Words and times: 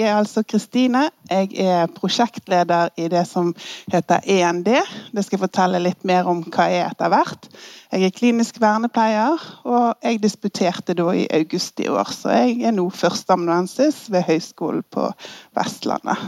Jeg 0.00 0.08
er 0.08 0.16
altså 0.16 0.42
Kristine. 0.42 1.10
Jeg 1.30 1.50
er 1.60 1.90
prosjektleder 1.92 2.88
i 2.96 3.08
det 3.12 3.26
som 3.28 3.50
heter 3.92 4.22
END. 4.24 4.70
Det 5.12 5.24
skal 5.26 5.36
jeg 5.36 5.42
fortelle 5.42 5.82
litt 5.82 6.06
mer 6.08 6.28
om 6.30 6.40
hva 6.46 6.68
jeg 6.70 6.80
er 6.80 6.94
etter 6.94 7.12
hvert. 7.12 7.48
Jeg 7.92 8.06
er 8.06 8.14
klinisk 8.16 8.60
vernepleier, 8.62 9.44
og 9.68 10.06
jeg 10.06 10.22
disputerte 10.22 10.96
da 10.96 11.10
i 11.12 11.26
august 11.42 11.82
i 11.84 11.90
år. 11.92 12.08
Så 12.16 12.32
jeg 12.32 12.62
er 12.64 12.76
nå 12.76 12.86
førsteamanuensis 12.94 14.06
ved 14.14 14.24
Høgskolen 14.30 14.86
på 14.94 15.10
Vestlandet. 15.58 16.24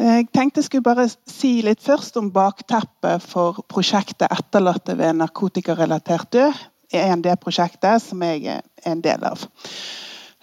Jeg 0.00 0.30
tenkte 0.32 0.62
jeg 0.62 0.64
skulle 0.64 0.86
bare 0.86 1.04
si 1.28 1.58
litt 1.60 1.82
først 1.84 2.14
om 2.16 2.30
bakteppet 2.32 3.20
for 3.20 3.60
prosjektet 3.68 4.30
'Etterlatte 4.32 4.96
ved 4.96 5.18
narkotikarelatert 5.20 6.32
død'. 6.32 6.62
END-prosjektet 6.90 8.02
som 8.02 8.22
jeg 8.22 8.46
er 8.46 8.62
en 8.86 9.02
del 9.04 9.24
av. 9.24 9.44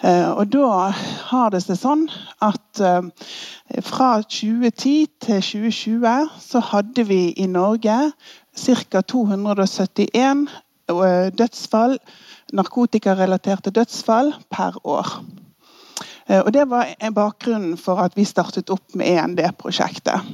Eh, 0.05 0.29
og 0.29 0.51
da 0.53 0.91
har 1.31 1.49
det 1.49 1.63
seg 1.65 1.79
sånn 1.79 2.03
at 2.45 2.81
eh, 2.85 3.09
fra 3.81 4.21
2010 4.21 5.07
til 5.25 5.41
2020 5.41 6.29
så 6.43 6.61
hadde 6.69 7.07
vi 7.09 7.33
i 7.33 7.47
Norge 7.49 7.97
ca. 8.61 9.01
271 9.01 10.45
eh, 10.93 11.33
dødsfall, 11.33 11.97
narkotikarelaterte 12.53 13.73
dødsfall 13.73 14.35
per 14.53 14.77
år. 14.85 15.17
Og 16.27 16.53
Det 16.53 16.65
var 16.69 16.89
bakgrunnen 17.15 17.77
for 17.79 18.03
at 18.03 18.17
vi 18.17 18.25
startet 18.27 18.69
opp 18.69 18.95
med 18.99 19.07
END-prosjektet. 19.07 20.27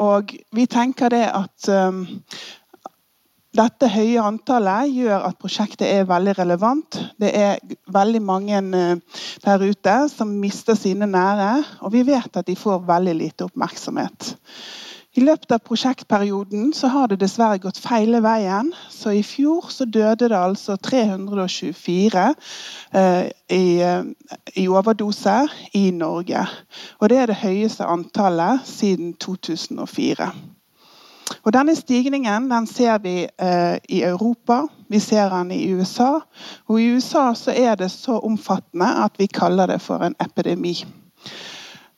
Og 0.00 0.32
Vi 0.56 0.64
tenker 0.66 1.12
det 1.12 1.26
at 1.28 1.68
dette 3.56 3.88
høye 3.88 4.20
antallet 4.20 4.90
gjør 4.92 5.22
at 5.30 5.38
prosjektet 5.40 5.86
er 5.88 6.08
veldig 6.08 6.34
relevant. 6.36 6.98
Det 7.20 7.30
er 7.36 7.60
veldig 7.92 8.20
mange 8.24 8.58
eh, 8.58 9.22
der 9.44 9.64
ute 9.64 9.94
som 10.12 10.34
mister 10.42 10.76
sine 10.78 11.08
nære, 11.08 11.62
og 11.80 11.94
vi 11.94 12.04
vet 12.06 12.36
at 12.36 12.48
de 12.48 12.56
får 12.58 12.84
veldig 12.88 13.14
lite 13.16 13.46
oppmerksomhet. 13.48 14.34
I 15.16 15.22
løpet 15.24 15.52
av 15.54 15.62
prosjektperioden 15.64 16.74
så 16.76 16.90
har 16.92 17.08
det 17.08 17.16
dessverre 17.22 17.56
gått 17.62 17.78
feile 17.80 18.18
veien. 18.20 18.68
Så 18.92 19.14
I 19.16 19.22
fjor 19.24 19.70
så 19.72 19.86
døde 19.88 20.28
det 20.28 20.36
altså 20.36 20.76
324 20.76 22.24
eh, 22.92 23.30
i, 23.56 23.80
eh, 23.80 24.02
i 24.60 24.66
overdose 24.68 25.38
i 25.72 25.86
Norge. 25.96 26.44
Og 27.00 27.08
Det 27.08 27.22
er 27.22 27.32
det 27.32 27.38
høyeste 27.40 27.88
antallet 27.88 28.60
siden 28.68 29.14
2004. 29.14 30.28
Og 31.42 31.52
Denne 31.52 31.74
stigningen 31.76 32.50
den 32.50 32.66
ser 32.68 32.98
vi 33.00 33.24
eh, 33.24 33.78
i 33.88 34.02
Europa, 34.04 34.66
vi 34.88 35.00
ser 35.00 35.32
den 35.32 35.50
i 35.50 35.72
USA. 35.72 36.20
Og 36.68 36.80
I 36.80 36.92
USA 36.92 37.32
så 37.34 37.56
er 37.56 37.74
det 37.74 37.90
så 37.90 38.20
omfattende 38.20 38.92
at 39.04 39.16
vi 39.18 39.32
kaller 39.32 39.66
det 39.66 39.80
for 39.80 40.04
en 40.04 40.14
epidemi. 40.20 40.76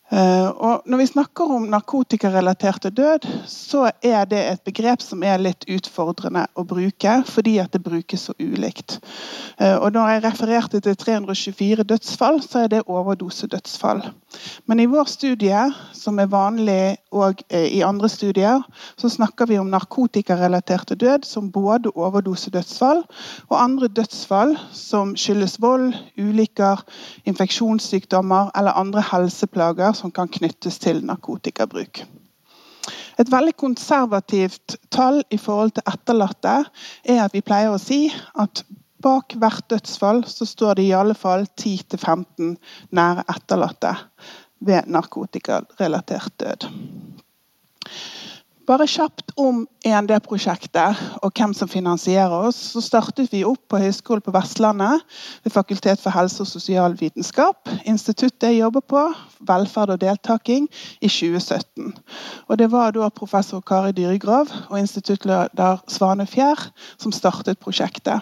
Uh, 0.09 0.49
og 0.57 0.87
når 0.89 1.03
vi 1.03 1.07
snakker 1.07 1.51
om 1.53 1.67
narkotikarelaterte 1.69 2.89
død, 2.91 3.27
så 3.45 3.91
er 4.01 4.25
det 4.25 4.39
et 4.41 4.63
begrep 4.65 5.03
som 5.05 5.21
er 5.21 5.37
litt 5.37 5.67
utfordrende 5.69 6.47
å 6.57 6.65
bruke, 6.65 7.19
fordi 7.29 7.59
at 7.61 7.75
det 7.77 7.83
brukes 7.85 8.25
så 8.31 8.33
ulikt. 8.41 8.97
Uh, 9.61 9.77
og 9.77 9.93
når 9.93 10.15
jeg 10.15 10.23
refererte 10.25 10.81
til 10.81 10.97
324 10.97 11.85
dødsfall, 11.93 12.41
så 12.41 12.63
er 12.65 12.73
det 12.73 12.87
overdosedødsfall. 12.87 14.01
Men 14.65 14.81
i 14.81 14.89
vår 14.89 15.11
studie, 15.13 15.67
som 15.93 16.23
er 16.25 16.33
vanlig 16.33 16.97
og 17.13 17.45
uh, 17.53 17.69
i 17.69 17.85
andre 17.85 18.09
studier, 18.09 18.65
så 18.97 19.13
snakker 19.13 19.53
vi 19.53 19.61
om 19.61 19.69
narkotikarelaterte 19.77 20.97
død 20.97 21.29
som 21.29 21.53
både 21.53 21.93
overdosedødsfall 21.93 23.05
og 23.51 23.61
andre 23.61 23.93
dødsfall 23.93 24.57
som 24.73 25.13
skyldes 25.21 25.61
vold, 25.61 25.93
ulykker, 26.17 26.81
infeksjonssykdommer 27.29 28.55
eller 28.57 28.81
andre 28.81 29.05
helseplager 29.13 29.98
som 29.99 30.15
kan 30.15 30.31
knyttes 30.31 30.79
til 30.83 31.03
narkotikabruk. 31.07 32.05
Et 33.19 33.31
veldig 33.33 33.57
konservativt 33.59 34.77
tall 34.95 35.25
i 35.35 35.39
forhold 35.43 35.75
til 35.75 35.91
etterlatte 35.91 36.55
er 37.03 37.25
at 37.25 37.35
vi 37.35 37.43
pleier 37.43 37.75
å 37.75 37.81
si 37.83 38.07
at 38.39 38.63
bak 39.03 39.35
hvert 39.39 39.67
dødsfall 39.71 40.23
så 40.27 40.47
står 40.47 40.79
det 40.79 40.87
i 40.89 40.95
alle 40.95 41.17
fall 41.19 41.47
10-15 41.61 42.55
nære 42.95 43.27
etterlatte 43.35 43.95
ved 44.69 44.91
narkotikarelatert 44.91 46.35
død. 46.43 46.69
Bare 48.69 48.85
kjapt 48.85 49.31
om 49.41 49.63
END-prosjektet 49.89 50.99
og 51.25 51.31
hvem 51.33 51.55
som 51.57 51.71
finansierer 51.73 52.35
oss. 52.51 52.59
Så 52.75 52.83
startet 52.85 53.31
vi 53.33 53.41
opp 53.49 53.63
på 53.73 53.79
Høgskolen 53.81 54.21
på 54.27 54.35
Vestlandet 54.35 55.01
ved 55.47 55.55
Fakultet 55.55 56.03
for 56.03 56.13
helse- 56.13 56.45
og 56.45 56.51
sosialvitenskap. 56.51 57.71
Instituttet 57.89 58.51
jeg 58.51 58.59
jobber 58.59 58.85
på, 58.85 59.07
velferd 59.49 59.95
og 59.95 60.03
deltaking, 60.03 60.69
i 61.01 61.09
2017. 61.09 61.95
Og 62.49 62.59
Det 62.59 62.69
var 62.71 62.93
da 62.93 63.09
professor 63.09 63.61
Kari 63.65 63.93
Dyregrov 63.97 64.53
og 64.69 64.79
instituttleder 64.79 65.81
Svane 65.89 66.27
Fjær 66.27 66.69
som 66.99 67.13
startet 67.13 67.59
prosjektet. 67.59 68.21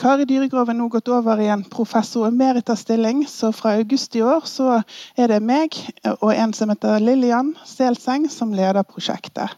Kari 0.00 0.24
Dyregrove 0.24 0.72
nå 0.72 0.86
gått 0.88 1.10
over 1.12 1.42
i 1.44 1.50
en 1.52 1.60
professor 1.68 2.24
emerita-stilling, 2.24 3.26
så 3.28 3.50
fra 3.52 3.74
august 3.76 4.14
i 4.16 4.22
år 4.24 4.46
så 4.48 4.78
er 5.12 5.28
det 5.28 5.42
meg 5.44 5.76
og 6.22 6.30
en 6.32 6.54
som 6.56 6.72
heter 6.72 7.02
Lillian 7.04 7.50
Selseng, 7.68 8.24
som 8.32 8.54
leder 8.56 8.86
prosjektet. 8.88 9.52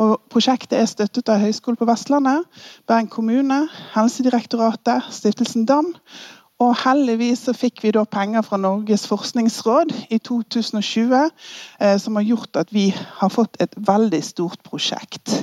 Og 0.00 0.22
prosjektet 0.32 0.78
er 0.78 0.88
støttet 0.88 1.28
av 1.28 1.42
Høgskolen 1.42 1.76
på 1.76 1.88
Vestlandet, 1.90 2.48
Bergen 2.88 3.10
kommune, 3.12 3.58
Helsedirektoratet, 3.92 5.04
Stiftelsen 5.12 5.68
DAM. 5.68 5.92
Og 6.64 6.72
heldigvis 6.80 7.44
så 7.44 7.52
fikk 7.52 7.84
vi 7.84 7.92
da 7.92 8.06
penger 8.08 8.46
fra 8.46 8.56
Norges 8.62 9.04
forskningsråd 9.10 9.92
i 10.08 10.22
2020, 10.24 11.28
eh, 11.84 11.98
som 12.00 12.16
har 12.16 12.24
gjort 12.24 12.56
at 12.56 12.72
vi 12.72 12.88
har 13.20 13.36
fått 13.36 13.60
et 13.60 13.76
veldig 13.76 14.24
stort 14.24 14.64
prosjekt. 14.64 15.42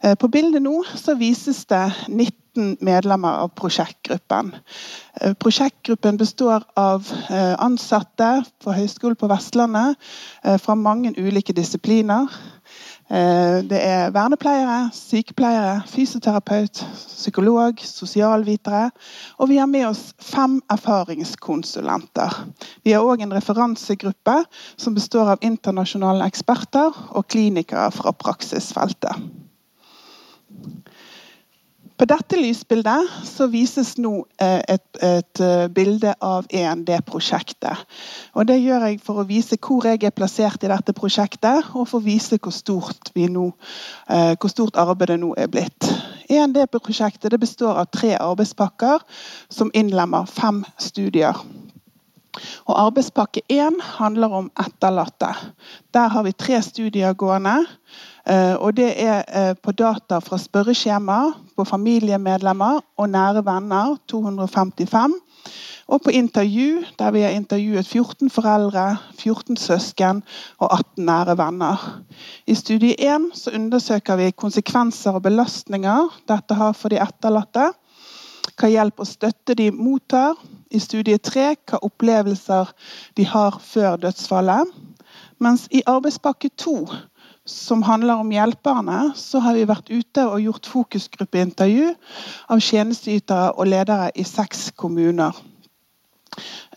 Eh, 0.00 0.16
på 0.16 0.32
bildet 0.32 0.64
nå 0.64 0.78
så 0.96 1.18
vises 1.20 1.66
det 1.68 1.84
19 2.56 2.76
medlemmer 2.80 3.28
av 3.28 3.48
prosjektgruppen. 3.48 4.54
Eh, 5.20 5.34
prosjektgruppen 5.34 6.16
består 6.16 6.62
av 6.76 7.06
eh, 7.30 7.54
ansatte 7.58 8.42
på 8.64 8.72
Høgskolen 8.72 9.16
på 9.16 9.28
Vestlandet 9.30 9.96
fra 10.62 10.74
mange 10.74 11.12
ulike 11.16 11.52
disipliner. 11.52 12.28
Det 13.10 13.78
er 13.82 14.12
vernepleiere, 14.14 14.92
sykepleiere, 14.94 15.80
fysioterapeut, 15.90 16.78
psykolog, 16.94 17.82
sosialvitere. 17.82 18.92
Og 19.42 19.50
vi 19.50 19.58
har 19.58 19.66
med 19.66 19.88
oss 19.88 20.12
fem 20.22 20.60
erfaringskonsulenter. 20.70 22.38
Vi 22.86 22.94
har 22.94 23.02
òg 23.02 23.24
en 23.26 23.34
referansegruppe 23.34 24.36
som 24.78 24.94
består 24.94 25.34
av 25.34 25.42
internasjonale 25.42 26.30
eksperter 26.30 26.94
og 27.10 27.26
klinikere 27.26 27.90
fra 27.98 28.14
praksisfeltet. 28.14 29.18
På 32.00 32.06
dette 32.08 32.38
lysbildet 32.40 33.10
så 33.28 33.44
vises 33.52 33.90
nå 34.00 34.22
eh, 34.40 34.62
et, 34.72 35.00
et 35.04 35.40
eh, 35.44 35.66
bilde 35.68 36.14
av 36.24 36.46
END-prosjektet. 36.48 37.82
Og 38.32 38.46
Det 38.48 38.56
gjør 38.56 38.86
jeg 38.88 39.02
for 39.04 39.20
å 39.20 39.26
vise 39.28 39.58
hvor 39.60 39.84
jeg 39.84 40.00
er 40.08 40.14
plassert 40.16 40.64
i 40.64 40.70
dette 40.72 40.94
prosjektet, 40.96 41.68
og 41.76 41.84
for 41.90 42.00
å 42.00 42.06
vise 42.06 42.38
hvor 42.40 42.56
stort, 42.56 43.12
nå, 43.12 43.50
eh, 44.08 44.32
hvor 44.32 44.48
stort 44.48 44.80
arbeidet 44.80 45.20
nå 45.20 45.34
er 45.36 45.52
blitt. 45.52 45.90
END-prosjektet 46.32 47.36
består 47.36 47.82
av 47.82 47.92
tre 47.92 48.14
arbeidspakker 48.16 49.04
som 49.52 49.68
innlemmer 49.76 50.24
fem 50.24 50.64
studier. 50.80 51.36
Og 52.66 52.76
Arbeidspakke 52.86 53.42
1 53.48 53.80
handler 53.98 54.32
om 54.40 54.50
etterlatte. 54.60 55.32
Der 55.94 56.08
har 56.08 56.22
vi 56.22 56.32
tre 56.32 56.62
studier 56.62 57.12
gående. 57.12 57.56
Eh, 58.28 58.54
og 58.54 58.76
Det 58.76 58.92
er 59.02 59.24
eh, 59.28 59.54
på 59.62 59.72
data 59.72 60.18
fra 60.18 60.38
spørreskjema 60.38 61.32
på 61.56 61.64
familiemedlemmer 61.64 62.80
og 62.96 63.10
nære 63.10 63.44
venner, 63.44 63.96
255. 64.08 65.14
Og 65.90 66.00
på 66.04 66.10
intervju, 66.10 66.84
der 66.98 67.10
vi 67.10 67.20
har 67.20 67.34
intervjuet 67.34 67.86
14 67.86 68.30
foreldre, 68.30 68.96
14 69.18 69.56
søsken 69.56 70.22
og 70.58 70.68
18 70.78 71.04
nære 71.04 71.38
venner. 71.38 72.02
I 72.46 72.54
studie 72.54 72.94
1 72.94 73.30
så 73.34 73.50
undersøker 73.54 74.16
vi 74.16 74.30
konsekvenser 74.30 75.18
og 75.18 75.22
belastninger 75.22 76.20
dette 76.28 76.54
har 76.54 76.72
for 76.72 76.88
de 76.88 77.02
etterlatte. 77.02 77.72
Hva 78.60 78.68
hjelp 78.68 79.00
og 79.00 79.08
støtte 79.08 79.54
de 79.56 79.70
mottar. 79.72 80.36
I 80.70 80.78
studie 80.78 81.18
tre 81.18 81.56
hva 81.66 81.78
opplevelser 81.82 82.68
de 83.16 83.24
har 83.24 83.56
før 83.64 83.96
dødsfallet. 84.02 84.68
Mens 85.40 85.64
i 85.72 85.80
arbeidspakke 85.88 86.50
to, 86.60 86.84
som 87.48 87.82
handler 87.82 88.14
om 88.20 88.30
hjelperne, 88.30 89.14
så 89.16 89.38
har 89.40 89.54
vi 89.56 89.68
vært 89.68 89.88
ute 89.88 90.26
og 90.28 90.40
gjort 90.44 90.66
fokusgruppeintervju 90.68 91.94
av 92.52 92.60
tjenesteytere 92.60 93.52
og 93.56 93.66
ledere 93.72 94.10
i 94.14 94.24
seks 94.28 94.70
kommuner. 94.76 95.32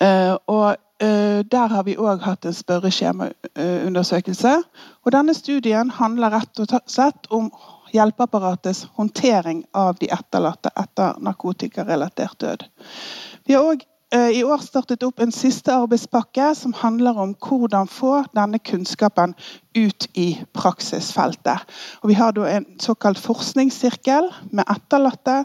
Uh, 0.02 0.40
og 0.48 0.76
uh, 1.04 1.44
Der 1.52 1.68
har 1.68 1.84
vi 1.84 1.98
òg 2.00 2.24
hatt 2.24 2.46
en 2.48 2.56
spørreskjemaundersøkelse. 2.56 4.56
Og 5.04 5.12
Denne 5.12 5.34
studien 5.36 5.92
handler 5.92 6.40
rett 6.40 6.60
og 6.64 6.80
slett 6.88 7.28
om 7.30 7.52
hjelpeapparatets 7.94 8.88
håndtering 8.98 9.64
av 9.72 9.98
de 10.02 10.10
etterlatte 10.14 10.72
etter 10.80 11.20
narkotikarelatert 11.24 12.40
død. 12.42 12.64
Vi 13.46 13.56
har 13.56 13.70
òg 13.74 13.84
eh, 14.16 14.40
i 14.40 14.44
år 14.44 14.64
startet 14.66 15.06
opp 15.06 15.22
en 15.24 15.34
siste 15.36 15.74
arbeidspakke 15.74 16.50
som 16.58 16.74
handler 16.80 17.20
om 17.20 17.36
hvordan 17.48 17.92
få 17.92 18.24
denne 18.34 18.60
kunnskapen 18.60 19.36
ut 19.78 20.08
i 20.18 20.28
praksisfeltet. 20.58 21.66
Og 22.02 22.14
vi 22.14 22.18
har 22.18 22.38
en 22.50 22.68
såkalt 22.82 23.22
forskningssirkel 23.22 24.32
med 24.52 24.66
etterlatte, 24.70 25.44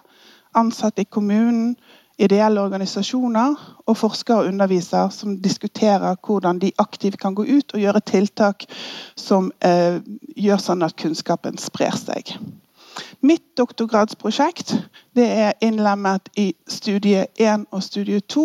ansatte 0.57 1.05
i 1.05 1.11
kommunen, 1.11 1.77
ideelle 2.19 2.61
organisasjoner 2.61 3.57
og 3.87 3.97
forskere 3.97 4.43
og 4.43 4.53
undervisere 4.53 5.11
som 5.15 5.37
diskuterer 5.43 6.19
hvordan 6.27 6.59
de 6.59 6.73
aktivt 6.79 7.19
kan 7.23 7.35
gå 7.35 7.47
ut 7.47 7.75
og 7.75 7.81
gjøre 7.81 8.01
tiltak 8.01 8.67
som 9.17 9.53
eh, 9.65 10.01
gjør 10.37 10.63
sånn 10.63 10.83
at 10.87 10.97
kunnskapen 10.99 11.59
sprer 11.63 11.95
seg. 11.99 12.35
Mitt 13.23 13.45
doktorgradsprosjekt 13.59 14.75
er 15.19 15.55
innlemmet 15.63 16.29
i 16.39 16.53
studie 16.71 17.25
1 17.39 17.67
og 17.75 17.83
studie 17.83 18.21
2, 18.21 18.45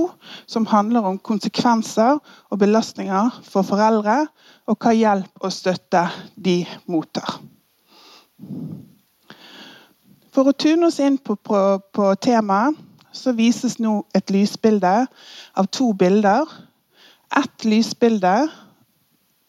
som 0.50 0.66
handler 0.70 1.06
om 1.10 1.20
konsekvenser 1.20 2.18
og 2.50 2.60
belastninger 2.62 3.42
for 3.46 3.66
foreldre, 3.66 4.28
og 4.70 4.78
hva 4.82 4.94
hjelp 4.96 5.46
og 5.46 5.54
støtte 5.54 6.08
de 6.36 6.64
mottar. 6.90 7.38
For 10.34 10.50
å 10.50 10.58
tune 10.58 10.90
oss 10.90 10.98
inn 11.02 11.20
på, 11.22 11.36
på, 11.38 11.60
på 11.94 12.10
temaet 12.22 12.78
så 13.14 13.34
vises 13.38 13.80
nå 13.80 14.02
et 14.16 14.32
lysbilde 14.34 14.94
av 15.56 15.70
to 15.72 15.92
bilder. 15.94 16.50
Ett 17.38 17.66
lysbilde 17.66 18.36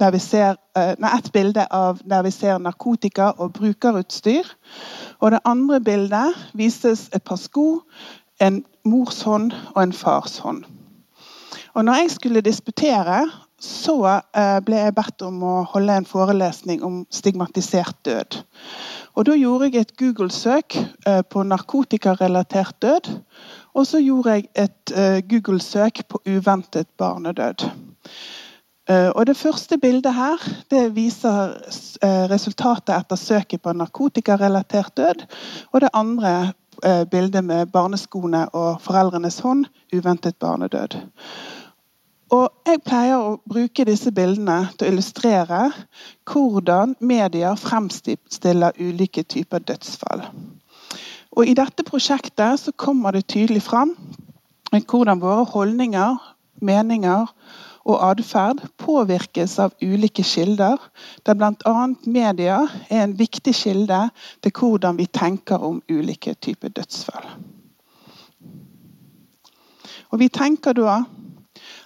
der 0.00 0.11
vi 0.11 0.19
ser, 0.19 0.56
eh, 0.76 0.94
nei, 0.99 1.11
et 1.19 1.32
bilde 1.32 1.66
av 1.70 2.00
der 2.05 2.22
vi 2.22 2.31
ser 2.31 2.58
narkotika 2.58 3.32
og 3.38 3.52
brukerutstyr. 3.52 4.44
Og 5.20 5.31
det 5.31 5.40
andre 5.44 5.81
bildet 5.81 6.34
vises 6.55 7.08
et 7.12 7.22
par 7.22 7.37
sko, 7.37 7.82
en 8.40 8.64
mors 8.84 9.22
hånd 9.22 9.52
og 9.75 9.82
en 9.82 9.93
fars 9.93 10.38
hånd. 10.38 10.64
Og 11.75 11.84
når 11.84 11.94
jeg 11.94 12.10
skulle 12.10 12.40
disputere, 12.40 13.31
så 13.60 14.20
eh, 14.37 14.60
ble 14.64 14.76
jeg 14.76 14.94
bedt 14.94 15.22
om 15.22 15.43
å 15.43 15.55
holde 15.72 15.96
en 15.96 16.06
forelesning 16.06 16.82
om 16.84 17.05
stigmatisert 17.10 17.96
død. 18.05 18.43
Og 19.14 19.26
Da 19.26 19.34
gjorde 19.38 19.69
jeg 19.70 19.81
et 19.81 19.96
Google-søk 19.99 20.76
eh, 21.06 21.22
på 21.31 21.43
narkotikarelatert 21.43 22.82
død. 22.82 23.11
Og 23.75 23.87
så 23.87 24.00
gjorde 24.02 24.31
jeg 24.31 24.49
et 24.55 24.94
eh, 24.94 25.20
Google-søk 25.31 26.02
på 26.08 26.20
uventet 26.26 26.88
barnedød. 26.99 27.69
Eh, 28.90 29.08
og 29.14 29.26
Det 29.26 29.37
første 29.37 29.78
bildet 29.78 30.14
her 30.14 30.43
det 30.70 30.96
viser 30.96 31.55
resultatet 32.31 32.94
etter 32.96 33.16
søket 33.16 33.62
på 33.62 33.72
narkotikarelatert 33.72 34.96
død. 34.96 35.26
Og 35.72 35.81
det 35.81 35.94
andre 35.94 36.52
bildet 37.10 37.44
med 37.44 37.67
barneskoene 37.67 38.49
og 38.49 38.81
foreldrenes 38.82 39.38
hånd 39.38 39.64
uventet 39.94 40.37
barnedød. 40.37 40.99
Og 42.32 42.49
Jeg 42.67 42.81
pleier 42.87 43.21
å 43.21 43.37
bruke 43.44 43.85
disse 43.85 44.11
bildene 44.15 44.71
til 44.79 44.87
å 44.87 44.93
illustrere 44.94 45.61
hvordan 46.31 46.94
medier 47.05 47.59
fremstiller 47.61 48.73
ulike 48.81 49.23
typer 49.29 49.61
dødsfall. 49.61 50.25
Og 51.37 51.50
I 51.50 51.56
dette 51.59 51.85
prosjektet 51.85 52.61
så 52.62 52.73
kommer 52.73 53.12
det 53.12 53.26
tydelig 53.29 53.62
fram 53.67 53.94
hvordan 54.75 55.21
våre 55.23 55.44
holdninger, 55.53 56.17
meninger 56.65 57.29
og 57.85 58.00
atferd 58.03 58.62
påvirkes 58.81 59.59
av 59.62 59.75
ulike 59.82 60.25
kilder, 60.25 60.81
der 61.27 61.37
bl.a. 61.37 61.88
media 62.06 62.62
er 62.88 63.05
en 63.05 63.19
viktig 63.19 63.55
kilde 63.55 64.09
til 64.43 64.55
hvordan 64.59 64.99
vi 64.99 65.06
tenker 65.06 65.62
om 65.62 65.82
ulike 65.93 66.35
typer 66.35 66.73
dødsfall. 66.75 67.29
Og 70.11 70.19
Vi 70.19 70.29
tenker 70.29 70.73
da 70.73 71.03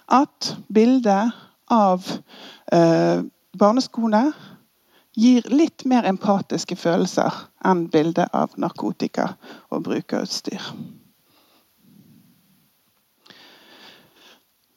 at 0.09 0.53
bildet 0.73 1.31
av 1.69 2.05
eh, 2.73 3.21
barneskoene 3.59 4.31
gir 5.19 5.45
litt 5.51 5.85
mer 5.89 6.07
empatiske 6.09 6.77
følelser 6.79 7.33
enn 7.65 7.87
bildet 7.91 8.31
av 8.33 8.55
narkotika 8.57 9.33
og 9.69 9.83
brukerutstyr. 9.87 10.63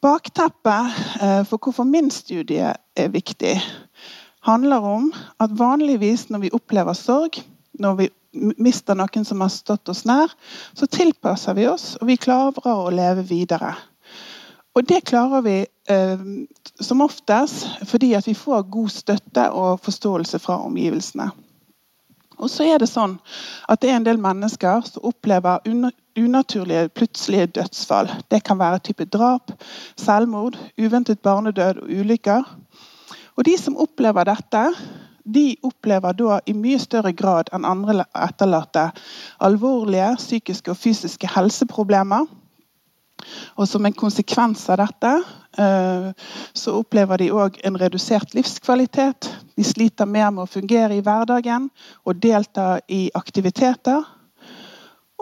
Bakteppet 0.03 0.97
eh, 1.23 1.41
for 1.47 1.57
hvorfor 1.57 1.87
min 1.87 2.11
studie 2.11 2.73
er 2.75 3.13
viktig, 3.13 3.55
handler 4.43 4.83
om 4.83 5.13
at 5.39 5.53
vanligvis 5.55 6.27
når 6.29 6.43
vi 6.43 6.51
opplever 6.57 6.97
sorg, 6.97 7.39
når 7.79 7.95
vi 8.01 8.09
mister 8.59 8.97
noen 8.97 9.23
som 9.25 9.41
har 9.45 9.51
stått 9.53 9.89
oss 9.89 10.03
nær, 10.09 10.33
så 10.75 10.89
tilpasser 10.91 11.55
vi 11.55 11.69
oss, 11.71 11.93
og 12.01 12.09
vi 12.09 12.19
klarer 12.19 12.67
å 12.67 12.91
leve 12.91 13.23
videre. 13.29 13.71
Og 14.73 14.87
det 14.89 15.03
klarer 15.05 15.43
vi 15.45 15.57
eh, 15.89 16.21
som 16.81 17.01
oftest 17.05 17.67
fordi 17.85 18.13
at 18.17 18.27
vi 18.27 18.33
får 18.33 18.65
god 18.73 18.89
støtte 18.89 19.49
og 19.51 19.81
forståelse 19.85 20.39
fra 20.41 20.57
omgivelsene. 20.65 21.29
Og 22.41 22.49
så 22.49 22.65
er 22.65 22.79
Det 22.81 22.89
sånn 22.89 23.19
at 23.69 23.81
det 23.81 23.91
er 23.91 23.99
en 23.99 24.07
del 24.07 24.17
mennesker 24.17 24.81
som 24.87 25.05
opplever 25.05 25.61
unaturlige, 26.17 26.89
plutselige 26.89 27.47
dødsfall. 27.59 28.09
Det 28.31 28.43
kan 28.43 28.59
være 28.59 28.79
type 28.79 29.05
drap, 29.05 29.53
selvmord, 29.95 30.57
uventet 30.77 31.21
barnedød 31.21 31.83
og 31.85 31.89
ulykker. 31.89 32.43
Og 33.37 33.45
De 33.45 33.57
som 33.57 33.77
opplever 33.77 34.25
dette, 34.25 34.63
de 35.23 35.55
opplever 35.63 36.13
da 36.13 36.39
i 36.45 36.53
mye 36.53 36.79
større 36.79 37.13
grad 37.13 37.49
enn 37.53 37.65
andre 37.65 38.03
etterlatte 38.15 38.89
alvorlige 39.39 40.15
psykiske 40.17 40.71
og 40.71 40.77
fysiske 40.77 41.29
helseproblemer 41.35 42.27
og 43.55 43.67
Som 43.67 43.85
en 43.85 43.93
konsekvens 43.93 44.69
av 44.69 44.77
dette 44.81 45.11
eh, 45.57 46.09
så 46.53 46.73
opplever 46.79 47.17
de 47.17 47.31
òg 47.31 47.59
en 47.63 47.77
redusert 47.77 48.33
livskvalitet. 48.33 49.29
De 49.55 49.63
sliter 49.63 50.05
mer 50.05 50.31
med 50.31 50.43
å 50.45 50.49
fungere 50.49 50.97
i 50.97 51.01
hverdagen 51.05 51.69
og 52.05 52.21
delta 52.21 52.79
i 52.87 53.09
aktiviteter. 53.13 54.03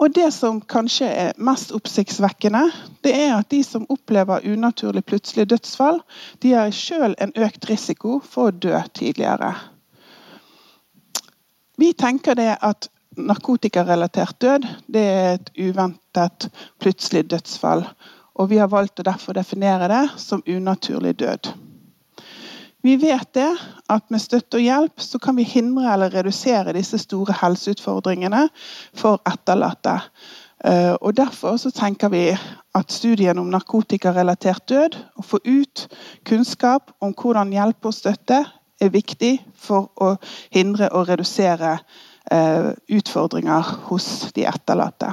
Og 0.02 0.10
Det 0.14 0.32
som 0.34 0.60
kanskje 0.60 1.06
er 1.06 1.36
mest 1.38 1.70
oppsiktsvekkende, 1.72 2.62
det 3.04 3.12
er 3.14 3.36
at 3.36 3.50
de 3.50 3.60
som 3.62 3.86
opplever 3.88 4.42
unaturlig 4.42 5.04
plutselig 5.04 5.46
dødsfall, 5.50 6.00
de 6.42 6.56
har 6.56 6.72
sjøl 6.74 7.14
en 7.22 7.32
økt 7.36 7.68
risiko 7.70 8.18
for 8.24 8.50
å 8.50 8.56
dø 8.56 8.80
tidligere. 8.98 9.52
Vi 11.78 11.92
tenker 11.92 12.34
det 12.34 12.56
at 12.58 12.88
narkotikarelatert 13.16 14.40
død 14.40 14.66
det 14.92 15.02
er 15.02 15.34
et 15.34 15.50
uventet, 15.58 16.48
plutselig 16.80 17.26
dødsfall. 17.30 17.84
Og 18.40 18.48
vi 18.50 18.60
har 18.60 18.70
valgt 18.72 19.02
å 19.02 19.06
derfor 19.06 19.36
definere 19.36 19.90
det 19.92 20.04
som 20.20 20.44
unaturlig 20.48 21.18
død. 21.20 21.52
Vi 22.82 22.96
vet 22.98 23.28
det 23.36 23.50
at 23.92 24.08
med 24.10 24.22
støtte 24.22 24.58
og 24.58 24.64
hjelp 24.64 25.02
så 25.04 25.20
kan 25.22 25.36
vi 25.38 25.46
hindre 25.46 25.92
eller 25.92 26.10
redusere 26.10 26.74
disse 26.74 26.98
store 26.98 27.36
helseutfordringene 27.38 28.48
for 28.98 29.20
etterlatte. 29.28 30.00
Eh, 30.64 30.94
og 30.98 31.14
Derfor 31.16 31.56
så 31.62 31.70
tenker 31.70 32.10
vi 32.10 32.24
at 32.74 32.92
studien 32.92 33.38
om 33.38 33.52
narkotikarelatert 33.52 34.66
død, 34.68 34.98
å 35.18 35.22
få 35.22 35.38
ut 35.44 35.86
kunnskap 36.26 36.90
om 37.00 37.14
hvordan 37.14 37.54
hjelpe 37.54 37.92
og 37.92 37.94
støtte, 37.94 38.42
er 38.82 38.90
viktig 38.90 39.36
for 39.54 39.92
å 40.02 40.16
hindre 40.50 40.88
og 40.90 41.06
redusere 41.12 41.76
utfordringer 42.88 43.66
hos 43.88 44.32
de 44.34 44.46
etterlatte. 44.48 45.12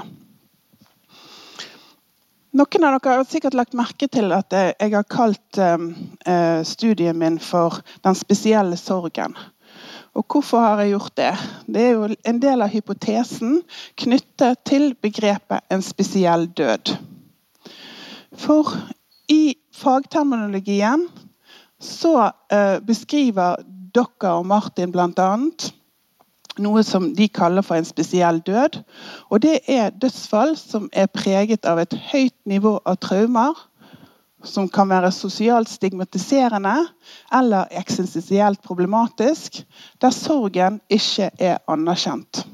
Noen 2.49 2.85
av 2.87 2.95
dere 2.97 3.19
har 3.19 3.27
sikkert 3.29 3.53
lagt 3.53 3.75
merke 3.77 4.07
til 4.09 4.31
at 4.33 4.53
jeg 4.55 4.93
har 4.95 5.05
kalt 5.05 5.59
eh, 5.61 6.61
studien 6.65 7.17
min 7.17 7.37
for 7.39 7.81
'Den 8.01 8.15
spesielle 8.15 8.77
sorgen'. 8.77 9.37
Og 10.17 10.25
Hvorfor 10.25 10.59
har 10.59 10.81
jeg 10.81 10.91
gjort 10.91 11.17
det? 11.17 11.33
Det 11.67 11.81
er 11.81 11.91
jo 11.91 12.15
en 12.25 12.39
del 12.41 12.61
av 12.61 12.73
hypotesen 12.73 13.61
knyttet 13.95 14.63
til 14.65 14.95
begrepet 15.01 15.61
'en 15.69 15.81
spesiell 15.81 16.47
død'. 16.47 16.97
For 18.33 18.73
i 19.29 19.55
fagterminologien 19.73 21.07
så 21.79 22.31
beskriver 22.85 23.61
dere 23.93 24.33
og 24.33 24.45
Martin 24.45 24.91
bl.a 24.91 25.37
noe 26.57 26.83
som 26.83 27.11
de 27.15 27.27
kaller 27.29 27.65
for 27.65 27.77
en 27.79 27.87
spesiell 27.87 28.41
død. 28.45 28.81
Og 29.29 29.41
Det 29.41 29.59
er 29.67 29.89
dødsfall 29.89 30.57
som 30.57 30.89
er 30.93 31.07
preget 31.07 31.65
av 31.65 31.79
et 31.79 31.93
høyt 32.11 32.35
nivå 32.45 32.79
av 32.85 32.97
traumer, 32.97 33.53
som 34.43 34.69
kan 34.71 34.87
være 34.89 35.11
sosialt 35.11 35.69
stigmatiserende 35.69 36.75
eller 37.35 37.67
eksistensielt 37.75 38.61
problematisk, 38.63 39.65
der 40.01 40.15
sorgen 40.15 40.79
ikke 40.89 41.29
er 41.39 41.59
anerkjent. 41.67 42.45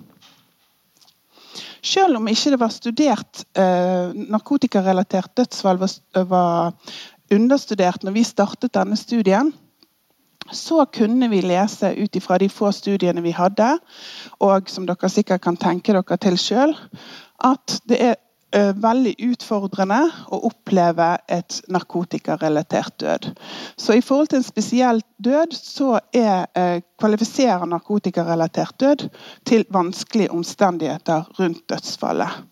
Selv 1.86 2.18
om 2.18 2.28
ikke 2.28 2.56
det 2.56 2.60
var 2.60 2.74
studert 2.74 3.44
eh, 3.54 4.10
narkotikarelatert 4.34 5.36
dødsfall 5.38 5.78
var, 5.78 5.94
var 6.26 6.74
understudert 7.32 8.04
når 8.04 8.16
vi 8.16 8.24
startet 8.26 8.74
denne 8.74 8.98
studien, 8.98 9.54
så 10.52 10.86
kunne 10.86 11.30
vi 11.30 11.42
lese 11.42 11.94
ut 11.98 12.16
ifra 12.16 12.38
de 12.38 12.50
få 12.50 12.72
studiene 12.72 13.24
vi 13.26 13.34
hadde, 13.36 13.78
og 14.40 14.70
som 14.70 14.86
dere 14.86 15.10
sikkert 15.10 15.44
kan 15.46 15.58
tenke 15.58 15.96
dere 15.96 16.18
til 16.22 16.38
sjøl, 16.38 16.76
at 17.44 17.80
det 17.90 18.02
er 18.02 18.16
veldig 18.56 19.16
utfordrende 19.32 19.98
å 20.32 20.40
oppleve 20.48 21.08
et 21.28 21.58
narkotikarelatert 21.68 23.00
død. 23.02 23.30
Så 23.76 23.98
i 23.98 24.04
forhold 24.06 24.32
til 24.32 24.40
en 24.40 24.48
spesiell 24.48 25.02
død, 25.18 25.56
så 25.58 26.00
er, 26.14 26.46
uh, 26.56 26.80
kvalifiserer 27.00 27.66
narkotikarelatert 27.68 28.80
død 28.80 29.08
til 29.46 29.66
vanskelige 29.70 30.32
omstendigheter 30.32 31.28
rundt 31.40 31.66
dødsfallet. 31.70 32.44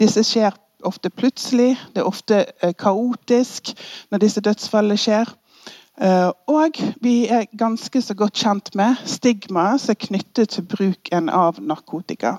Disse 0.00 0.24
skjer 0.24 0.52
ofte 0.84 1.10
plutselig, 1.10 1.76
det 1.94 2.02
er 2.02 2.06
ofte 2.06 2.44
kaotisk 2.78 3.72
når 4.10 4.22
disse 4.22 4.40
dødsfallene 4.40 5.00
skjer. 5.00 5.32
Eh, 6.00 6.30
og 6.46 6.78
vi 7.02 7.26
er 7.26 7.48
ganske 7.58 8.02
så 8.02 8.14
godt 8.14 8.38
kjent 8.38 8.70
med 8.78 9.00
stigmaet 9.08 9.82
som 9.82 9.96
er 9.96 10.04
knyttet 10.04 10.52
til 10.54 10.66
bruken 10.70 11.30
av 11.34 11.58
narkotika. 11.58 12.36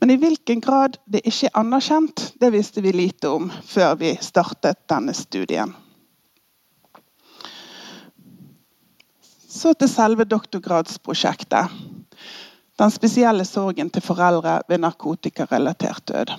Men 0.00 0.10
i 0.10 0.16
hvilken 0.18 0.62
grad 0.64 0.96
det 1.06 1.22
ikke 1.28 1.50
er 1.50 1.60
anerkjent, 1.60 2.24
det 2.40 2.50
visste 2.50 2.82
vi 2.82 2.90
lite 2.96 3.30
om 3.30 3.50
før 3.68 3.94
vi 4.00 4.16
startet 4.24 4.80
denne 4.90 5.14
studien. 5.14 5.76
Så 9.50 9.74
til 9.74 9.90
selve 9.92 10.24
doktorgradsprosjektet. 10.24 11.70
Den 12.80 12.90
spesielle 12.90 13.44
sorgen 13.44 13.90
til 13.92 14.02
foreldre 14.02 14.62
ved 14.68 14.80
narkotikarelatert 14.80 16.08
død. 16.08 16.34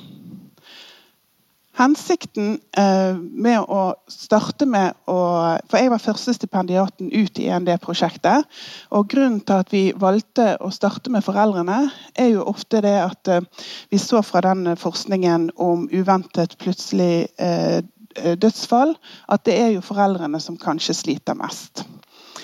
Hensikten 1.79 2.57
eh, 2.77 3.15
med 3.15 3.63
å 3.71 3.93
starte 4.11 4.67
med 4.67 4.97
å 5.07 5.19
For 5.71 5.79
jeg 5.79 5.91
var 5.93 6.03
første 6.03 6.33
stipendiaten 6.35 7.07
ut 7.13 7.39
i 7.39 7.47
END-prosjektet. 7.47 8.43
og 8.91 9.07
Grunnen 9.11 9.39
til 9.39 9.63
at 9.63 9.71
vi 9.71 9.83
valgte 9.95 10.57
å 10.59 10.71
starte 10.71 11.11
med 11.13 11.23
foreldrene, 11.23 11.89
er 12.15 12.33
jo 12.33 12.43
ofte 12.43 12.83
det 12.83 12.97
at 12.99 13.31
eh, 13.31 13.47
vi 13.89 14.01
så 14.03 14.21
fra 14.21 14.43
den 14.43 14.75
forskningen 14.75 15.51
om 15.55 15.87
uventet 15.91 16.57
plutselig 16.59 17.29
eh, 17.39 17.79
dødsfall, 18.35 18.97
at 19.31 19.45
det 19.47 19.55
er 19.55 19.69
jo 19.77 19.85
foreldrene 19.85 20.39
som 20.43 20.59
kanskje 20.59 20.97
sliter 20.97 21.39
mest. 21.39 21.85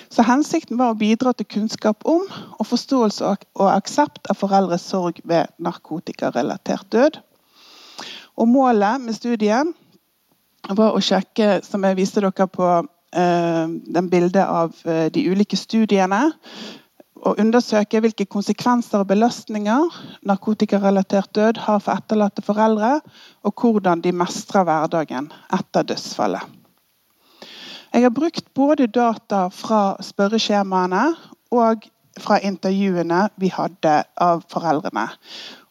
Så 0.08 0.24
Hensikten 0.24 0.78
var 0.80 0.94
å 0.94 0.98
bidra 0.98 1.34
til 1.36 1.46
kunnskap 1.52 2.06
om 2.08 2.24
og 2.32 2.66
forståelse 2.66 3.34
og 3.60 3.68
aksept 3.68 4.30
av 4.32 4.40
foreldres 4.40 4.88
sorg 4.88 5.20
ved 5.28 5.52
narkotikarelatert 5.60 6.88
død. 6.94 7.20
Og 8.38 8.48
målet 8.48 9.02
med 9.02 9.16
studien 9.16 9.72
var 10.68 10.94
å 10.94 11.02
sjekke, 11.02 11.58
som 11.66 11.84
jeg 11.86 11.98
viste 11.98 12.22
dere 12.22 12.46
på 12.50 12.68
eh, 12.78 13.64
den 13.66 14.10
bildet 14.12 14.44
av 14.44 14.76
eh, 14.86 15.08
de 15.10 15.24
ulike 15.30 15.58
studiene, 15.58 16.28
og 17.26 17.40
undersøke 17.42 17.98
hvilke 17.98 18.28
konsekvenser 18.30 19.02
og 19.02 19.08
belastninger 19.10 19.96
narkotikarelatert 20.28 21.32
død 21.34 21.58
har 21.64 21.80
for 21.82 21.98
etterlatte 21.98 22.44
foreldre, 22.46 23.00
og 23.42 23.58
hvordan 23.58 24.04
de 24.04 24.14
mestrer 24.14 24.66
hverdagen 24.68 25.32
etter 25.58 25.88
dødsfallet. 25.90 26.54
Jeg 27.88 28.04
har 28.04 28.14
brukt 28.14 28.52
både 28.54 28.86
data 28.86 29.48
fra 29.50 29.96
spørreskjemaene 30.04 31.04
og 31.56 31.88
fra 32.20 32.38
intervjuene 32.44 33.24
vi 33.40 33.50
hadde 33.54 33.94
av 34.20 34.44
foreldrene. 34.52 35.08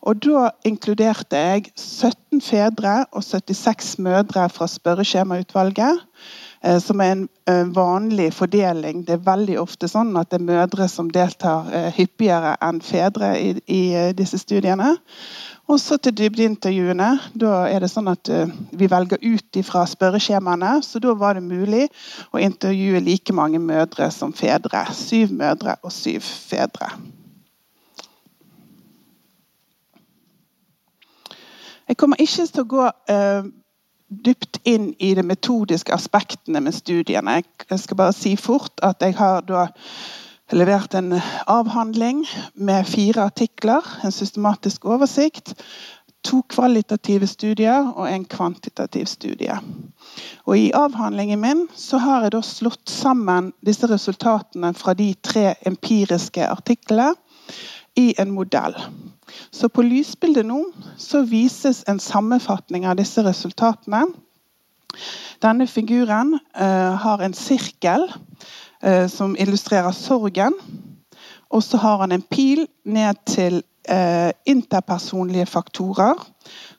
Og 0.07 0.21
Da 0.23 0.49
inkluderte 0.63 1.35
jeg 1.35 1.71
17 1.75 2.39
fedre 2.41 3.05
og 3.11 3.23
76 3.23 3.97
mødre 3.99 4.47
fra 4.49 4.67
spørreskjemautvalget. 4.71 6.05
Eh, 6.63 6.79
som 6.81 7.01
er 7.01 7.11
en 7.11 7.73
vanlig 7.75 8.31
fordeling. 8.33 9.03
Det 9.07 9.13
er 9.17 9.25
veldig 9.25 9.59
ofte 9.61 9.89
sånn 9.89 10.15
at 10.17 10.31
det 10.31 10.39
er 10.39 10.47
mødre 10.47 10.87
som 10.89 11.11
deltar 11.13 11.69
eh, 11.69 11.91
hyppigere 11.93 12.55
enn 12.65 12.81
fedre 12.81 13.35
i, 13.37 13.51
i 13.69 13.81
eh, 13.93 14.13
disse 14.17 14.39
studiene. 14.41 14.95
Og 15.67 15.79
så 15.83 15.99
til 15.99 16.15
dybdeintervjuene. 16.17 17.09
Da 17.35 17.67
er 17.67 17.83
det 17.83 17.91
sånn 17.91 18.07
at 18.07 18.29
Vi 18.71 18.87
velger 18.87 19.19
ut 19.19 19.59
fra 19.67 19.83
spørreskjemaene, 19.83 20.77
så 20.83 21.01
da 21.03 21.11
var 21.11 21.35
det 21.35 21.43
mulig 21.43 21.89
å 22.31 22.39
intervjue 22.39 23.03
like 23.03 23.35
mange 23.35 23.59
mødre 23.59 24.07
som 24.15 24.31
fedre. 24.31 24.85
Syv 24.95 25.35
mødre 25.35 25.75
og 25.83 25.91
syv 25.91 26.23
fedre. 26.23 26.93
Jeg 31.87 31.97
kommer 31.97 32.19
ikke 32.19 32.45
til 32.51 32.63
å 32.63 32.69
gå 32.71 32.85
uh, 32.87 33.49
dypt 34.25 34.59
inn 34.67 34.89
i 34.99 35.13
de 35.15 35.23
metodiske 35.23 35.93
aspektene 35.95 36.61
med 36.63 36.75
studiene. 36.75 37.41
Jeg 37.69 37.79
skal 37.83 37.99
bare 37.99 38.15
si 38.15 38.35
fort 38.39 38.83
at 38.83 39.03
jeg 39.03 39.15
har 39.19 39.43
da 39.47 39.67
levert 40.55 40.95
en 40.95 41.17
avhandling 41.47 42.23
med 42.55 42.87
fire 42.87 43.27
artikler, 43.27 43.83
en 44.03 44.11
systematisk 44.11 44.85
oversikt, 44.85 45.53
to 46.27 46.41
kvalitative 46.51 47.27
studier 47.27 47.91
og 47.95 48.07
en 48.11 48.25
kvantitativ 48.25 49.05
studie. 49.05 49.55
Og 50.45 50.57
I 50.59 50.71
avhandlingen 50.75 51.39
min 51.39 51.67
så 51.75 51.99
har 52.03 52.23
jeg 52.25 52.35
da 52.35 52.41
slått 52.43 52.89
sammen 52.91 53.53
disse 53.63 53.87
resultatene 53.87 54.73
fra 54.75 54.95
de 54.97 55.13
tre 55.23 55.53
empiriske 55.67 56.47
artiklene 56.47 57.13
i 57.95 58.13
en 58.19 58.31
modell. 58.31 58.75
Så 59.51 59.69
på 59.69 59.83
lysbildet 59.83 60.45
nå 60.47 60.61
så 60.97 61.23
vises 61.27 61.83
en 61.87 61.99
sammenfatning 61.99 62.87
av 62.87 62.97
disse 62.99 63.23
resultatene. 63.25 64.05
Denne 65.43 65.67
figuren 65.67 66.37
eh, 66.55 66.93
har 67.03 67.21
en 67.21 67.35
sirkel 67.37 68.07
eh, 68.81 69.07
som 69.11 69.35
illustrerer 69.39 69.91
sorgen. 69.91 70.55
Og 71.49 71.63
så 71.63 71.77
har 71.77 72.03
han 72.03 72.11
en 72.11 72.23
pil 72.23 72.65
ned 72.85 73.19
til 73.29 73.61
eh, 73.89 74.31
interpersonlige 74.45 75.45
faktorer, 75.45 76.17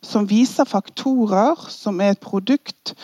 som 0.03 0.29
viser 0.29 0.69
faktorer 0.69 1.69
som 1.73 2.01
er 2.01 2.15
et 2.15 2.21
produkt 2.21 2.95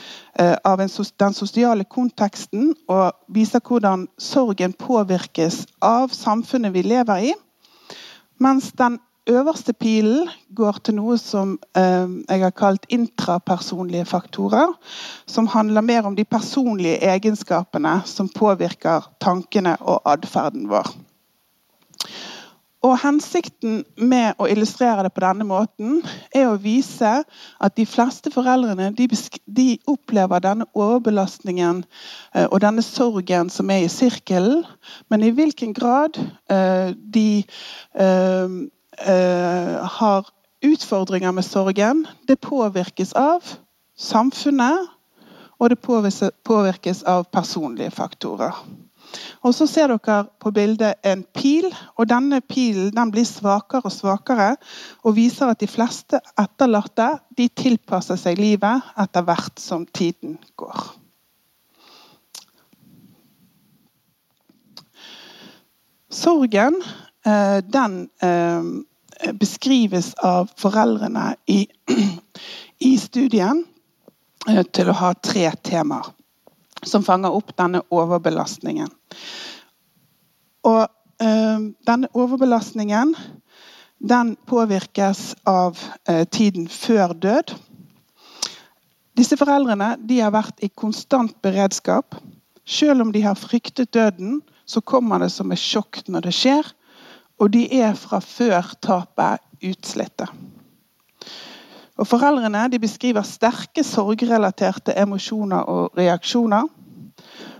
av 0.64 0.80
en, 0.80 0.90
den 1.20 1.34
sosiale 1.36 1.84
konteksten, 1.84 2.72
og 2.88 3.12
viser 3.28 3.62
hvordan 3.62 4.08
sorgen 4.18 4.72
påvirkes 4.72 5.60
av 5.82 6.10
samfunnet 6.16 6.74
vi 6.74 6.82
lever 6.82 7.28
i. 7.30 7.34
Mens 8.42 8.72
den 8.72 8.98
øverste 9.30 9.72
pilen 9.72 10.28
går 10.56 10.78
til 10.84 10.98
noe 10.98 11.16
som 11.20 11.56
eh, 11.76 12.10
jeg 12.28 12.42
har 12.44 12.54
kalt 12.56 12.86
intrapersonlige 12.92 14.04
faktorer. 14.04 14.74
Som 15.26 15.46
handler 15.46 15.80
mer 15.80 16.06
om 16.06 16.16
de 16.16 16.24
personlige 16.24 17.00
egenskapene 17.02 18.00
som 18.04 18.28
påvirker 18.28 19.10
tankene 19.20 19.76
og 19.80 20.02
atferden 20.04 20.68
vår. 20.68 20.92
Og 22.84 22.98
Hensikten 23.00 23.78
med 23.96 24.36
å 24.36 24.46
illustrere 24.52 25.06
det 25.06 25.14
på 25.16 25.22
denne 25.24 25.46
måten 25.48 26.02
er 26.36 26.50
å 26.50 26.58
vise 26.60 27.12
at 27.24 27.76
de 27.78 27.86
fleste 27.88 28.28
foreldrene 28.34 28.90
de, 28.98 29.06
de 29.46 29.68
opplever 29.88 30.44
denne 30.44 30.66
overbelastningen 30.76 31.80
eh, 32.34 32.44
og 32.44 32.60
denne 32.60 32.84
sorgen 32.84 33.48
som 33.48 33.72
er 33.72 33.86
i 33.86 33.92
sirkelen, 33.92 34.66
men 35.08 35.24
i 35.24 35.32
hvilken 35.32 35.72
grad 35.72 36.20
eh, 36.52 36.92
de 36.92 37.28
eh, 37.96 38.60
har 39.04 40.28
utfordringer 40.64 41.32
med 41.32 41.44
sorgen, 41.44 42.06
det 42.28 42.40
påvirkes 42.40 43.12
av 43.12 43.44
samfunnet, 43.98 44.88
og 45.60 45.70
det 45.70 45.78
påvirkes 46.44 47.02
av 47.08 47.28
personlige 47.32 47.90
faktorer. 47.94 48.56
Og 49.44 49.54
Så 49.54 49.66
ser 49.66 49.92
dere 49.92 50.24
på 50.40 50.50
bildet 50.50 50.94
en 51.06 51.22
pil, 51.36 51.68
og 51.96 52.08
denne 52.08 52.40
pilen 52.40 52.90
den 52.96 53.12
blir 53.12 53.26
svakere 53.28 53.84
og 53.84 53.92
svakere 53.92 54.56
og 55.04 55.14
viser 55.14 55.52
at 55.52 55.60
de 55.60 55.68
fleste 55.70 56.18
etterlatte 56.40 57.12
de 57.36 57.48
tilpasser 57.48 58.18
seg 58.18 58.40
livet 58.40 58.82
etter 58.98 59.22
hvert 59.22 59.60
som 59.60 59.86
tiden 59.86 60.38
går. 60.56 60.88
Sorgen 66.10 66.80
Eh, 67.26 67.58
den 67.72 68.08
eh, 68.20 68.62
beskrives 69.40 70.12
av 70.14 70.50
foreldrene 70.60 71.34
i, 71.46 71.66
i 72.78 72.96
studien 72.98 73.64
eh, 74.48 74.62
til 74.74 74.90
å 74.90 74.98
ha 74.98 75.12
tre 75.14 75.50
temaer 75.62 76.10
som 76.84 77.04
fanger 77.04 77.32
opp 77.32 77.54
denne 77.56 77.80
overbelastningen. 77.94 78.90
Og 80.68 80.84
denne 81.86 82.08
overbelastningen 82.12 83.14
den 84.04 84.34
påvirkes 84.50 85.30
av 85.48 85.78
tiden 86.34 86.66
før 86.68 87.14
død. 87.16 87.54
Disse 89.14 89.38
foreldrene 89.38 89.92
har 89.94 90.32
vært 90.34 90.62
i 90.66 90.68
konstant 90.74 91.36
beredskap. 91.44 92.16
Selv 92.66 93.04
om 93.04 93.12
de 93.14 93.22
har 93.22 93.38
fryktet 93.38 93.92
døden, 93.94 94.40
så 94.66 94.80
kommer 94.80 95.22
det 95.22 95.30
som 95.30 95.52
et 95.52 95.60
sjokk 95.60 96.00
når 96.08 96.26
det 96.26 96.34
skjer. 96.34 96.66
Og 97.44 97.50
de 97.52 97.66
er 97.76 97.92
fra 97.92 98.22
før 98.24 98.70
tapet 98.80 99.42
utslitte. 99.68 100.26
Og 102.00 102.06
Foreldrene 102.08 102.78
beskriver 102.80 103.26
sterke 103.28 103.84
sorgrelaterte 103.84 104.94
emosjoner 104.96 105.68
og 105.68 105.98
reaksjoner. 105.98 106.70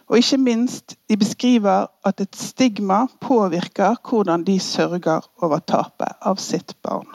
Og 0.08 0.16
ikke 0.16 0.38
minst, 0.40 0.96
de 1.08 1.16
beskriver 1.20 1.86
at 2.04 2.20
et 2.20 2.36
stigma 2.36 3.04
påvirker 3.20 4.00
hvordan 4.08 4.44
de 4.44 4.56
sørger 4.60 5.20
over 5.42 5.60
tapet 5.60 6.16
av 6.20 6.40
sitt 6.40 6.74
barn. 6.82 7.12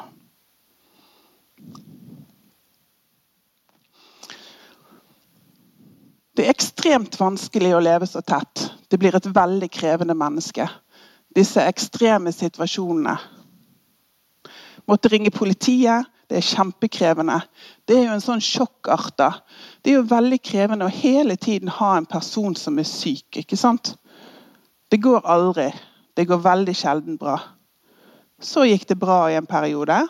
Det 6.38 6.46
er 6.46 6.54
ekstremt 6.54 7.18
vanskelig 7.20 7.74
å 7.76 7.82
leve 7.84 8.08
så 8.08 8.22
tett. 8.22 8.70
Det 8.88 9.02
blir 9.02 9.18
et 9.18 9.32
veldig 9.36 9.68
krevende 9.74 10.16
menneske. 10.16 10.70
Disse 11.40 11.64
ekstreme 11.64 12.34
situasjonene. 12.36 13.16
Måtte 14.90 15.12
ringe 15.12 15.32
politiet. 15.32 16.08
Det 16.30 16.38
er 16.38 16.46
kjempekrevende. 16.46 17.40
Det 17.90 17.96
er 17.98 18.04
jo 18.06 18.16
en 18.18 18.22
sånn 18.22 18.44
sjokkarta. 18.44 19.32
Det 19.82 19.90
er 19.94 19.96
jo 19.98 20.10
veldig 20.12 20.38
krevende 20.46 20.86
å 20.86 20.94
hele 20.94 21.40
tiden 21.42 21.72
ha 21.74 21.96
en 21.98 22.06
person 22.06 22.54
som 22.60 22.78
er 22.78 22.86
syk. 22.86 23.40
ikke 23.42 23.58
sant? 23.58 23.96
Det 24.92 25.02
går 25.02 25.26
aldri. 25.26 25.72
Det 26.14 26.28
går 26.30 26.44
veldig 26.44 26.76
sjelden 26.76 27.18
bra. 27.18 27.40
Så 28.40 28.68
gikk 28.70 28.86
det 28.92 29.00
bra 29.02 29.24
i 29.32 29.40
en 29.40 29.50
periode. 29.50 30.04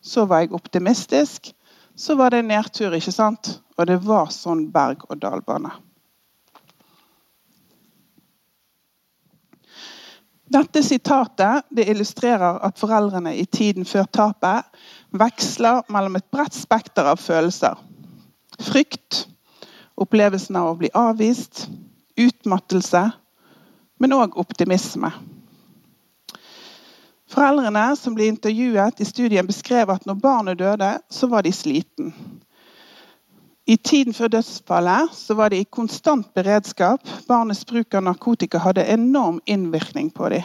Så 0.00 0.24
var 0.24 0.44
jeg 0.44 0.56
optimistisk. 0.56 1.52
Så 1.96 2.16
var 2.16 2.30
det 2.30 2.44
nedtur, 2.44 2.94
ikke 2.94 3.12
sant? 3.12 3.58
Og 3.76 3.86
det 3.86 4.00
var 4.04 4.32
sånn 4.32 4.70
berg-og-dal-bane. 4.72 5.72
Dette 10.46 10.82
sitatet 10.82 11.66
det 11.74 11.88
illustrerer 11.90 12.60
at 12.62 12.78
foreldrene 12.78 13.32
i 13.34 13.46
tiden 13.50 13.86
før 13.88 14.06
tapet 14.14 14.68
veksler 15.10 15.82
mellom 15.90 16.18
et 16.18 16.28
bredt 16.30 16.54
spekter 16.54 17.08
av 17.10 17.18
følelser. 17.18 17.74
Frykt, 18.62 19.24
opplevelsen 19.98 20.58
av 20.60 20.70
å 20.70 20.76
bli 20.78 20.90
avvist, 20.94 21.66
utmattelse, 22.16 23.02
men 23.98 24.14
òg 24.14 24.38
optimisme. 24.38 25.10
Foreldrene 27.26 27.88
som 27.98 28.14
ble 28.14 28.30
intervjuet 28.30 29.02
i 29.02 29.08
studien, 29.08 29.46
beskrev 29.48 29.90
at 29.90 30.06
når 30.06 30.20
barnet 30.22 30.60
døde, 30.62 30.92
så 31.10 31.26
var 31.26 31.42
de 31.42 31.52
sliten. 31.52 32.14
I 33.66 33.76
tiden 33.76 34.14
før 34.14 34.28
dødsfallet 34.30 35.10
så 35.12 35.34
var 35.34 35.50
de 35.50 35.58
i 35.58 35.66
konstant 35.70 36.28
beredskap. 36.34 37.02
Barnets 37.26 37.64
bruk 37.66 37.94
av 37.94 38.04
narkotika 38.06 38.60
hadde 38.62 38.84
enorm 38.86 39.40
innvirkning 39.46 40.12
på 40.14 40.28
dem. 40.30 40.44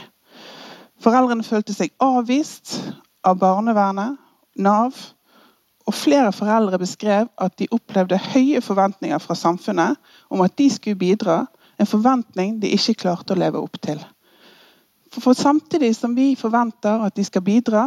Foreldrene 1.01 1.45
følte 1.45 1.73
seg 1.73 1.93
avvist 2.01 2.79
av 3.25 3.37
barnevernet, 3.41 4.17
Nav. 4.57 4.97
Og 5.85 5.93
flere 5.93 6.31
foreldre 6.33 6.79
beskrev 6.81 7.29
at 7.37 7.53
de 7.59 7.69
opplevde 7.71 8.17
høye 8.17 8.61
forventninger 8.61 9.21
fra 9.21 9.37
samfunnet 9.37 9.97
om 10.29 10.41
at 10.41 10.57
de 10.57 10.69
skulle 10.69 10.97
bidra, 10.97 11.45
en 11.77 11.89
forventning 11.89 12.57
de 12.61 12.73
ikke 12.73 12.97
klarte 13.05 13.33
å 13.33 13.39
leve 13.39 13.61
opp 13.61 13.77
til. 13.81 14.01
For, 15.13 15.21
for 15.21 15.37
samtidig 15.37 15.93
som 15.97 16.15
vi 16.17 16.33
forventer 16.37 17.05
at 17.05 17.15
de 17.17 17.25
skal 17.25 17.45
bidra, 17.45 17.85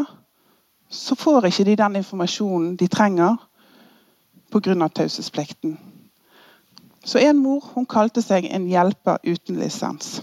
så 0.91 1.19
får 1.19 1.51
ikke 1.51 1.67
de 1.69 1.77
den 1.83 1.99
informasjonen 2.03 2.79
de 2.79 2.89
trenger 2.91 3.39
pga. 4.55 4.89
taushetsplikten. 4.89 5.79
Så 7.05 7.19
en 7.19 7.37
mor 7.37 7.65
hun 7.75 7.87
kalte 7.87 8.23
seg 8.23 8.47
en 8.49 8.69
hjelper 8.71 9.19
uten 9.25 9.59
lisens. 9.61 10.23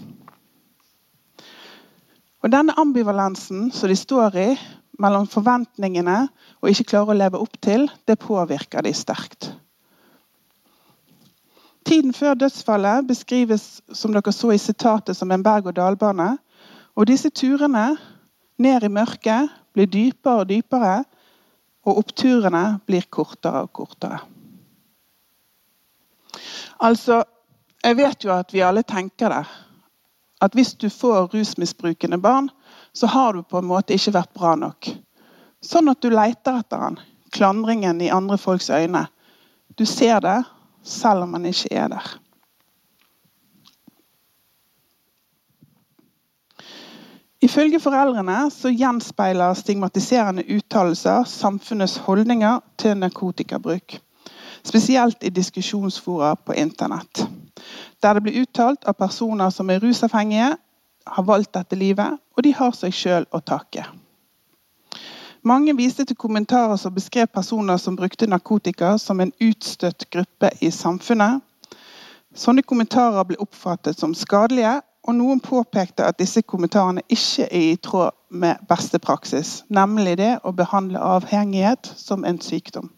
Og 2.42 2.50
Denne 2.50 2.74
ambivalensen 2.78 3.70
som 3.70 3.88
de 3.88 3.96
står 3.96 4.36
i 4.36 4.48
mellom 4.98 5.28
forventningene 5.30 6.26
og 6.60 6.70
ikke 6.70 6.88
klarer 6.90 7.14
å 7.14 7.18
leve 7.18 7.42
opp 7.42 7.54
til, 7.62 7.86
det 8.08 8.18
påvirker 8.18 8.82
de 8.82 8.92
sterkt. 8.94 9.52
Tiden 11.86 12.14
før 12.14 12.34
dødsfallet 12.38 13.06
beskrives 13.06 13.82
som 13.92 14.14
dere 14.14 14.32
så 14.34 14.52
i 14.54 14.58
sitatet 14.58 15.18
som 15.18 15.30
en 15.30 15.42
berg-og-dal-bane. 15.42 16.36
Og 16.94 17.08
disse 17.10 17.30
turene 17.30 17.96
ned 18.58 18.84
i 18.86 18.90
mørket 18.90 19.50
blir 19.74 19.90
dypere 19.90 20.42
og 20.42 20.50
dypere 20.50 21.02
og 21.86 21.98
oppturene 21.98 22.78
blir 22.86 23.08
kortere 23.10 23.64
og 23.66 23.72
kortere. 23.72 24.20
Altså, 26.80 27.24
Jeg 27.82 27.96
vet 27.96 28.24
jo 28.24 28.30
at 28.30 28.52
vi 28.54 28.60
alle 28.62 28.84
tenker 28.86 29.28
det. 29.28 29.46
At 30.40 30.54
hvis 30.54 30.74
du 30.78 30.86
får 30.88 31.32
rusmisbrukende 31.34 32.18
barn, 32.18 32.48
så 32.92 33.06
har 33.06 33.32
du 33.32 33.42
på 33.42 33.58
en 33.58 33.66
måte 33.66 33.94
ikke 33.94 34.12
vært 34.14 34.30
bra 34.34 34.54
nok. 34.54 34.86
Sånn 35.62 35.90
at 35.90 35.98
du 35.98 36.06
leter 36.10 36.60
etter 36.60 36.78
han. 36.78 37.00
Klandringen 37.34 38.00
i 38.00 38.10
andre 38.14 38.38
folks 38.38 38.70
øyne. 38.70 39.08
Du 39.74 39.82
ser 39.86 40.20
det 40.20 40.44
selv 40.86 41.26
om 41.26 41.34
han 41.34 41.46
ikke 41.50 41.74
er 41.74 41.90
der. 41.90 42.21
Ifølge 47.42 47.80
foreldrene 47.82 48.50
så 48.54 48.70
gjenspeiler 48.70 49.56
stigmatiserende 49.58 50.44
uttalelser 50.54 51.24
samfunnets 51.26 51.96
holdninger 52.04 52.60
til 52.78 52.94
narkotikabruk. 52.96 53.96
Spesielt 54.62 55.24
i 55.26 55.32
diskusjonsfora 55.34 56.34
på 56.34 56.54
Internett. 56.54 57.24
Der 58.02 58.14
det 58.14 58.22
blir 58.22 58.38
uttalt 58.42 58.86
at 58.86 58.96
personer 58.96 59.50
som 59.50 59.70
er 59.70 59.82
rusavhengige, 59.82 60.52
har 61.06 61.22
valgt 61.22 61.54
dette 61.54 61.76
livet, 61.76 62.18
og 62.36 62.44
de 62.44 62.54
har 62.54 62.70
seg 62.78 62.94
sjøl 62.94 63.26
å 63.34 63.40
takke. 63.42 63.88
Mange 65.42 65.74
viste 65.74 66.04
til 66.06 66.16
kommentarer 66.16 66.76
som 66.78 66.94
beskrev 66.94 67.26
personer 67.26 67.76
som 67.76 67.96
brukte 67.98 68.30
narkotika 68.30 68.94
som 69.02 69.20
en 69.20 69.34
utstøtt 69.42 70.06
gruppe 70.14 70.52
i 70.60 70.70
samfunnet. 70.70 71.42
Sånne 72.34 72.62
kommentarer 72.62 73.26
ble 73.26 73.42
oppfattet 73.42 73.98
som 73.98 74.14
skadelige 74.14 74.78
og 75.02 75.14
noen 75.18 75.40
påpekte 75.42 76.06
at 76.06 76.18
disse 76.22 76.42
kommentarene 76.46 77.02
ikke 77.10 77.48
er 77.48 77.68
i 77.72 77.76
tråd 77.82 78.14
med 78.30 78.62
beste 78.70 79.00
praksis, 79.02 79.62
nemlig 79.68 80.16
det 80.20 80.36
å 80.46 80.54
behandle 80.54 81.02
avhengighet 81.02 81.90
som 81.98 82.24
en 82.24 82.38
sykdom. 82.40 82.90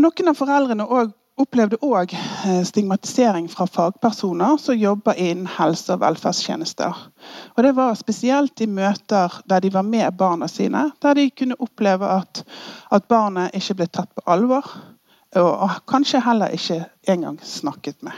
Noen 0.00 0.30
av 0.32 0.38
foreldrene 0.38 0.86
opplevde 1.42 1.78
òg 1.84 2.12
eh, 2.14 2.62
stigmatisering 2.66 3.46
fra 3.52 3.66
fagpersoner 3.70 4.58
som 4.60 4.76
jobber 4.76 5.18
innen 5.20 5.48
helse- 5.58 5.94
og 5.94 6.02
velferdstjenester. 6.02 7.02
Og 7.56 7.62
Det 7.62 7.74
var 7.76 7.94
spesielt 8.00 8.60
i 8.60 8.66
møter 8.66 9.40
der 9.48 9.60
de 9.60 9.72
var 9.72 9.86
med 9.86 10.16
barna 10.18 10.48
sine, 10.48 10.90
der 11.02 11.14
de 11.14 11.30
kunne 11.30 11.60
oppleve 11.60 12.08
at, 12.08 12.44
at 12.90 13.08
barnet 13.08 13.54
ikke 13.54 13.78
ble 13.80 13.90
tatt 13.92 14.12
på 14.16 14.26
alvor, 14.26 14.68
og 15.38 15.80
kanskje 15.88 16.20
heller 16.20 16.52
ikke 16.52 16.82
engang 17.08 17.38
snakket 17.40 18.02
med. 18.02 18.16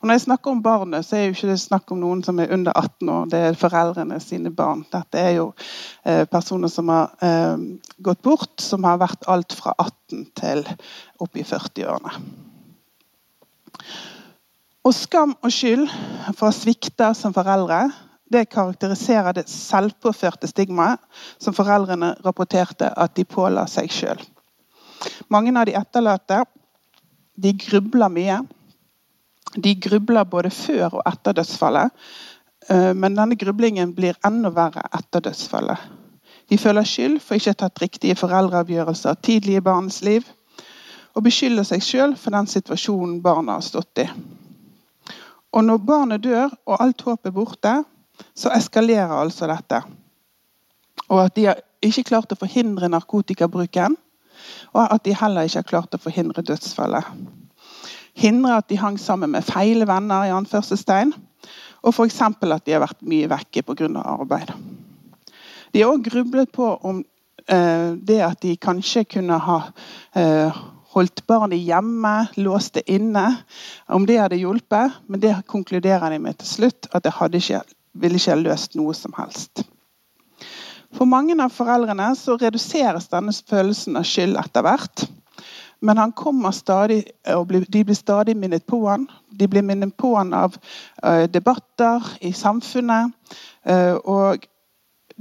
Og 0.00 0.06
når 0.06 0.16
jeg 0.16 0.24
snakker 0.26 0.52
om 0.52 0.62
barnet, 0.62 1.06
så 1.06 1.16
er 1.16 1.26
jo 1.26 1.34
ikke 1.36 1.56
snakk 1.60 1.92
om 1.94 2.00
noen 2.02 2.22
som 2.26 2.38
er 2.42 2.52
under 2.54 2.72
18 2.76 3.12
år. 3.16 3.28
Det 3.32 3.40
er 3.40 3.58
foreldrene 3.58 4.20
sine 4.22 4.52
barn. 4.54 4.84
Dette 4.92 5.20
er 5.20 5.36
jo 5.38 5.50
eh, 6.04 6.24
personer 6.30 6.72
som 6.72 6.92
har 6.92 7.14
eh, 7.24 7.68
gått 8.04 8.22
bort, 8.26 8.54
som 8.60 8.84
har 8.84 9.00
vært 9.02 9.28
alt 9.30 9.56
fra 9.56 9.74
18 9.78 10.26
til 10.40 10.64
opp 11.24 11.38
i 11.38 11.46
40-årene. 11.46 12.16
Og 14.84 14.92
skam 14.92 15.32
og 15.40 15.52
skyld 15.52 15.86
for 16.34 16.50
å 16.50 16.54
svikte 16.54 17.08
som 17.16 17.32
foreldre 17.32 17.86
det 18.34 18.48
karakteriserer 18.52 19.36
det 19.36 19.46
selvpåførte 19.48 20.48
stigmaet 20.48 21.00
som 21.40 21.56
foreldrene 21.56 22.14
rapporterte 22.24 22.90
at 22.90 23.14
de 23.16 23.24
påla 23.28 23.66
seg 23.70 23.92
sjøl. 23.92 24.20
Mange 25.32 25.52
av 25.56 25.68
de 25.68 25.76
etterlatte 25.78 26.42
de 27.40 27.52
grubler 27.64 28.12
mye 28.12 28.38
de 29.54 29.74
grubler 29.74 30.24
både 30.24 30.50
før 30.50 30.98
og 30.98 31.02
etter 31.06 31.36
dødsfallet. 31.38 31.90
Eh, 32.70 32.92
men 32.96 33.16
denne 33.16 33.38
grublingen 33.38 33.94
blir 33.94 34.18
enda 34.26 34.50
verre 34.54 34.86
etter 34.96 35.22
dødsfallet. 35.28 35.90
De 36.50 36.58
føler 36.58 36.84
skyld 36.84 37.20
for 37.24 37.38
ikke 37.38 37.52
å 37.52 37.54
ha 37.54 37.60
tatt 37.64 37.82
riktige 37.82 38.18
foreldreavgjørelser 38.20 39.20
tidlig 39.24 39.58
i 39.58 39.64
barnets 39.64 40.02
liv. 40.04 40.26
Og 41.14 41.24
beskylder 41.24 41.66
seg 41.66 41.84
sjøl 41.84 42.16
for 42.18 42.34
den 42.34 42.48
situasjonen 42.50 43.20
barna 43.22 43.58
har 43.58 43.64
stått 43.64 44.02
i. 44.02 44.08
Og 45.54 45.62
når 45.62 45.84
barnet 45.86 46.24
dør 46.24 46.50
og 46.66 46.80
alt 46.82 47.04
håp 47.06 47.28
er 47.28 47.34
borte, 47.36 47.74
så 48.34 48.50
eskalerer 48.54 49.14
altså 49.14 49.46
dette. 49.46 49.80
Og 51.08 51.20
at 51.22 51.36
de 51.36 51.46
har 51.46 51.62
ikke 51.84 52.08
klart 52.10 52.34
å 52.34 52.40
forhindre 52.40 52.90
narkotikabruken, 52.90 53.96
og 54.74 54.82
at 54.82 55.04
de 55.06 55.14
heller 55.14 55.46
ikke 55.46 55.62
har 55.62 55.70
klart 55.70 55.94
å 55.94 56.02
forhindre 56.02 56.42
dødsfallet 56.42 57.06
hindre 58.18 58.58
at 58.58 58.68
de 58.70 58.78
hang 58.80 58.98
sammen 59.00 59.34
med 59.34 59.46
feil 59.46 59.86
venner, 59.88 60.28
i 60.28 60.34
anførselstegn, 60.34 61.14
og 61.84 61.92
f.eks. 61.92 62.20
at 62.24 62.64
de 62.64 62.76
har 62.76 62.84
vært 62.84 63.02
mye 63.04 63.28
vekke 63.30 63.62
pga. 63.66 63.88
arbeid. 64.02 64.54
De 65.74 65.82
har 65.82 65.90
òg 65.90 66.06
grublet 66.06 66.52
på 66.54 66.68
om 66.86 67.02
eh, 67.50 67.90
det 67.98 68.20
at 68.22 68.40
de 68.40 68.54
kanskje 68.56 69.04
kunne 69.16 69.38
ha 69.42 69.58
eh, 70.14 70.62
holdt 70.94 71.24
barnet 71.26 71.58
hjemme, 71.58 72.14
låst 72.38 72.78
det 72.78 72.86
inne, 72.90 73.26
om 73.90 74.06
det 74.06 74.20
hadde 74.20 74.38
hjulpet. 74.38 75.00
Men 75.10 75.20
det 75.20 75.34
konkluderer 75.50 76.14
de 76.14 76.20
med 76.22 76.38
til 76.38 76.52
slutt 76.52 76.88
at 76.94 77.04
det 77.04 77.42
ikke, 77.42 77.62
ville 77.98 78.20
ikke 78.20 78.36
ha 78.36 78.40
løst 78.40 78.78
noe 78.78 78.94
som 78.94 79.14
helst. 79.18 79.64
For 80.94 81.10
mange 81.10 81.34
av 81.42 81.50
foreldrene 81.50 82.12
så 82.14 82.36
reduseres 82.38 83.10
denne 83.10 83.34
følelsen 83.34 83.98
av 83.98 84.06
skyld 84.06 84.38
etter 84.38 84.62
hvert. 84.62 85.06
Men 85.80 85.98
han 85.98 86.12
kommer 86.12 86.50
stadig, 86.50 87.04
og 87.26 87.52
de 87.72 87.84
blir 87.84 87.94
stadig 87.94 88.36
minnet 88.36 88.66
på 88.66 88.80
han. 88.88 89.08
De 89.30 89.48
blir 89.48 89.62
minnet 89.62 89.94
på 89.96 90.14
han 90.16 90.32
av 90.34 90.56
uh, 91.04 91.24
debatter 91.26 92.16
i 92.20 92.32
samfunnet. 92.32 93.12
Uh, 93.68 93.96
og 94.04 94.46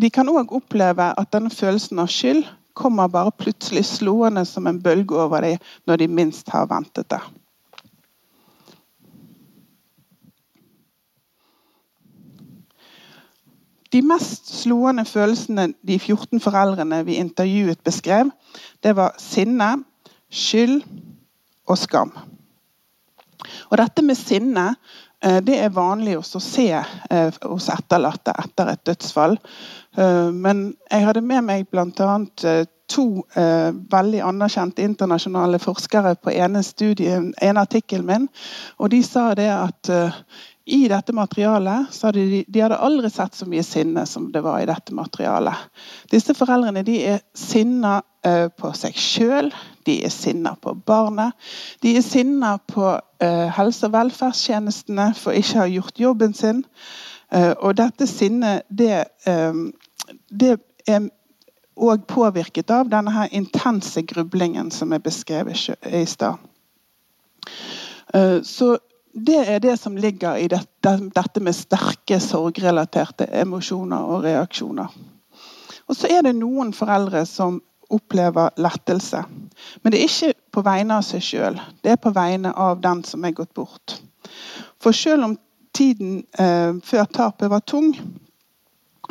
de 0.01 0.09
kan 0.09 0.29
òg 0.29 0.53
oppleve 0.55 1.13
at 1.17 1.31
denne 1.33 1.51
følelsen 1.53 1.99
av 1.99 2.11
skyld 2.11 2.45
kommer 2.73 3.07
bare 3.07 3.31
plutselig 3.37 3.85
slående 3.85 4.45
som 4.45 4.67
en 4.67 4.81
bølge 4.81 5.17
over 5.19 5.45
dem 5.45 5.57
når 5.85 6.01
de 6.01 6.07
minst 6.07 6.49
har 6.49 6.65
ventet 6.71 7.09
det. 7.13 7.21
De 13.93 14.01
mest 14.01 14.49
slående 14.49 15.05
følelsene 15.05 15.67
de 15.85 15.99
14 15.99 16.41
foreldrene 16.41 17.03
vi 17.05 17.19
intervjuet, 17.21 17.77
beskrev, 17.85 18.31
det 18.81 18.95
var 18.97 19.13
sinne, 19.21 19.83
skyld 20.33 20.81
og 21.69 21.77
skam. 21.79 22.13
Og 23.71 23.79
dette 23.81 24.03
med 24.05 24.17
sinne 24.17 24.67
eh, 25.23 25.39
det 25.45 25.57
er 25.59 25.73
vanlig 25.73 26.17
å 26.19 26.23
se 26.25 26.69
eh, 26.73 27.41
hos 27.43 27.69
etterlatte 27.73 28.35
etter 28.43 28.73
et 28.73 28.85
dødsfall. 28.89 29.37
Eh, 29.97 30.29
men 30.29 30.69
jeg 30.91 31.07
hadde 31.07 31.25
med 31.25 31.47
meg 31.49 31.67
bl.a. 31.71 32.15
to 32.93 33.05
veldig 33.33 34.19
anerkjente 34.21 34.83
internasjonale 34.83 35.57
forskere 35.57 36.11
på 36.21 36.33
ene, 36.35 36.61
studien, 36.61 37.31
en 37.41 37.57
artikkel 37.57 38.03
min. 38.05 38.27
Og 38.77 38.91
de 38.93 38.99
sa 39.07 39.31
det 39.39 39.47
at 39.49 39.89
i 40.69 40.83
dette 40.91 41.15
materialet 41.15 41.87
så 41.95 42.11
hadde 42.11 42.27
de, 42.29 42.41
de 42.45 42.61
hadde 42.61 42.77
aldri 42.77 43.09
sett 43.09 43.39
så 43.39 43.47
mye 43.49 43.63
sinne 43.65 44.03
som 44.05 44.27
det 44.35 44.43
var 44.45 44.61
i 44.61 44.67
dette 44.69 44.93
materialet. 44.93 45.63
Disse 46.11 46.35
foreldrene 46.37 46.83
de 46.85 46.99
er 47.15 47.23
sinna 47.33 48.01
på 48.59 48.75
seg 48.77 48.99
sjøl, 48.99 49.49
de 49.85 49.97
er 50.05 50.13
sinna 50.13 50.55
på 50.61 50.73
barnet. 50.85 51.33
De 51.81 51.95
er 51.97 52.05
sinna 52.05 52.57
på 52.67 52.93
eh, 53.23 53.49
helse- 53.57 53.87
og 53.87 53.95
velferdstjenestene 53.95 55.09
for 55.17 55.37
ikke 55.37 55.57
å 55.57 55.63
ha 55.63 55.71
gjort 55.71 55.99
jobben 55.99 56.33
sin. 56.37 56.63
Eh, 57.31 57.51
og 57.59 57.77
dette 57.79 58.07
sinnet, 58.09 58.63
det, 58.69 59.03
det 60.29 60.55
er 60.87 61.09
òg 61.73 62.07
påvirket 62.07 62.71
av 62.71 62.89
denne 62.91 63.11
her 63.13 63.31
intense 63.33 64.01
grublingen 64.05 64.71
som 64.71 64.93
er 64.93 65.01
beskrevet 65.01 65.69
i 65.89 66.05
stad. 66.05 66.37
Så 68.45 68.75
det 69.13 69.39
er 69.49 69.59
det 69.59 69.77
som 69.77 69.97
ligger 69.97 70.37
i 70.37 70.47
dette 70.47 71.41
med 71.41 71.55
sterke 71.55 72.19
sorgrelaterte 72.21 73.25
emosjoner 73.41 74.05
og 74.09 74.23
reaksjoner. 74.25 74.93
Og 75.87 75.97
så 75.97 76.09
er 76.09 76.23
det 76.25 76.35
noen 76.37 76.73
foreldre 76.73 77.25
som 77.29 77.59
opplever 77.89 78.53
lettelse. 78.61 79.23
Men 79.81 79.93
det 79.93 79.99
er 79.99 80.09
ikke 80.09 80.33
på 80.53 80.63
vegne 80.65 80.99
av 80.99 81.07
seg 81.07 81.23
sjøl, 81.25 81.61
det 81.83 81.95
er 81.95 82.01
på 82.01 82.13
vegne 82.15 82.53
av 82.53 82.81
den 82.83 83.03
som 83.07 83.25
er 83.25 83.35
gått 83.37 83.53
bort. 83.57 83.97
For 84.83 84.95
selv 84.95 85.29
om 85.29 85.37
tiden 85.73 86.23
eh, 86.39 86.75
før 86.83 87.09
tapet 87.09 87.49
var 87.49 87.63
tung, 87.65 87.93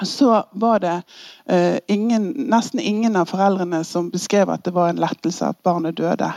så 0.02 0.44
var 0.52 0.78
det 0.80 1.02
eh, 1.46 1.78
ingen, 1.88 2.28
nesten 2.28 2.80
ingen 2.80 3.16
av 3.16 3.28
foreldrene 3.30 3.82
som 3.85 4.08
beskrev 4.11 4.50
at 4.50 4.64
det 4.64 4.72
var 4.74 4.90
en 4.90 5.00
lettelse 5.02 5.46
at 5.46 5.61
barnet 5.62 5.98
døde. 6.00 6.30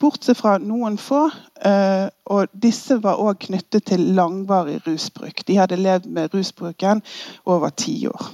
Bortsett 0.00 0.38
fra 0.40 0.56
noen 0.58 0.96
få. 1.00 1.26
Eh, 1.60 2.08
og 2.32 2.48
disse 2.52 2.98
var 3.04 3.20
òg 3.22 3.46
knyttet 3.46 3.86
til 3.92 4.02
langvarig 4.16 4.80
rusbruk. 4.86 5.44
De 5.46 5.58
hadde 5.60 5.78
levd 5.80 6.08
med 6.08 6.34
rusbruken 6.34 7.04
over 7.44 7.70
ti 7.76 7.98
år. 8.08 8.30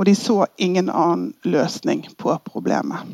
Og 0.00 0.06
de 0.08 0.14
så 0.16 0.46
ingen 0.56 0.88
annen 0.88 1.34
løsning 1.44 2.06
på 2.16 2.32
problemet. 2.44 3.04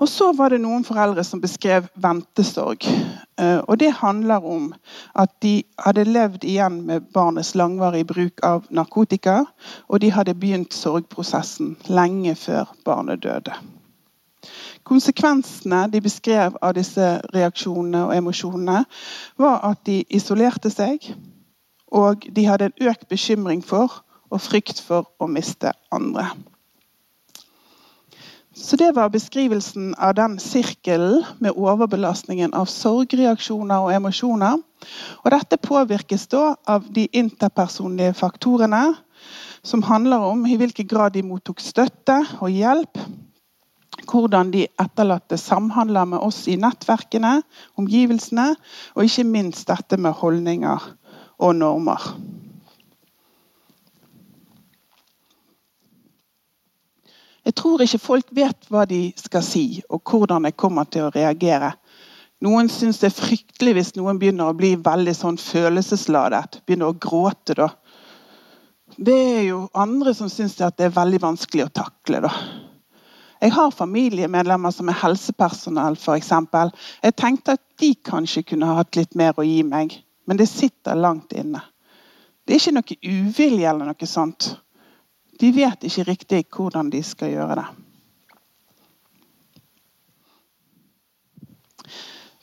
Og 0.00 0.08
så 0.08 0.30
var 0.32 0.50
det 0.50 0.62
noen 0.64 0.86
foreldre 0.88 1.22
som 1.24 1.42
beskrev 1.42 1.84
ventesorg. 2.00 2.86
Eh, 3.38 3.60
og 3.68 3.78
Det 3.78 3.92
handler 3.92 4.44
om 4.44 4.72
at 5.14 5.30
de 5.42 5.62
hadde 5.78 6.04
levd 6.04 6.44
igjen 6.44 6.80
med 6.86 7.12
barnets 7.12 7.54
langvarige 7.54 8.04
bruk 8.04 8.40
av 8.42 8.64
narkotika. 8.70 9.44
Og 9.88 10.00
de 10.00 10.10
hadde 10.10 10.34
begynt 10.34 10.74
sorgprosessen 10.74 11.76
lenge 11.86 12.34
før 12.34 12.72
barnet 12.84 13.22
døde. 13.22 13.52
Konsekvensene 14.84 15.86
de 15.92 16.00
beskrev 16.00 16.56
av 16.62 16.74
disse 16.74 17.20
reaksjonene 17.36 18.06
og 18.08 18.16
emosjonene, 18.16 18.84
var 19.38 19.60
at 19.64 19.84
de 19.86 20.02
isolerte 20.08 20.70
seg, 20.70 21.14
og 21.92 22.26
de 22.36 22.44
hadde 22.44 22.64
en 22.68 22.90
økt 22.90 23.08
bekymring 23.08 23.64
for 23.64 24.02
og 24.34 24.42
frykt 24.42 24.82
for 24.82 25.06
å 25.22 25.30
miste 25.30 25.72
andre. 25.94 26.32
Så 28.54 28.76
Det 28.76 28.92
var 28.94 29.10
beskrivelsen 29.10 29.94
av 29.98 30.14
den 30.14 30.38
sirkelen 30.38 31.24
med 31.42 31.56
overbelastningen 31.58 32.54
av 32.54 32.68
sorgreaksjoner 32.70 33.82
og 33.82 33.94
emosjoner. 33.94 34.60
Og 35.24 35.30
Dette 35.34 35.58
påvirkes 35.58 36.28
da 36.30 36.54
av 36.66 36.86
de 36.94 37.08
interpersonlige 37.12 38.14
faktorene, 38.14 38.94
som 39.62 39.82
handler 39.82 40.22
om 40.22 40.46
i 40.46 40.56
hvilken 40.60 40.86
grad 40.86 41.16
de 41.16 41.24
mottok 41.26 41.60
støtte 41.60 42.20
og 42.38 42.50
hjelp. 42.50 43.00
Hvordan 44.06 44.52
de 44.52 44.68
etterlatte 44.78 45.38
samhandler 45.40 46.04
med 46.04 46.22
oss 46.22 46.44
i 46.46 46.54
nettverkene, 46.60 47.40
omgivelsene, 47.80 48.52
og 48.94 49.04
ikke 49.04 49.26
minst 49.26 49.66
dette 49.66 49.98
med 49.98 50.14
holdninger 50.20 50.90
og 51.38 51.56
normer. 51.56 52.14
Jeg 57.44 57.56
tror 57.60 57.82
ikke 57.84 58.00
folk 58.00 58.30
vet 58.32 58.68
hva 58.72 58.86
de 58.88 59.12
skal 59.20 59.44
si, 59.44 59.82
og 59.92 60.00
hvordan 60.08 60.48
jeg 60.48 60.56
kommer 60.56 60.88
til 60.88 61.06
å 61.06 61.12
reagere. 61.14 61.74
Noen 62.44 62.68
syns 62.72 62.98
det 63.00 63.10
er 63.10 63.16
fryktelig 63.16 63.74
hvis 63.76 63.94
noen 63.98 64.18
begynner 64.20 64.50
å 64.50 64.56
bli 64.56 64.74
veldig 64.80 65.14
sånn 65.16 65.38
følelsesladet. 65.40 66.62
Begynner 66.64 66.92
å 66.92 66.98
gråte. 67.00 67.56
da. 67.56 67.68
Det 68.96 69.14
er 69.14 69.42
jo 69.48 69.64
andre 69.74 70.14
som 70.16 70.30
syns 70.32 70.56
det 70.56 70.72
er 70.80 70.96
veldig 70.96 71.20
vanskelig 71.22 71.66
å 71.66 71.74
takle. 71.84 72.24
da. 72.24 72.32
Jeg 73.44 73.52
har 73.52 73.76
familiemedlemmer 73.76 74.72
som 74.72 74.88
er 74.88 75.00
helsepersonell, 75.02 75.98
f.eks. 76.00 76.32
Jeg 77.04 77.16
tenkte 77.20 77.58
at 77.58 77.62
de 77.80 77.92
kanskje 77.94 78.42
kunne 78.48 78.72
hatt 78.78 78.96
litt 78.96 79.14
mer 79.14 79.36
å 79.36 79.44
gi 79.44 79.62
meg, 79.62 79.92
men 80.24 80.40
det 80.40 80.48
sitter 80.48 80.96
langt 80.96 81.32
inne. 81.36 81.60
Det 82.44 82.54
er 82.54 82.60
ikke 82.60 82.76
noe 82.76 82.96
uvilje 83.04 83.68
eller 83.68 83.90
noe 83.90 84.08
sånt. 84.08 84.54
De 85.40 85.50
vet 85.54 85.88
ikke 85.88 86.06
riktig 86.10 86.44
hvordan 86.54 86.92
de 86.92 87.02
skal 87.02 87.34
gjøre 87.34 87.58
det. 87.62 87.66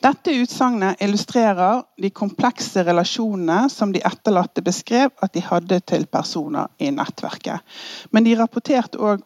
Dette 0.02 0.32
utsagnet 0.34 0.98
illustrerer 1.04 1.84
de 2.02 2.08
komplekse 2.10 2.82
relasjonene 2.82 3.68
som 3.70 3.92
de 3.94 4.00
etterlatte 4.02 4.64
beskrev 4.66 5.12
at 5.22 5.30
de 5.36 5.44
hadde 5.46 5.78
til 5.86 6.08
personer 6.10 6.72
i 6.82 6.88
nettverket. 6.90 7.62
Men 8.10 8.26
de 8.26 8.34
rapporterte 8.40 8.98
òg 8.98 9.22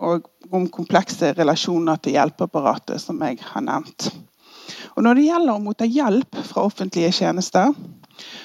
om 0.53 0.69
komplekse 0.69 1.33
relasjoner 1.39 1.97
til 2.05 2.19
hjelpeapparatet, 2.19 3.01
som 3.01 3.25
jeg 3.25 3.41
har 3.41 3.65
nevnt. 3.65 4.11
Og 4.97 5.05
Når 5.07 5.17
det 5.17 5.25
gjelder 5.31 5.55
å 5.55 5.65
motta 5.65 5.89
hjelp 5.89 6.43
fra 6.45 6.67
offentlige 6.69 7.15
tjenester, 7.23 7.73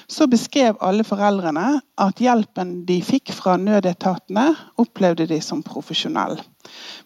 så 0.06 0.26
beskrev 0.30 0.76
alle 0.80 1.04
foreldrene 1.04 1.80
at 2.00 2.20
hjelpen 2.20 2.82
de 2.88 2.98
fikk 3.04 3.32
fra 3.34 3.56
nødetatene, 3.60 4.50
opplevde 4.80 5.26
de 5.30 5.40
som 5.44 5.62
profesjonell. 5.64 6.38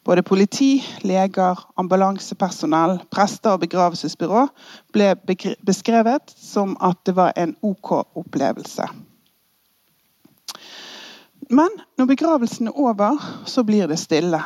Både 0.05 0.23
politi, 0.27 0.85
leger, 1.07 1.61
ambulansepersonell, 1.81 2.99
prester 3.11 3.57
og 3.57 3.65
begravelsesbyrå 3.65 4.47
ble 4.95 5.13
beskrevet 5.67 6.35
som 6.37 6.77
at 6.85 7.01
det 7.07 7.17
var 7.17 7.35
en 7.37 7.57
OK 7.67 7.93
opplevelse. 8.19 8.89
Men 11.51 11.71
når 11.99 12.11
begravelsen 12.11 12.69
er 12.69 12.79
over, 12.79 13.23
så 13.47 13.63
blir 13.63 13.87
det 13.87 14.01
stille. 14.03 14.41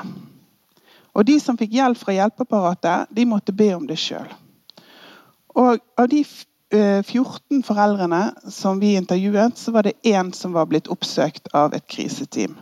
Og 1.16 1.24
de 1.26 1.38
som 1.42 1.56
fikk 1.58 1.72
hjelp 1.74 1.98
fra 1.98 2.14
hjelpeapparatet, 2.14 3.10
de 3.10 3.26
måtte 3.26 3.56
be 3.56 3.72
om 3.74 3.86
det 3.88 3.98
sjøl. 3.98 4.28
Og 5.58 5.80
av 5.98 6.08
de 6.12 6.22
14 6.70 7.58
eh, 7.58 7.62
foreldrene 7.66 8.22
som 8.48 8.80
vi 8.80 8.94
intervjuet, 8.94 9.58
så 9.58 9.72
var 9.74 9.82
det 9.82 9.98
én 10.06 10.32
som 10.32 10.52
var 10.52 10.68
blitt 10.70 10.88
oppsøkt 10.88 11.50
av 11.54 11.74
et 11.74 11.86
kriseteam. 11.90 12.54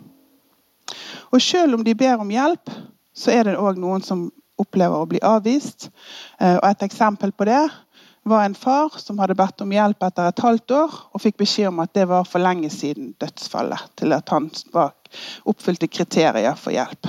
Og 1.32 1.42
selv 1.42 1.76
om 1.76 1.84
de 1.84 1.94
ber 1.94 2.20
om 2.20 2.30
hjelp, 2.32 2.70
så 3.12 3.34
er 3.34 3.44
det 3.44 3.58
òg 3.60 3.76
noen 3.80 4.04
som 4.04 4.30
opplever 4.58 4.96
å 4.96 5.08
bli 5.10 5.20
avvist. 5.22 5.90
Eh, 6.40 6.56
og 6.56 6.64
Et 6.70 6.82
eksempel 6.88 7.32
på 7.32 7.44
det 7.44 7.68
var 8.28 8.44
en 8.44 8.54
far 8.54 8.96
som 9.00 9.18
hadde 9.18 9.36
bedt 9.36 9.60
om 9.64 9.72
hjelp 9.72 10.02
etter 10.02 10.28
et 10.28 10.44
halvt 10.44 10.70
år, 10.76 10.98
og 11.12 11.22
fikk 11.22 11.38
beskjed 11.40 11.70
om 11.70 11.80
at 11.84 11.94
det 11.96 12.08
var 12.08 12.24
for 12.28 12.42
lenge 12.42 12.70
siden 12.72 13.14
dødsfallet 13.20 13.92
til 13.96 14.12
at 14.12 14.28
han 14.28 14.50
oppfylte 15.48 15.88
kriterier 15.88 16.56
for 16.56 16.74
hjelp. 16.74 17.08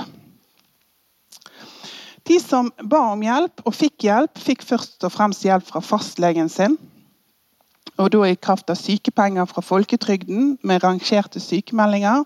De 2.30 2.38
som 2.40 2.68
ba 2.86 3.00
om 3.10 3.22
hjelp 3.26 3.62
og 3.66 3.74
fikk 3.74 4.04
hjelp, 4.06 4.38
fikk 4.38 4.60
først 4.62 5.02
og 5.02 5.10
fremst 5.10 5.42
hjelp 5.42 5.64
fra 5.66 5.80
fastlegen 5.82 6.48
sin. 6.48 6.78
og 7.98 8.12
da 8.14 8.20
i 8.24 8.36
kraft 8.36 8.70
av 8.70 8.78
sykepenger 8.78 9.44
fra 9.50 9.60
folketrygden 9.60 10.58
med 10.62 10.84
rangerte 10.84 11.40
sykemeldinger 11.40 12.22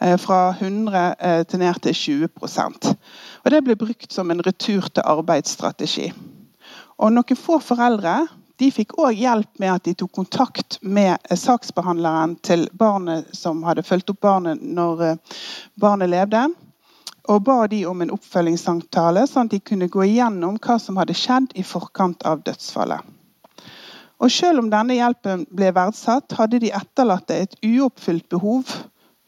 eh, 0.00 0.16
fra 0.18 0.56
100 0.58 1.14
eh, 1.20 1.42
til 1.46 1.60
ned 1.60 1.74
til 1.82 1.94
20 1.94 2.28
Og 3.44 3.50
Det 3.50 3.64
ble 3.64 3.76
brukt 3.76 4.12
som 4.12 4.30
en 4.30 4.40
retur 4.46 4.88
til 4.88 5.02
arbeidsstrategi. 5.04 6.12
Og 6.98 7.12
Noen 7.12 7.36
få 7.36 7.60
foreldre 7.60 8.26
de 8.58 8.70
fikk 8.72 8.96
òg 8.98 9.12
hjelp 9.12 9.58
med 9.58 9.74
at 9.74 9.84
de 9.84 9.94
tok 9.94 10.12
kontakt 10.12 10.78
med 10.82 11.18
eh, 11.30 11.36
saksbehandleren 11.36 12.36
til 12.36 12.68
barnet 12.72 13.28
som 13.36 13.62
hadde 13.62 13.82
fulgt 13.82 14.10
opp 14.10 14.20
barnet 14.20 14.62
når 14.62 15.18
barnet 15.76 16.08
levde. 16.08 16.48
Og 17.28 17.40
ba 17.44 17.66
de 17.72 17.84
om 17.88 18.02
en 18.04 18.12
oppfølgingssamtale, 18.12 19.24
sånn 19.28 19.48
at 19.48 19.54
de 19.54 19.60
kunne 19.64 19.88
gå 19.88 20.04
igjennom 20.04 20.58
hva 20.60 20.76
som 20.80 20.98
hadde 21.00 21.16
skjedd 21.16 21.54
i 21.56 21.64
forkant 21.64 22.24
av 22.28 22.42
dødsfallet. 22.44 23.00
Og 24.20 24.30
Selv 24.30 24.62
om 24.62 24.70
denne 24.72 24.96
hjelpen 24.96 25.46
ble 25.52 25.70
verdsatt, 25.74 26.36
hadde 26.38 26.60
de 26.62 26.72
etterlatte 26.72 27.36
et 27.36 27.56
uoppfylt 27.64 28.28
behov 28.32 28.68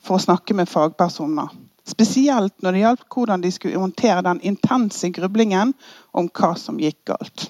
for 0.01 0.17
å 0.17 0.23
snakke 0.23 0.55
med 0.55 0.71
fagpersoner. 0.71 1.51
Spesielt 1.87 2.55
når 2.63 2.73
det 2.73 2.83
gjaldt 2.83 3.05
hvordan 3.15 3.43
de 3.45 3.51
skulle 3.55 3.81
håndtere 3.81 4.25
den 4.27 4.41
intense 4.47 5.11
grublingen 5.15 5.75
om 6.13 6.31
hva 6.35 6.55
som 6.59 6.81
gikk 6.83 6.99
galt. 7.13 7.49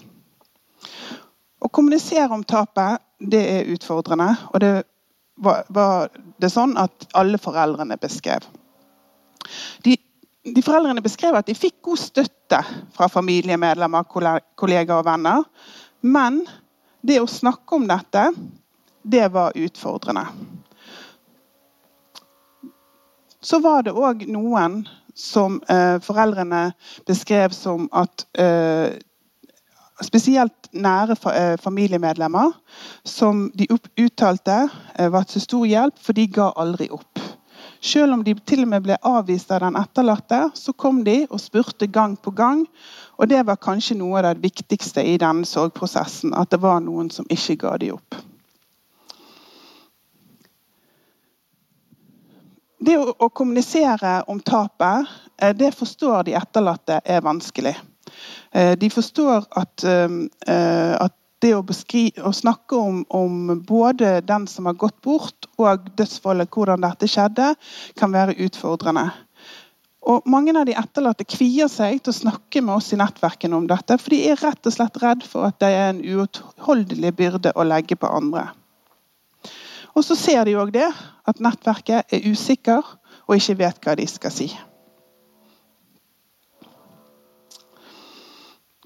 Å 1.61 1.69
kommunisere 1.73 2.31
om 2.35 2.45
tapet 2.45 3.03
det 3.19 3.43
er 3.49 3.71
utfordrende, 3.73 4.29
og 4.53 4.61
det 4.61 4.75
var, 5.41 5.65
var 5.69 6.11
det 6.41 6.51
sånn 6.53 6.77
at 6.81 7.09
alle 7.17 7.41
foreldrene 7.41 7.97
beskrev. 8.01 8.45
De, 9.85 9.97
de 10.55 10.63
foreldrene 10.63 11.03
beskrev 11.03 11.35
at 11.39 11.49
de 11.49 11.57
fikk 11.59 11.81
god 11.89 11.99
støtte 11.99 12.61
fra 12.95 13.09
familiemedlemmer, 13.11 14.07
kollegaer 14.57 15.01
og 15.01 15.07
venner. 15.09 15.47
Men 16.07 16.43
det 17.07 17.19
å 17.23 17.31
snakke 17.31 17.79
om 17.79 17.89
dette, 17.89 18.29
det 19.03 19.27
var 19.35 19.57
utfordrende. 19.59 20.27
Så 23.43 23.61
var 23.63 23.85
det 23.87 23.95
òg 23.95 24.27
noen 24.31 24.81
som 25.17 25.61
eh, 25.71 25.99
foreldrene 26.03 26.71
beskrev 27.09 27.55
som 27.57 27.91
at 27.95 28.27
eh, 28.39 28.97
Spesielt 30.05 30.67
nære 30.77 31.15
fa 31.17 31.33
eh, 31.33 31.55
familiemedlemmer 31.57 32.51
som 33.09 33.47
de 33.57 33.65
uttalte 33.97 34.57
eh, 34.99 35.09
var 35.09 35.25
til 35.25 35.41
stor 35.41 35.65
hjelp, 35.65 35.97
for 35.97 36.13
de 36.13 36.27
ga 36.29 36.51
aldri 36.61 36.91
opp. 36.93 37.26
Selv 37.81 38.17
om 38.17 38.25
de 38.25 38.35
til 38.47 38.65
og 38.65 38.71
med 38.73 38.85
ble 38.87 38.97
avvist 39.07 39.51
av 39.53 39.63
den 39.65 39.77
etterlatte, 39.79 40.47
så 40.55 40.73
kom 40.73 41.05
de 41.05 41.25
og 41.31 41.41
spurte 41.41 41.87
gang 41.87 42.17
på 42.21 42.33
gang 42.35 42.67
og 43.17 43.29
det 43.29 43.43
var 43.49 43.57
kanskje 43.61 43.97
noe 43.97 44.21
av 44.21 44.27
det 44.29 44.45
viktigste 44.45 45.05
i 45.05 45.17
denne 45.21 45.49
sorgprosessen. 45.49 46.35
At 46.37 46.53
det 46.53 46.61
var 46.61 46.83
noen 46.85 47.09
som 47.13 47.29
ikke 47.33 47.57
ga 47.65 47.77
de 47.81 47.93
opp. 47.97 48.19
Det 52.87 52.97
å, 53.01 53.29
kommunisere 53.33 54.21
om 54.31 54.39
tapet, 54.45 55.09
eh, 55.41 55.55
det 55.57 55.73
forstår 55.75 56.27
de 56.29 56.37
etterlatte 56.39 57.01
er 57.03 57.25
vanskelig. 57.25 57.73
Eh, 58.53 58.77
de 58.79 58.91
forstår 58.93 59.49
at, 59.51 59.85
eh, 59.85 60.95
at 61.01 61.17
det 61.45 61.53
å, 61.57 61.63
å 61.63 62.33
snakke 62.33 62.79
om, 62.79 63.03
om, 63.13 63.61
både 63.67 64.21
den 64.25 64.47
som 64.51 64.69
har 64.71 64.79
gått 64.81 64.99
bort, 65.05 65.49
og 65.61 65.89
dødsfallet, 65.99 66.51
hvordan 66.53 66.85
dette 66.85 67.09
skjedde, 67.11 67.53
kan 68.01 68.15
være 68.15 68.37
utfordrende. 68.47 69.09
Og 70.07 70.29
Mange 70.31 70.55
av 70.55 70.69
de 70.69 70.77
etterlatte 70.79 71.27
kvier 71.27 71.71
seg 71.71 71.99
til 71.99 72.13
å 72.13 72.21
snakke 72.21 72.63
med 72.63 72.77
oss 72.79 72.93
i 72.95 73.01
nettverkene 73.01 73.59
om 73.59 73.67
dette, 73.67 73.99
for 73.99 74.15
de 74.15 74.21
er 74.31 74.39
rett 74.39 74.69
og 74.69 74.75
slett 74.77 75.01
redd 75.03 75.27
for 75.27 75.49
at 75.49 75.59
det 75.63 75.73
er 75.75 75.91
en 75.91 76.05
uutholdelig 76.05 77.13
byrde 77.19 77.53
å 77.59 77.67
legge 77.67 77.99
på 77.99 78.11
andre. 78.11 78.47
Og 79.97 80.05
så 80.05 80.15
ser 80.19 80.45
de 80.47 80.55
òg 80.61 80.71
det, 80.77 80.87
at 81.27 81.43
nettverket 81.43 82.13
er 82.13 82.31
usikker 82.31 82.85
og 83.27 83.39
ikke 83.39 83.59
vet 83.65 83.83
hva 83.83 83.97
de 83.99 84.07
skal 84.07 84.35
si. 84.35 84.51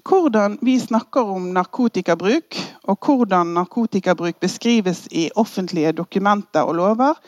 Hvordan 0.01 0.57
vi 0.61 0.79
snakker 0.79 1.29
om 1.29 1.51
narkotikabruk, 1.53 2.57
og 2.89 3.05
hvordan 3.05 3.53
narkotikabruk 3.53 4.39
beskrives 4.41 5.05
i 5.11 5.29
offentlige 5.35 5.91
dokumenter 5.93 6.65
og 6.65 6.75
lover, 6.75 7.19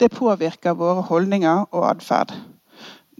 det 0.00 0.10
påvirker 0.14 0.78
våre 0.78 1.02
holdninger 1.02 1.66
og 1.70 1.90
atferd. 1.90 2.32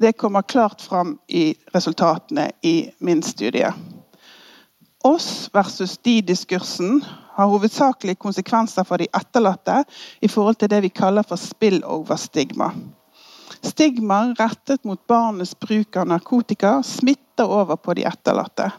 Det 0.01 0.17
kommer 0.17 0.43
klart 0.43 0.81
fram 0.81 1.19
i 1.29 1.55
resultatene 1.75 2.51
i 2.63 2.91
min 3.01 3.23
studie. 3.23 3.69
Oss 5.05 5.51
versus 5.53 5.99
de-diskursen 5.99 7.03
har 7.37 7.51
hovedsakelig 7.51 8.17
konsekvenser 8.19 8.87
for 8.89 9.03
de 9.03 9.11
etterlatte 9.13 9.83
i 10.23 10.29
forhold 10.29 10.57
til 10.61 10.71
det 10.71 10.83
vi 10.87 10.89
kaller 10.89 11.27
for 11.27 11.37
spill-over-stigma. 11.37 12.71
Stigma 13.63 14.35
rettet 14.39 14.85
mot 14.85 15.01
barnets 15.07 15.55
bruk 15.59 15.97
av 15.97 16.09
narkotika 16.11 16.81
smitter 16.87 17.51
over 17.51 17.77
på 17.77 17.95
de 17.95 18.07
etterlatte. 18.09 18.71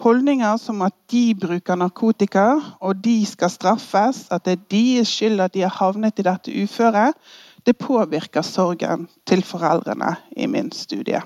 Holdninger 0.00 0.56
som 0.56 0.82
at 0.82 0.94
de 1.10 1.34
bruker 1.34 1.76
narkotika, 1.76 2.46
og 2.80 3.04
de 3.04 3.26
skal 3.26 3.50
straffes, 3.50 4.26
at 4.30 4.44
det 4.44 4.52
er 4.52 4.64
deres 4.70 5.08
skyld 5.08 5.40
at 5.40 5.54
de 5.54 5.60
har 5.66 5.76
havnet 5.76 6.18
i 6.18 6.26
dette 6.26 6.54
uføret, 6.62 7.14
det 7.66 7.76
påvirker 7.78 8.42
sorgen 8.42 9.08
til 9.26 9.44
foreldrene 9.44 10.16
i 10.36 10.46
min 10.46 10.72
studie. 10.72 11.20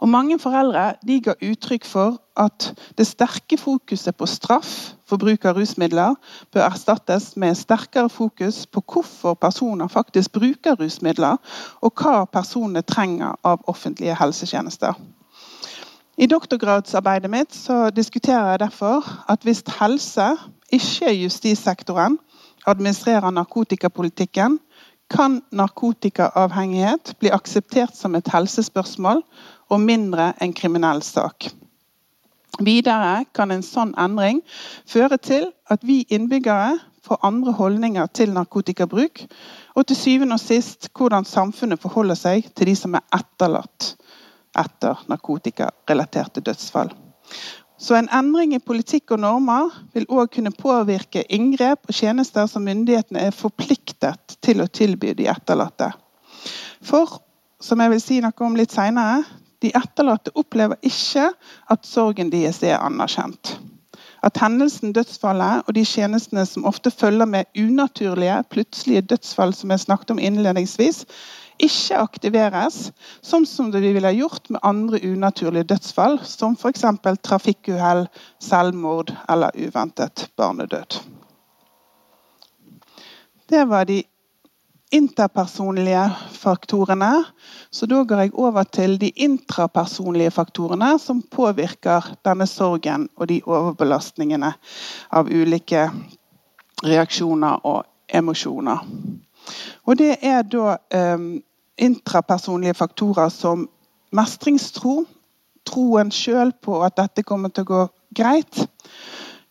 Og 0.00 0.08
Mange 0.08 0.38
foreldre 0.38 0.94
de 1.06 1.18
ga 1.20 1.34
uttrykk 1.44 1.84
for 1.84 2.16
at 2.36 2.70
det 2.98 3.06
sterke 3.06 3.58
fokuset 3.60 4.16
på 4.16 4.26
straff 4.26 4.94
for 5.04 5.20
bruk 5.20 5.44
av 5.44 5.58
rusmidler 5.58 6.14
bør 6.54 6.68
erstattes 6.70 7.34
med 7.36 7.58
sterkere 7.58 8.08
fokus 8.08 8.62
på 8.66 8.80
hvorfor 8.80 9.34
personer 9.34 9.88
faktisk 9.88 10.32
bruker 10.38 10.78
rusmidler, 10.80 11.36
og 11.82 11.92
hva 12.00 12.24
personene 12.24 12.82
trenger 12.82 13.36
av 13.44 13.60
offentlige 13.68 14.16
helsetjenester. 14.16 14.94
I 16.20 16.26
doktorgradsarbeidet 16.28 17.30
mitt 17.32 17.54
diskuterer 17.96 18.50
jeg 18.50 18.58
derfor 18.60 19.06
at 19.32 19.40
hvis 19.40 19.62
helse, 19.78 20.26
ikke 20.68 21.14
justissektoren, 21.16 22.18
administrerer 22.68 23.30
narkotikapolitikken, 23.30 24.58
kan 25.10 25.38
narkotikaavhengighet 25.50 27.14
bli 27.20 27.32
akseptert 27.32 27.96
som 27.96 28.14
et 28.14 28.28
helsespørsmål 28.28 29.22
og 29.72 29.80
mindre 29.80 30.34
en 30.44 30.52
kriminell 30.52 31.00
sak. 31.02 31.48
Videre 32.60 33.24
kan 33.34 33.50
en 33.50 33.64
sånn 33.64 33.96
endring 33.96 34.42
føre 34.84 35.16
til 35.16 35.48
at 35.72 35.80
vi 35.88 36.02
innbyggere 36.12 36.76
får 37.00 37.24
andre 37.24 37.56
holdninger 37.56 38.12
til 38.12 38.36
narkotikabruk, 38.36 39.24
og 39.72 39.88
til 39.88 39.96
syvende 39.96 40.36
og 40.36 40.44
sist 40.44 40.92
hvordan 40.92 41.24
samfunnet 41.24 41.80
forholder 41.80 42.20
seg 42.26 42.52
til 42.52 42.68
de 42.68 42.76
som 42.76 43.00
er 43.00 43.08
etterlatt 43.16 43.94
etter 44.58 44.98
narkotikarelaterte 45.10 46.42
dødsfall. 46.44 46.92
Så 47.80 47.96
en 47.96 48.10
endring 48.12 48.52
i 48.52 48.60
politikk 48.60 49.14
og 49.14 49.22
normer 49.22 49.70
vil 49.94 50.08
òg 50.12 50.34
kunne 50.34 50.52
påvirke 50.52 51.22
inngrep 51.32 51.88
og 51.88 51.96
tjenester 51.96 52.48
som 52.50 52.66
myndighetene 52.68 53.22
er 53.30 53.36
forpliktet 53.36 54.36
til 54.44 54.60
å 54.60 54.68
tilby 54.68 55.14
de 55.16 55.30
etterlatte. 55.32 55.88
For, 56.84 57.20
som 57.60 57.80
jeg 57.80 57.94
vil 57.94 58.02
si 58.04 58.20
noe 58.20 58.44
om 58.44 58.58
litt 58.58 58.76
senere, 58.76 59.22
de 59.64 59.72
etterlatte 59.76 60.32
opplever 60.36 60.76
ikke 60.84 61.30
at 61.72 61.88
sorgen 61.88 62.32
deres 62.32 62.60
er 62.64 62.80
anerkjent. 62.80 63.56
At 64.24 64.36
hendelsen, 64.36 64.92
dødsfallet 64.92 65.64
og 65.64 65.74
de 65.76 65.84
tjenestene 65.88 66.44
som 66.48 66.66
ofte 66.68 66.92
følger 66.92 67.28
med 67.28 67.48
unaturlige, 67.56 68.42
plutselige 68.52 69.06
dødsfall, 69.14 69.54
som 69.56 69.72
jeg 69.72 69.86
snakket 69.86 70.12
om 70.12 70.20
innledningsvis, 70.20 71.06
ikke 71.64 72.00
aktiveres, 72.00 72.90
sånn 73.22 73.46
som 73.48 73.70
det 73.72 73.82
vi 73.84 73.92
ville 73.96 74.12
gjort 74.16 74.50
med 74.50 74.62
andre 74.66 75.00
unaturlige 75.04 75.70
dødsfall, 75.74 76.18
som 76.24 76.56
f.eks. 76.58 76.84
trafikkuhell, 77.22 78.06
selvmord 78.42 79.12
eller 79.28 79.54
uventet 79.56 80.28
barnedød. 80.40 81.00
Det 83.50 83.64
var 83.66 83.84
de 83.84 84.02
interpersonlige 84.90 86.10
faktorene. 86.32 87.24
Så 87.70 87.86
da 87.86 88.02
går 88.04 88.24
jeg 88.24 88.34
over 88.34 88.62
til 88.62 88.96
de 89.00 89.10
intrapersonlige 89.10 90.30
faktorene 90.34 90.96
som 90.98 91.22
påvirker 91.22 92.12
denne 92.26 92.46
sorgen 92.46 93.08
og 93.16 93.28
de 93.30 93.40
overbelastningene 93.46 94.52
av 95.10 95.30
ulike 95.30 95.88
reaksjoner 96.84 97.66
og 97.66 97.84
emosjoner. 98.14 98.82
Og 99.86 99.98
det 99.98 100.16
er 100.22 100.42
da 100.42 100.76
um, 101.14 101.40
intrapersonlige 101.80 102.76
faktorer 102.76 103.28
som 103.32 103.68
mestringstro, 104.12 105.04
troen 105.66 106.10
sjøl 106.12 106.52
på 106.62 106.80
at 106.84 106.96
dette 106.98 107.24
kommer 107.26 107.52
til 107.52 107.66
å 107.66 107.70
gå 107.70 107.82
greit, 108.16 108.64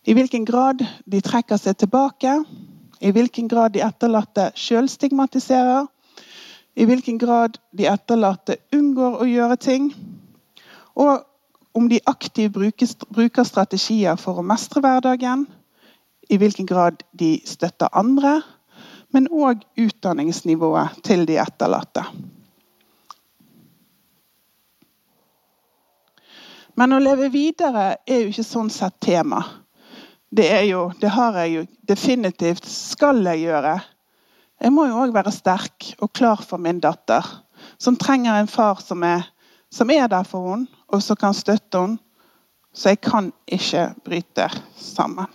i 0.07 0.15
hvilken 0.17 0.45
grad 0.47 0.81
de 1.05 1.21
trekker 1.21 1.59
seg 1.59 1.77
tilbake, 1.79 2.39
i 2.99 3.11
hvilken 3.15 3.47
grad 3.51 3.75
de 3.75 3.83
etterlatte 3.85 4.49
sjøl 4.57 4.89
stigmatiserer, 4.91 5.87
i 6.75 6.85
hvilken 6.87 7.19
grad 7.19 7.57
de 7.75 7.87
etterlatte 7.89 8.59
unngår 8.75 9.19
å 9.21 9.27
gjøre 9.29 9.57
ting, 9.59 9.89
og 10.95 11.25
om 11.77 11.87
de 11.89 11.99
aktivt 12.09 12.55
bruker 12.55 13.45
strategier 13.47 14.17
for 14.19 14.39
å 14.39 14.45
mestre 14.45 14.81
hverdagen, 14.83 15.45
i 16.29 16.37
hvilken 16.37 16.67
grad 16.69 17.03
de 17.17 17.37
støtter 17.47 17.89
andre, 17.97 18.39
men 19.13 19.29
òg 19.33 19.63
utdanningsnivået 19.79 21.01
til 21.05 21.25
de 21.29 21.39
etterlatte. 21.41 22.03
Men 26.79 26.95
å 26.95 27.01
leve 27.03 27.27
videre 27.33 27.97
er 28.07 28.21
jo 28.21 28.29
ikke 28.31 28.45
sånn 28.47 28.69
sett 28.71 28.99
tema. 29.03 29.41
Det, 30.29 30.45
jo, 30.69 30.85
det 31.01 31.09
har 31.11 31.35
jeg 31.41 31.55
jo 31.55 31.63
definitivt 31.89 32.67
skal 32.69 33.19
jeg 33.25 33.47
gjøre. 33.49 33.73
Jeg 34.59 34.71
må 34.75 34.85
jo 34.87 35.01
òg 35.01 35.11
være 35.15 35.33
sterk 35.33 35.89
og 35.99 36.13
klar 36.15 36.39
for 36.45 36.61
min 36.61 36.79
datter, 36.83 37.25
som 37.81 37.97
trenger 37.99 38.37
en 38.37 38.51
far 38.51 38.79
som 38.83 39.03
er, 39.03 39.25
som 39.73 39.91
er 39.91 40.07
der 40.11 40.27
for 40.27 40.53
henne, 40.53 40.69
og 40.87 41.03
som 41.03 41.19
kan 41.19 41.35
støtte 41.35 41.81
henne. 41.83 41.99
Så 42.71 42.93
jeg 42.93 43.01
kan 43.01 43.31
ikke 43.49 43.89
bryte 44.05 44.45
sammen. 44.77 45.27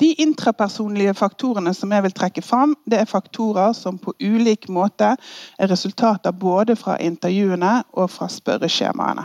De 0.00 0.12
intrapersonlige 0.20 1.14
faktorene 1.16 1.72
som 1.74 1.92
jeg 1.92 2.04
vil 2.04 2.14
trekke 2.16 2.42
fram, 2.44 2.74
det 2.84 2.98
er 3.00 3.08
faktorer 3.08 3.72
som 3.72 3.96
på 3.98 4.12
ulik 4.20 4.68
måte 4.68 5.14
er 5.16 5.70
resultater 5.72 6.36
både 6.36 6.76
fra 6.76 6.98
intervjuene 7.00 7.78
og 7.96 8.10
fra 8.12 8.28
spørreskjemaene. 8.28 9.24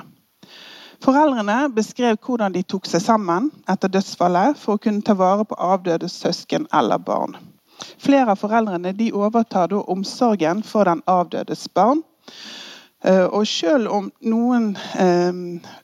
Foreldrene 1.01 1.65
beskrev 1.73 2.19
hvordan 2.21 2.53
de 2.53 2.61
tok 2.63 2.85
seg 2.85 3.01
sammen 3.01 3.49
etter 3.71 3.89
dødsfallet 3.89 4.59
for 4.61 4.77
å 4.77 4.81
kunne 4.83 5.01
ta 5.01 5.15
vare 5.17 5.47
på 5.49 5.57
avdøde 5.57 6.07
søsken 6.09 6.67
eller 6.77 7.01
barn. 7.01 7.35
Flere 7.97 8.35
av 8.35 8.39
foreldrene 8.39 8.93
overtar 9.11 9.71
da 9.71 9.81
omsorgen 9.89 10.61
for 10.63 10.85
den 10.85 11.01
avdødes 11.09 11.65
barn. 11.73 12.03
Eh, 13.01 13.25
og 13.25 13.47
selv 13.49 13.89
om 13.89 14.11
noen 14.21 14.75
eh, 15.01 15.33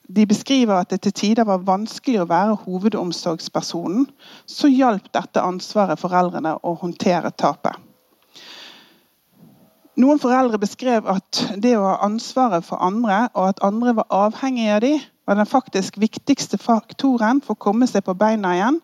de 0.06 0.26
beskriver 0.30 0.78
at 0.78 0.92
det 0.92 1.00
til 1.02 1.16
tider 1.18 1.48
var 1.48 1.64
vanskelig 1.66 2.22
å 2.22 2.28
være 2.30 2.60
hovedomsorgspersonen, 2.62 4.06
så 4.46 4.70
hjalp 4.70 5.10
dette 5.16 5.42
ansvaret 5.42 5.98
foreldrene 5.98 6.54
å 6.62 6.76
håndtere 6.78 7.34
tapet. 7.34 7.74
Noen 9.98 10.20
foreldre 10.22 10.60
beskrev 10.62 11.08
at 11.10 11.40
det 11.58 11.74
å 11.74 11.88
ha 11.88 11.96
ansvaret 12.06 12.62
for 12.62 12.78
andre, 12.86 13.24
og 13.34 13.48
at 13.50 13.64
andre 13.66 13.96
var 13.98 14.06
avhengige 14.14 14.76
av 14.76 14.84
dem, 14.86 15.00
var 15.26 15.40
den 15.40 15.50
faktisk 15.50 15.98
viktigste 15.98 16.56
faktoren 16.62 17.42
for 17.42 17.58
å 17.58 17.64
komme 17.66 17.88
seg 17.90 18.06
på 18.06 18.14
beina 18.14 18.54
igjen. 18.54 18.78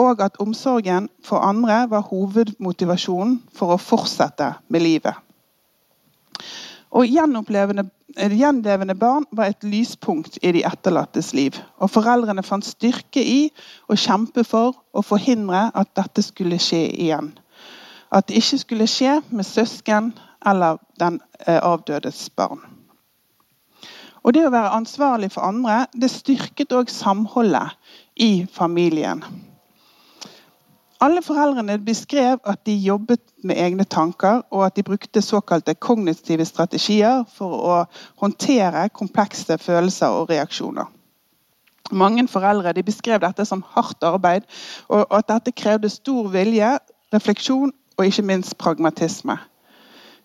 Og 0.00 0.24
at 0.24 0.40
omsorgen 0.40 1.10
for 1.26 1.44
andre 1.44 1.82
var 1.92 2.08
hovedmotivasjonen 2.08 3.42
for 3.52 3.76
å 3.76 3.82
fortsette 3.82 4.54
med 4.72 4.86
livet. 4.86 5.27
Og 6.90 7.04
Gjenlevende 7.08 8.94
barn 8.94 9.26
var 9.32 9.50
et 9.50 9.64
lyspunkt 9.64 10.38
i 10.42 10.52
de 10.52 10.64
etterlattes 10.64 11.34
liv. 11.36 11.58
Og 11.78 11.90
Foreldrene 11.92 12.42
fant 12.42 12.64
styrke 12.64 13.20
i 13.20 13.50
å 13.88 13.96
kjempe 13.98 14.44
for 14.44 14.78
å 14.96 15.04
forhindre 15.04 15.68
at 15.74 15.92
dette 15.98 16.24
skulle 16.24 16.60
skje 16.62 16.86
igjen. 16.96 17.34
At 18.10 18.28
det 18.28 18.40
ikke 18.40 18.62
skulle 18.64 18.88
skje 18.88 19.18
med 19.28 19.44
søsken 19.44 20.14
eller 20.46 20.80
den 21.00 21.20
eh, 21.46 21.60
avdødes 21.60 22.30
barn. 22.30 22.62
Og 24.24 24.34
Det 24.34 24.46
å 24.46 24.52
være 24.52 24.74
ansvarlig 24.76 25.30
for 25.32 25.46
andre 25.46 25.86
det 25.96 26.10
styrket 26.12 26.72
òg 26.76 26.90
samholdet 26.92 27.76
i 28.16 28.46
familien. 28.52 29.22
Alle 31.00 31.22
foreldrene 31.22 31.78
beskrev 31.78 32.40
at 32.44 32.66
de 32.66 32.74
jobbet 32.74 33.20
med 33.44 33.54
egne 33.56 33.84
tanker, 33.84 34.42
og 34.50 34.66
at 34.66 34.76
de 34.76 34.82
brukte 34.82 35.22
såkalte 35.22 35.74
kognitive 35.74 36.44
strategier 36.44 37.22
for 37.30 37.54
å 37.54 37.76
håndtere 38.18 38.88
komplekse 38.88 39.58
følelser 39.62 40.10
og 40.10 40.32
reaksjoner. 40.32 40.90
Mange 41.94 42.26
foreldre 42.28 42.82
beskrev 42.82 43.22
dette 43.22 43.46
som 43.46 43.62
hardt 43.76 44.02
arbeid, 44.02 44.42
og 44.88 45.06
at 45.14 45.30
dette 45.30 45.54
krevde 45.54 45.88
stor 45.88 46.28
vilje, 46.34 46.74
refleksjon 47.14 47.72
og 47.98 48.06
ikke 48.06 48.26
minst 48.26 48.58
pragmatisme. 48.58 49.38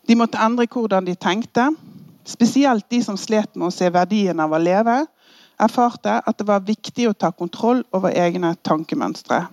De 0.08 0.18
måtte 0.18 0.42
endre 0.42 0.68
hvordan 0.68 1.06
de 1.06 1.16
tenkte. 1.16 1.70
Spesielt 2.26 2.90
de 2.92 3.04
som 3.04 3.18
slet 3.18 3.56
med 3.56 3.70
å 3.70 3.76
se 3.76 3.88
verdien 3.94 4.40
av 4.40 4.52
å 4.52 4.60
leve, 4.60 5.04
erfarte 5.62 6.18
at 6.18 6.38
det 6.40 6.48
var 6.48 6.66
viktig 6.66 7.08
å 7.10 7.14
ta 7.14 7.30
kontroll 7.32 7.86
over 7.94 8.10
egne 8.10 8.56
tankemønstre. 8.66 9.46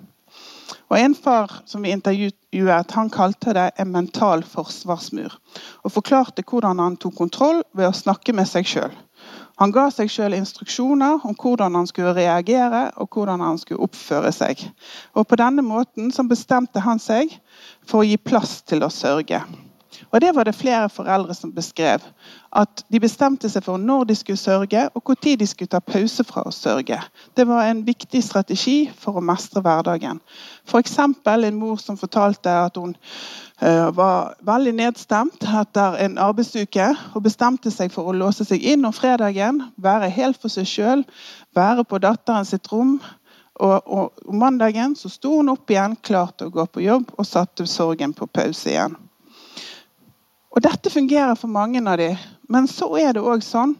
Og 0.90 0.98
En 0.98 1.14
far 1.14 1.52
som 1.70 1.82
vi 1.82 1.92
intervjuet, 1.94 2.90
han 2.90 3.10
kalte 3.10 3.54
det 3.54 3.68
en 3.78 3.92
mental 3.92 4.42
forsvarsmur. 4.42 5.36
Og 5.86 5.92
forklarte 5.94 6.42
hvordan 6.42 6.82
han 6.82 6.96
tok 6.98 7.14
kontroll 7.14 7.62
ved 7.72 7.86
å 7.86 7.94
snakke 7.94 8.34
med 8.34 8.50
seg 8.50 8.66
sjøl. 8.66 8.96
Han 9.60 9.74
ga 9.76 9.86
seg 9.92 10.10
sjøl 10.10 10.34
instruksjoner 10.34 11.22
om 11.28 11.36
hvordan 11.36 11.76
han 11.76 11.86
skulle 11.86 12.16
reagere 12.16 12.88
og 12.96 13.14
hvordan 13.14 13.42
han 13.44 13.58
skulle 13.60 13.84
oppføre 13.86 14.32
seg. 14.34 14.62
Og 15.14 15.28
På 15.28 15.38
denne 15.38 15.62
måten 15.62 16.10
bestemte 16.28 16.82
han 16.82 16.98
seg 16.98 17.36
for 17.86 18.00
å 18.00 18.08
gi 18.08 18.16
plass 18.16 18.62
til 18.64 18.82
å 18.82 18.90
sørge. 18.90 19.44
Og 20.10 20.20
Det 20.20 20.34
var 20.34 20.44
det 20.44 20.54
flere 20.54 20.88
foreldre 20.88 21.34
som 21.34 21.52
beskrev. 21.54 22.00
At 22.56 22.84
de 22.92 23.00
bestemte 23.00 23.48
seg 23.50 23.64
for 23.64 23.78
når 23.78 24.04
de 24.10 24.14
skulle 24.14 24.38
sørge, 24.38 24.88
og 24.94 25.02
når 25.06 25.36
de 25.38 25.46
skulle 25.46 25.68
ta 25.68 25.78
pause 25.78 26.24
fra 26.24 26.42
å 26.46 26.54
sørge. 26.54 26.98
Det 27.36 27.46
var 27.46 27.64
en 27.64 27.84
viktig 27.86 28.22
strategi 28.24 28.90
for 28.98 29.18
å 29.18 29.24
mestre 29.24 29.60
hverdagen. 29.60 30.20
F.eks. 30.66 30.98
en 30.98 31.58
mor 31.58 31.76
som 31.76 31.96
fortalte 31.96 32.50
at 32.50 32.76
hun 32.76 32.96
uh, 33.62 33.90
var 33.94 34.34
veldig 34.42 34.72
nedstemt 34.72 35.44
etter 35.44 35.98
en 36.04 36.18
arbeidsuke 36.18 36.90
og 37.14 37.22
bestemte 37.22 37.70
seg 37.70 37.92
for 37.92 38.10
å 38.10 38.16
låse 38.16 38.44
seg 38.44 38.62
inn 38.62 38.84
om 38.84 38.92
fredagen, 38.92 39.62
være 39.76 40.10
helt 40.10 40.40
for 40.40 40.48
seg 40.48 40.66
sjøl, 40.66 41.04
være 41.54 41.84
på 41.84 41.98
datteren 41.98 42.44
sitt 42.44 42.70
rom. 42.72 42.98
Og, 43.60 43.82
og 43.86 44.34
mandagen 44.34 44.94
så 44.96 45.10
sto 45.12 45.36
hun 45.36 45.52
opp 45.52 45.70
igjen, 45.70 45.98
klar 46.02 46.32
til 46.32 46.48
å 46.48 46.54
gå 46.54 46.66
på 46.66 46.82
jobb, 46.86 47.12
og 47.18 47.28
satte 47.28 47.68
sorgen 47.68 48.14
på 48.16 48.26
pause 48.32 48.72
igjen. 48.72 48.96
Og 50.60 50.64
Dette 50.66 50.90
fungerer 50.92 51.38
for 51.40 51.48
mange 51.48 51.80
av 51.88 51.96
dem, 51.96 52.18
men 52.52 52.66
så 52.68 52.90
er 53.00 53.14
det 53.16 53.22
òg 53.24 53.40
sånn 53.40 53.70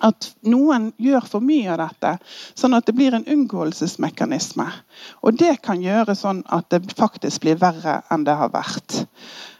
at 0.00 0.30
noen 0.48 0.86
gjør 0.96 1.26
for 1.28 1.44
mye 1.44 1.68
av 1.68 1.82
dette, 1.82 2.12
sånn 2.56 2.72
at 2.72 2.86
det 2.88 2.94
blir 2.96 3.12
en 3.12 3.26
unngåelsesmekanisme. 3.28 4.64
Og 5.20 5.36
det 5.36 5.58
kan 5.60 5.82
gjøre 5.84 6.14
sånn 6.16 6.40
at 6.48 6.70
det 6.72 6.94
faktisk 6.96 7.44
blir 7.44 7.58
verre 7.60 7.98
enn 8.08 8.24
det 8.24 8.38
har 8.40 8.48
vært. 8.54 9.02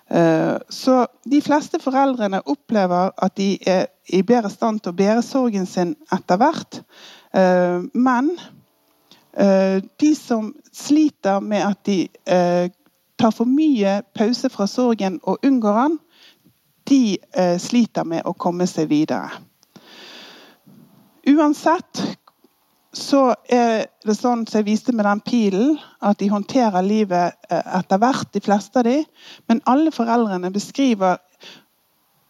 Eh, 0.08 0.56
så 0.72 0.94
de 1.28 1.42
fleste 1.44 1.76
foreldrene 1.84 2.40
opplever 2.48 3.12
at 3.12 3.36
de 3.36 3.50
er 3.68 3.90
i 4.08 4.22
bedre 4.24 4.48
stand 4.54 4.80
til 4.80 4.94
å 4.94 5.00
bære 5.02 5.20
sorgen 5.26 5.68
sin 5.68 5.92
etter 6.16 6.40
hvert. 6.40 6.80
Eh, 7.36 7.84
men 7.92 8.32
eh, 9.36 9.84
de 9.84 10.14
som 10.16 10.48
sliter 10.72 11.44
med 11.44 11.68
at 11.74 11.84
de 11.84 12.06
tar 13.20 13.36
for 13.36 13.44
mye 13.44 13.98
pause 14.16 14.48
fra 14.48 14.64
sorgen 14.64 15.20
og 15.28 15.44
unngår 15.44 15.76
den, 15.82 16.00
de 16.88 17.18
eh, 17.36 17.58
sliter 17.58 18.04
med 18.08 18.26
å 18.26 18.34
komme 18.34 18.66
seg 18.70 18.90
videre. 18.90 19.30
Uansett 21.28 22.02
så 22.92 23.32
er 23.48 23.86
det 24.04 24.14
sånn 24.18 24.44
som 24.44 24.58
jeg 24.58 24.66
viste 24.66 24.92
med 24.92 25.06
den 25.06 25.22
pilen, 25.24 25.76
at 26.04 26.18
de 26.20 26.28
håndterer 26.28 26.84
livet 26.84 27.38
eh, 27.48 27.64
etter 27.78 28.00
hvert, 28.02 28.28
de 28.34 28.42
fleste 28.44 28.82
av 28.82 28.88
dem. 28.88 29.06
Men 29.48 29.62
alle 29.70 29.92
foreldrene 29.94 30.52
beskriver 30.52 31.20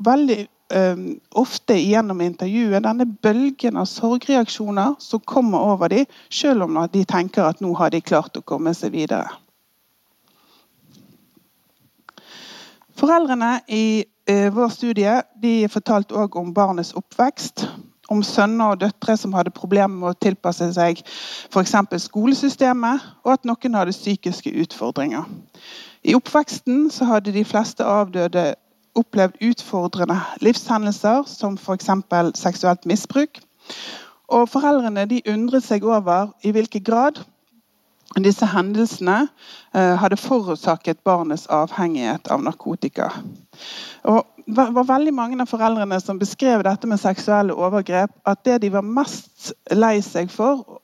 veldig 0.03 0.45
um, 0.75 1.03
ofte 1.38 1.77
gjennom 1.79 2.23
intervjuet 2.23 2.83
denne 2.83 3.07
bølgen 3.23 3.79
av 3.79 3.88
sorgreaksjoner 3.91 4.97
som 5.03 5.23
kommer 5.27 5.62
over 5.75 5.91
dem, 5.91 6.07
selv 6.31 6.67
om 6.67 6.79
de 6.93 7.05
tenker 7.07 7.47
at 7.47 7.62
nå 7.62 7.75
har 7.79 7.91
de 7.95 8.03
klart 8.03 8.38
å 8.38 8.47
komme 8.47 8.75
seg 8.75 8.95
videre. 8.95 9.31
Foreldrene 12.99 13.57
i 13.73 13.85
Eh, 14.03 14.12
vår 14.27 14.69
studie 14.69 15.23
de 15.43 15.69
fortalte 15.69 16.15
òg 16.15 16.37
om 16.39 16.53
barnets 16.55 16.93
oppvekst. 16.99 17.67
Om 18.11 18.23
sønner 18.23 18.75
og 18.75 18.81
døtre 18.81 19.17
som 19.17 19.33
hadde 19.33 19.55
problemer 19.55 19.95
med 19.95 20.11
å 20.11 20.19
tilpasse 20.21 20.67
seg 20.75 21.01
f.eks. 21.51 21.75
skolesystemet, 22.05 23.01
og 23.25 23.33
at 23.33 23.47
noen 23.49 23.79
hadde 23.79 23.95
psykiske 23.95 24.53
utfordringer. 24.63 25.25
I 26.05 26.15
oppveksten 26.19 26.91
hadde 27.09 27.33
de 27.33 27.45
fleste 27.45 27.85
avdøde 27.87 28.55
opplevd 28.99 29.41
utfordrende 29.41 30.19
livshendelser, 30.45 31.25
som 31.27 31.57
f.eks. 31.57 31.91
seksuelt 32.39 32.87
misbruk. 32.87 33.41
Og 34.29 34.49
Foreldrene 34.49 35.07
undret 35.29 35.65
seg 35.65 35.85
over 35.85 36.33
i 36.45 36.53
hvilken 36.53 36.85
grad 36.85 37.23
disse 38.21 38.44
hendelsene 38.52 39.23
eh, 39.73 39.94
hadde 39.96 40.19
forårsaket 40.21 41.00
barnets 41.04 41.46
avhengighet 41.48 42.29
av 42.29 42.44
narkotika. 42.44 43.08
Og 44.04 44.27
det 44.44 44.69
var 44.77 44.88
veldig 44.88 45.15
mange 45.17 45.38
av 45.40 45.48
foreldrene 45.48 45.96
som 46.02 46.21
beskrev 46.21 46.65
dette 46.67 46.88
med 46.90 47.00
seksuelle 47.00 47.56
overgrep. 47.56 48.13
At 48.29 48.44
det 48.44 48.60
de 48.67 48.73
var 48.75 48.85
mest 48.85 49.52
lei 49.73 50.00
seg 50.04 50.33
for, 50.33 50.83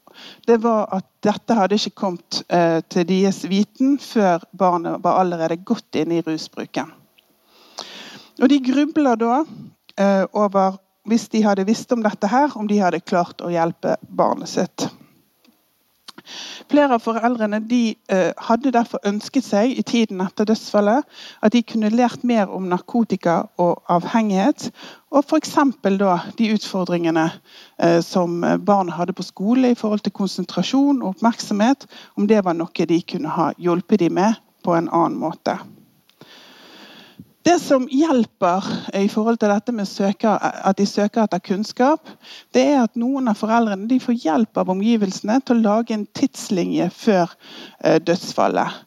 det 0.49 0.61
var 0.65 0.89
at 0.95 1.07
dette 1.27 1.55
hadde 1.55 1.77
ikke 1.79 1.97
kommet 2.01 2.41
eh, 2.49 2.81
til 2.91 3.07
deres 3.09 3.43
viten 3.51 3.99
før 4.03 4.43
barnet 4.59 5.03
var 5.05 5.21
allerede 5.21 5.61
godt 5.69 6.01
inne 6.01 6.19
i 6.19 6.25
rusbruken. 6.27 6.91
Og 8.39 8.49
De 8.49 8.61
grubler 8.63 9.19
da 9.19 9.43
eh, 9.99 10.25
over, 10.33 10.79
hvis 11.05 11.29
de 11.29 11.43
hadde 11.45 11.67
visst 11.67 11.93
om 11.93 12.03
dette 12.07 12.31
her, 12.31 12.55
om 12.57 12.69
de 12.71 12.81
hadde 12.81 13.03
klart 13.05 13.43
å 13.43 13.51
hjelpe 13.53 13.99
barnet 14.09 14.51
sitt. 14.51 14.89
Flere 16.71 16.97
av 16.97 17.05
foreldrene 17.05 17.61
de, 17.69 17.97
eh, 18.09 18.33
hadde 18.49 18.73
derfor 18.75 19.03
ønsket 19.09 19.45
seg 19.45 19.79
i 19.79 19.83
tiden 19.83 20.21
etter 20.25 20.49
dødsfallet 20.49 21.05
at 21.43 21.53
de 21.53 21.63
kunne 21.63 21.91
lært 21.95 22.25
mer 22.25 22.51
om 22.53 22.69
narkotika 22.69 23.47
og 23.59 23.83
avhengighet. 23.89 24.71
Og 25.11 25.25
f.eks. 25.25 25.55
de 26.39 26.51
utfordringene 26.55 27.31
eh, 27.79 28.01
som 28.01 28.45
barn 28.65 28.89
hadde 28.89 29.13
på 29.13 29.23
skole 29.23 29.73
i 29.73 29.79
forhold 29.79 30.01
til 30.05 30.13
konsentrasjon 30.13 31.03
og 31.03 31.17
oppmerksomhet. 31.17 31.87
Om 32.17 32.27
det 32.27 32.45
var 32.45 32.55
noe 32.55 32.89
de 32.89 33.03
kunne 33.03 33.29
ha 33.29 33.53
hjulpet 33.59 34.01
dem 34.01 34.15
med 34.21 34.35
på 34.65 34.75
en 34.75 34.89
annen 34.89 35.19
måte. 35.19 35.59
Det 37.49 37.57
som 37.63 37.87
hjelper 37.89 38.65
i 38.99 39.07
forhold 39.09 39.39
til 39.41 39.49
dette 39.49 39.73
med 39.73 39.89
søker, 39.89 40.35
at 40.69 40.77
de 40.77 40.85
søker 40.87 41.23
etter 41.23 41.41
kunnskap, 41.41 42.11
det 42.53 42.65
er 42.75 42.83
at 42.83 42.99
noen 43.01 43.31
av 43.31 43.39
foreldrene 43.41 43.97
får 44.05 44.19
hjelp 44.21 44.61
av 44.61 44.73
omgivelsene 44.75 45.39
til 45.41 45.57
å 45.57 45.65
lage 45.65 45.97
en 45.97 46.05
tidslinje 46.19 46.91
før 46.93 47.33
eh, 47.81 47.97
dødsfallet. 48.05 48.83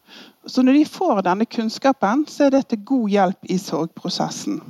Så 0.46 0.62
når 0.62 0.78
de 0.78 0.84
får 0.94 1.24
denne 1.26 1.48
kunnskapen, 1.50 2.22
så 2.30 2.46
er 2.46 2.54
det 2.54 2.62
til 2.70 2.84
god 2.86 3.10
hjelp 3.16 3.50
i 3.50 3.58
sorgprosessen. 3.58 4.60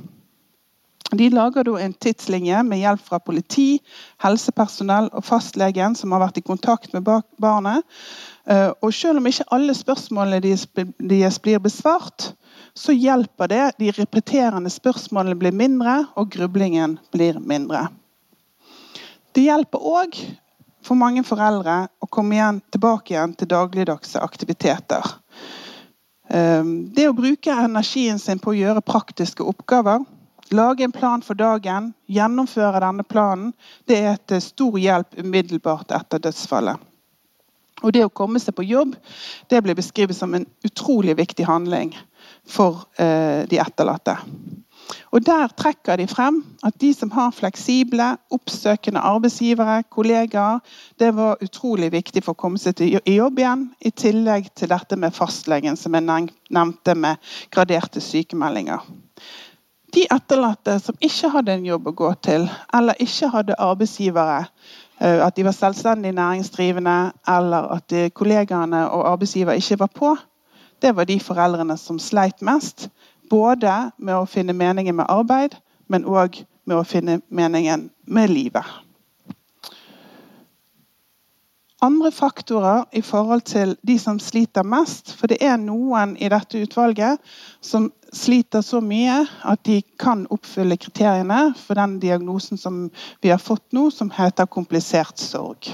De 1.13 1.29
lager 1.29 1.69
en 1.77 1.93
tidslinje 1.93 2.63
med 2.65 2.81
hjelp 2.81 3.05
fra 3.11 3.21
politi, 3.21 3.77
helsepersonell 4.25 5.11
og 5.13 5.27
fastlegen 5.27 5.93
som 5.99 6.17
har 6.17 6.25
vært 6.25 6.41
i 6.41 6.47
kontakt 6.49 6.97
med 6.97 7.05
barnet. 7.37 7.85
Eh, 8.47 8.71
og 8.81 8.93
Selv 8.93 9.21
om 9.21 9.27
ikke 9.27 9.47
alle 9.55 9.73
spørsmålene 9.75 10.41
deres 10.43 11.39
blir 11.39 11.59
besvart, 11.63 12.33
så 12.75 12.91
hjelper 12.91 13.47
det. 13.47 13.63
De 13.79 13.91
repeterende 13.95 14.69
spørsmålene 14.69 15.39
blir 15.39 15.55
mindre, 15.55 16.05
og 16.15 16.31
grublingen 16.31 16.97
blir 17.11 17.39
mindre. 17.39 17.87
Det 19.33 19.47
hjelper 19.47 19.79
òg 19.79 20.17
for 20.83 20.99
mange 20.99 21.23
foreldre 21.23 21.87
å 22.03 22.09
komme 22.11 22.35
igjen, 22.35 22.61
tilbake 22.73 23.15
igjen 23.15 23.35
til 23.39 23.49
dagligdagse 23.53 24.19
aktiviteter. 24.21 25.15
Ehm, 26.29 26.89
det 26.93 27.07
å 27.09 27.15
bruke 27.15 27.55
energien 27.63 28.19
sin 28.19 28.39
på 28.39 28.51
å 28.51 28.57
gjøre 28.57 28.83
praktiske 28.85 29.45
oppgaver, 29.47 30.03
lage 30.51 30.83
en 30.83 30.91
plan 30.91 31.21
for 31.21 31.39
dagen, 31.39 31.93
gjennomføre 32.11 32.83
denne 32.83 33.03
planen, 33.07 33.53
det 33.87 34.01
er 34.03 34.17
til 34.27 34.41
stor 34.43 34.77
hjelp 34.77 35.17
umiddelbart 35.17 35.93
etter 35.95 36.19
dødsfallet. 36.19 36.92
Og 37.81 37.93
Det 37.93 38.03
å 38.05 38.13
komme 38.13 38.39
seg 38.39 38.55
på 38.55 38.65
jobb 38.67 38.93
det 39.49 39.63
blir 39.63 39.77
beskrevet 39.77 40.17
som 40.17 40.33
en 40.37 40.45
utrolig 40.63 41.17
viktig 41.17 41.47
handling 41.47 41.95
for 42.47 42.85
eh, 43.01 43.43
de 43.49 43.59
etterlatte. 43.59 44.17
Og 45.11 45.25
Der 45.25 45.47
trekker 45.57 45.95
de 45.97 46.07
frem 46.07 46.41
at 46.63 46.75
de 46.81 46.91
som 46.93 47.11
har 47.15 47.31
fleksible, 47.31 48.07
oppsøkende 48.35 48.99
arbeidsgivere, 48.99 49.83
kollegaer, 49.89 50.59
det 50.99 51.13
var 51.15 51.41
utrolig 51.41 51.91
viktig 51.93 52.23
for 52.23 52.35
å 52.35 52.41
komme 52.43 52.59
seg 52.59 52.75
til 52.79 52.97
jobb 52.97 53.39
igjen, 53.39 53.69
i 53.79 53.91
tillegg 53.91 54.51
til 54.59 54.73
dette 54.73 54.99
med 54.99 55.15
fastlegen, 55.15 55.79
som 55.79 55.95
jeg 55.95 56.07
nevnte 56.49 56.95
med 56.99 57.33
graderte 57.53 58.03
sykemeldinger. 58.03 58.83
De 59.93 60.07
etterlatte 60.09 60.79
som 60.81 60.97
ikke 61.05 61.29
hadde 61.35 61.53
en 61.53 61.67
jobb 61.67 61.91
å 61.91 61.97
gå 61.97 62.13
til, 62.25 62.47
eller 62.73 62.97
ikke 63.03 63.29
hadde 63.35 63.59
arbeidsgivere, 63.61 64.47
at 64.99 65.35
de 65.35 65.45
var 65.45 65.51
selvstendig 65.51 66.11
næringsdrivende, 66.11 67.11
eller 67.27 67.73
at 67.77 68.13
kollegaene 68.13 68.89
og 68.89 69.11
arbeidsgiver 69.11 69.51
ikke 69.51 69.79
var 69.79 69.89
på, 69.95 70.15
det 70.81 70.95
var 70.95 71.03
de 71.03 71.19
foreldrene 71.19 71.77
som 71.77 71.99
sleit 71.99 72.41
mest. 72.41 72.89
Både 73.29 73.91
med 73.97 74.17
å 74.19 74.25
finne 74.27 74.53
meningen 74.53 74.95
med 74.95 75.07
arbeid, 75.09 75.55
men 75.87 76.05
òg 76.05 76.43
med 76.65 76.75
å 76.77 76.83
finne 76.87 77.21
meningen 77.29 77.89
med 78.07 78.27
livet. 78.27 78.67
Andre 81.83 82.11
faktorer 82.11 82.85
i 82.95 83.01
forhold 83.01 83.41
til 83.47 83.75
de 83.87 83.97
som 83.99 84.19
sliter 84.19 84.63
mest, 84.63 85.15
for 85.19 85.27
det 85.27 85.41
er 85.43 85.57
noen 85.59 86.15
i 86.15 86.29
dette 86.31 86.61
utvalget 86.63 87.19
som 87.61 87.89
sliter 88.13 88.61
så 88.61 88.81
mye 88.83 89.23
at 89.49 89.63
de 89.65 89.81
kan 89.99 90.25
oppfylle 90.33 90.77
kriteriene 90.77 91.53
for 91.57 91.77
den 91.79 91.97
diagnosen 92.01 92.59
som 92.61 92.87
vi 93.21 93.31
har 93.33 93.41
fått 93.41 93.65
nå, 93.73 93.89
som 93.91 94.11
heter 94.13 94.49
komplisert 94.49 95.19
sorg. 95.19 95.73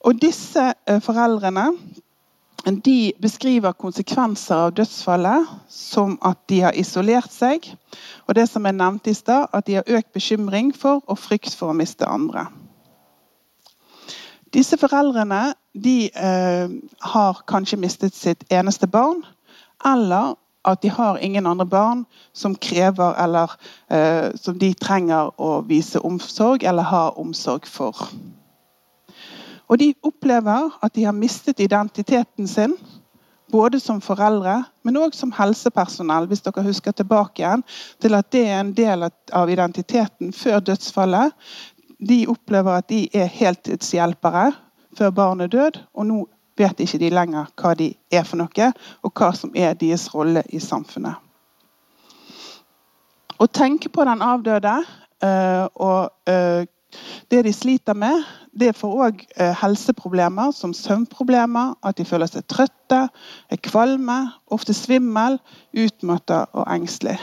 Og 0.00 0.16
disse 0.20 0.72
eh, 0.88 1.02
foreldrene 1.04 1.68
de 2.84 3.12
beskriver 3.20 3.72
konsekvenser 3.72 4.66
av 4.66 4.74
dødsfallet 4.76 5.48
som 5.72 6.18
at 6.20 6.40
de 6.52 6.60
har 6.60 6.76
isolert 6.76 7.32
seg. 7.32 7.64
Og 8.28 8.36
det 8.36 8.46
som 8.50 8.66
jeg 8.68 8.76
nevnte 8.76 9.12
i 9.12 9.16
sted, 9.16 9.46
at 9.52 9.66
de 9.66 9.78
har 9.78 9.88
økt 9.88 10.12
bekymring 10.12 10.74
for 10.76 11.00
og 11.06 11.18
frykt 11.18 11.56
for 11.56 11.72
å 11.72 11.76
miste 11.76 12.08
andre. 12.08 12.46
Disse 14.52 14.76
foreldrene 14.76 15.54
de, 15.72 16.10
eh, 16.12 16.68
har 17.00 17.42
kanskje 17.46 17.78
mistet 17.78 18.14
sitt 18.14 18.44
eneste 18.50 18.86
barn. 18.86 19.24
Eller 19.84 20.34
at 20.64 20.82
de 20.82 20.90
har 20.92 21.18
ingen 21.18 21.46
andre 21.46 21.66
barn 21.66 22.04
som 22.32 22.54
krever 22.54 23.14
eller 23.24 23.52
eh, 23.88 24.28
som 24.34 24.58
de 24.58 24.74
trenger 24.74 25.32
å 25.40 25.60
vise 25.66 26.00
omsorg 26.04 26.64
eller 26.64 26.88
ha 26.90 27.08
omsorg 27.16 27.66
for. 27.66 27.96
Og 29.70 29.78
de 29.78 29.92
opplever 30.02 30.70
at 30.82 30.94
de 30.94 31.06
har 31.06 31.14
mistet 31.16 31.60
identiteten 31.62 32.48
sin, 32.48 32.74
både 33.50 33.80
som 33.80 34.00
foreldre, 34.02 34.60
men 34.82 34.98
òg 34.98 35.14
som 35.14 35.32
helsepersonell. 35.34 36.26
Hvis 36.30 36.42
dere 36.42 36.66
husker 36.66 36.94
tilbake 36.94 37.42
igjen 37.42 37.62
til 38.02 38.18
at 38.18 38.30
det 38.34 38.44
er 38.48 38.60
en 38.60 38.74
del 38.74 39.06
av 39.06 39.50
identiteten 39.50 40.34
før 40.34 40.60
dødsfallet. 40.66 41.34
De 42.00 42.24
opplever 42.30 42.80
at 42.80 42.88
de 42.90 43.04
er 43.14 43.30
heltidshjelpere 43.30 44.50
før 44.98 45.10
barnet 45.14 45.52
død, 45.52 45.78
og 45.94 46.06
nå 46.06 46.20
vet 46.60 46.84
ikke 46.84 47.00
de 47.00 47.10
lenger 47.12 47.50
hva 47.60 47.74
de 47.78 47.90
er 48.12 48.26
for 48.28 48.40
noe, 48.40 48.70
og 49.02 49.14
hva 49.16 49.32
som 49.36 49.52
er 49.56 49.74
deres 49.80 50.08
rolle 50.14 50.44
i 50.52 50.60
samfunnet. 50.62 51.16
Å 53.40 53.46
tenke 53.48 53.88
på 53.88 54.04
den 54.04 54.20
avdøde 54.20 54.74
uh, 55.24 55.66
og 55.80 56.12
uh, 56.28 56.68
det 57.30 57.44
de 57.46 57.52
sliter 57.54 57.94
med, 57.94 58.24
det 58.60 58.72
får 58.74 59.02
òg 59.04 59.20
eh, 59.38 59.52
helseproblemer 59.54 60.50
som 60.54 60.72
søvnproblemer, 60.74 61.76
at 61.86 61.98
de 62.00 62.04
føler 62.04 62.26
seg 62.26 62.46
trøtte, 62.50 63.04
er 63.46 63.60
kvalme, 63.62 64.16
ofte 64.50 64.74
svimmel, 64.74 65.38
utmatta 65.70 66.42
og 66.50 66.66
engstelig. 66.74 67.14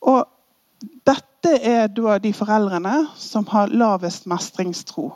Og 0.00 0.24
dette 1.04 1.52
er 1.60 1.92
da 1.92 2.16
de 2.18 2.32
foreldrene 2.32 3.02
som 3.20 3.44
har 3.52 3.72
lavest 3.72 4.24
mestringstro. 4.30 5.10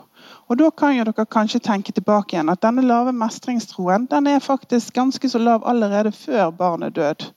Og 0.49 0.57
Da 0.57 0.69
kan 0.69 0.95
jo 0.97 1.03
dere 1.03 1.25
kanskje 1.25 1.59
tenke 1.59 1.93
tilbake 1.93 2.35
igjen 2.35 2.49
at 2.49 2.61
denne 2.61 2.81
lave 2.81 3.13
mestringstroen 3.13 4.07
den 4.09 4.27
er 4.27 4.39
faktisk 4.39 4.93
ganske 4.93 5.29
så 5.29 5.39
lav 5.39 5.63
allerede 5.65 6.11
før 6.11 6.49
barnet 6.49 6.95
død, 6.95 7.29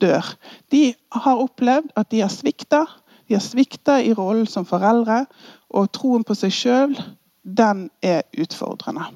dør. 0.00 0.34
De 0.70 0.94
har 1.12 1.36
opplevd 1.36 1.92
at 1.96 2.10
de 2.10 2.20
har 2.20 2.28
svikta. 2.28 2.86
De 3.28 3.34
har 3.34 3.42
svikta 3.42 4.00
i 4.02 4.12
rollen 4.12 4.46
som 4.46 4.66
foreldre, 4.66 5.26
og 5.70 5.92
troen 5.92 6.24
på 6.24 6.34
seg 6.34 6.52
sjøl, 6.52 6.98
er 8.02 8.22
utfordrende. 8.38 9.06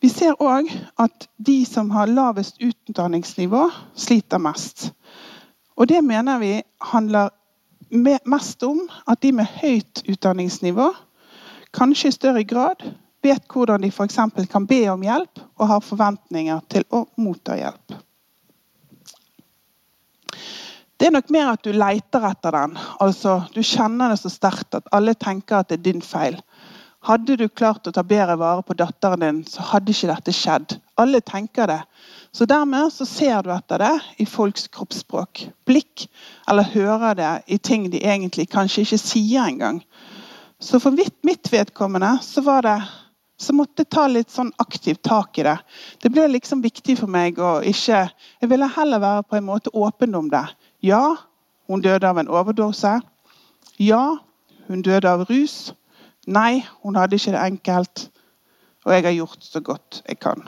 Vi 0.00 0.08
ser 0.08 0.34
òg 0.40 0.66
at 0.98 1.28
de 1.36 1.64
som 1.68 1.90
har 1.90 2.10
lavest 2.10 2.56
utdanningsnivå, 2.60 3.68
sliter 3.94 4.38
mest. 4.38 4.90
Og 5.76 5.88
det 5.88 6.02
mener 6.04 6.38
vi 6.38 6.62
handler 6.92 7.30
mest 8.26 8.62
om 8.62 8.80
at 9.06 9.22
de 9.22 9.32
med 9.32 9.46
høyt 9.60 10.02
utdanningsnivå 10.08 10.88
kanskje 11.72 12.08
i 12.08 12.16
større 12.16 12.44
grad 12.44 12.84
vet 13.22 13.44
hvordan 13.48 13.82
de 13.82 13.90
f.eks. 13.90 14.18
kan 14.50 14.66
be 14.66 14.84
om 14.90 15.02
hjelp 15.02 15.42
og 15.58 15.68
har 15.70 15.84
forventninger 15.84 16.64
til 16.72 16.86
å 16.90 17.04
motta 17.22 17.56
hjelp. 17.58 17.98
Det 20.98 21.08
er 21.08 21.16
nok 21.16 21.32
mer 21.34 21.48
at 21.50 21.64
du 21.66 21.72
leter 21.74 22.22
etter 22.28 22.54
den. 22.54 22.76
Altså, 23.02 23.42
Du 23.54 23.62
kjenner 23.62 24.12
det 24.12 24.20
så 24.20 24.30
sterkt 24.30 24.76
at 24.78 24.90
alle 24.94 25.14
tenker 25.14 25.58
at 25.58 25.68
det 25.68 25.80
er 25.80 25.88
din 25.88 26.02
feil. 26.02 26.36
Hadde 27.02 27.34
du 27.34 27.48
klart 27.48 27.88
å 27.90 27.92
ta 27.94 28.04
bedre 28.06 28.36
vare 28.38 28.62
på 28.62 28.76
datteren 28.78 29.24
din, 29.24 29.40
så 29.42 29.64
hadde 29.72 29.90
ikke 29.90 30.12
dette 30.12 30.34
skjedd. 30.38 30.76
Alle 31.02 31.18
tenker 31.20 31.66
det. 31.66 31.80
Så 32.30 32.46
Dermed 32.46 32.92
så 32.94 33.06
ser 33.06 33.42
du 33.42 33.50
etter 33.50 33.82
det 33.82 33.90
i 34.22 34.26
folks 34.30 34.68
kroppsspråk. 34.70 35.48
Blikk, 35.66 36.06
eller 36.46 36.70
hører 36.70 37.18
det 37.18 37.32
i 37.50 37.58
ting 37.58 37.90
de 37.90 37.98
egentlig 38.06 38.46
kanskje 38.54 38.86
ikke 38.86 39.02
sier 39.02 39.50
engang. 39.50 39.82
Så 40.62 40.80
for 40.80 40.90
mitt, 40.90 41.24
mitt 41.24 41.52
vedkommende 41.52 42.18
så 42.22 42.40
var 42.40 42.62
det 42.62 42.82
så 43.42 43.52
måtte 43.52 43.82
jeg 43.82 43.90
ta 43.90 44.04
litt 44.06 44.30
sånn 44.30 44.52
aktivt 44.62 45.00
tak 45.02 45.38
i 45.40 45.42
det. 45.42 45.56
Det 45.98 46.10
ble 46.14 46.28
liksom 46.30 46.60
viktig 46.62 46.94
for 47.00 47.10
meg 47.10 47.40
å 47.42 47.56
ikke 47.66 48.04
Jeg 48.06 48.50
ville 48.52 48.68
heller 48.76 49.02
være 49.02 49.24
på 49.26 49.36
en 49.36 49.48
måte 49.48 49.72
åpen 49.74 50.14
om 50.14 50.28
det. 50.30 50.44
Ja, 50.86 51.16
hun 51.66 51.82
døde 51.82 52.06
av 52.06 52.20
en 52.22 52.30
overdose. 52.30 53.00
Ja, 53.82 54.18
hun 54.68 54.84
døde 54.86 55.10
av 55.10 55.26
rus. 55.26 55.72
Nei, 56.26 56.62
hun 56.84 56.94
hadde 56.94 57.18
ikke 57.18 57.34
det 57.34 57.42
enkelt. 57.42 58.04
Og 58.86 58.94
jeg 58.94 59.06
har 59.08 59.18
gjort 59.18 59.42
så 59.42 59.60
godt 59.60 60.02
jeg 60.06 60.20
kan. 60.22 60.46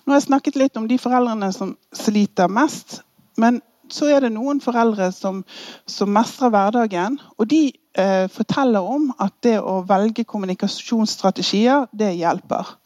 Nå 0.00 0.12
har 0.12 0.20
jeg 0.20 0.28
snakket 0.30 0.56
litt 0.56 0.80
om 0.80 0.88
de 0.88 0.96
foreldrene 1.00 1.52
som 1.52 1.76
sliter 1.92 2.48
mest. 2.48 3.02
Men 3.36 3.60
så 3.92 4.08
er 4.10 4.24
det 4.24 4.32
noen 4.34 4.60
foreldre 4.64 5.10
som, 5.12 5.42
som 5.86 6.12
mestrer 6.12 6.52
hverdagen. 6.52 7.18
Og 7.38 7.48
de 7.50 7.66
eh, 7.98 8.26
forteller 8.32 8.84
om 8.84 9.10
at 9.22 9.34
det 9.44 9.58
å 9.60 9.80
velge 9.88 10.26
kommunikasjonsstrategier, 10.28 11.88
det 11.92 12.14
hjelper. 12.18 12.76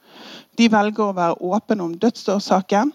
De 0.58 0.70
velger 0.72 1.04
å 1.04 1.16
være 1.16 1.38
åpne 1.44 1.84
om 1.84 1.94
dødsårsaken. 2.02 2.92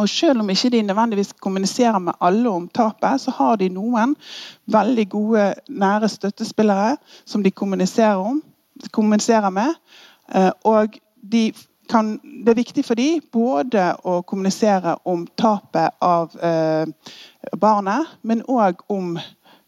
Og 0.00 0.08
selv 0.08 0.40
om 0.40 0.50
ikke 0.50 0.70
de 0.72 0.82
nødvendigvis 0.82 1.32
kommuniserer 1.42 1.98
med 1.98 2.16
alle 2.20 2.50
om 2.50 2.68
tapet, 2.68 3.20
så 3.20 3.34
har 3.36 3.56
de 3.60 3.68
noen 3.68 4.14
veldig 4.70 5.08
gode, 5.10 5.54
nære 5.68 6.08
støttespillere 6.08 6.96
som 7.24 7.42
de 7.42 7.50
kommuniserer, 7.50 8.16
om, 8.16 8.42
kommuniserer 8.92 9.50
med. 9.50 9.74
Eh, 10.34 10.50
og 10.64 10.96
de 11.32 11.50
kan, 11.90 12.14
det 12.22 12.52
er 12.52 12.60
viktig 12.60 12.84
for 12.86 12.98
dem 12.98 13.20
både 13.32 13.90
å 14.06 14.20
kommunisere 14.22 14.96
om 15.08 15.26
tapet 15.38 15.96
av 16.04 16.36
eh, 16.38 16.86
barnet, 17.58 18.14
men 18.22 18.44
òg 18.46 18.84
om 18.92 19.16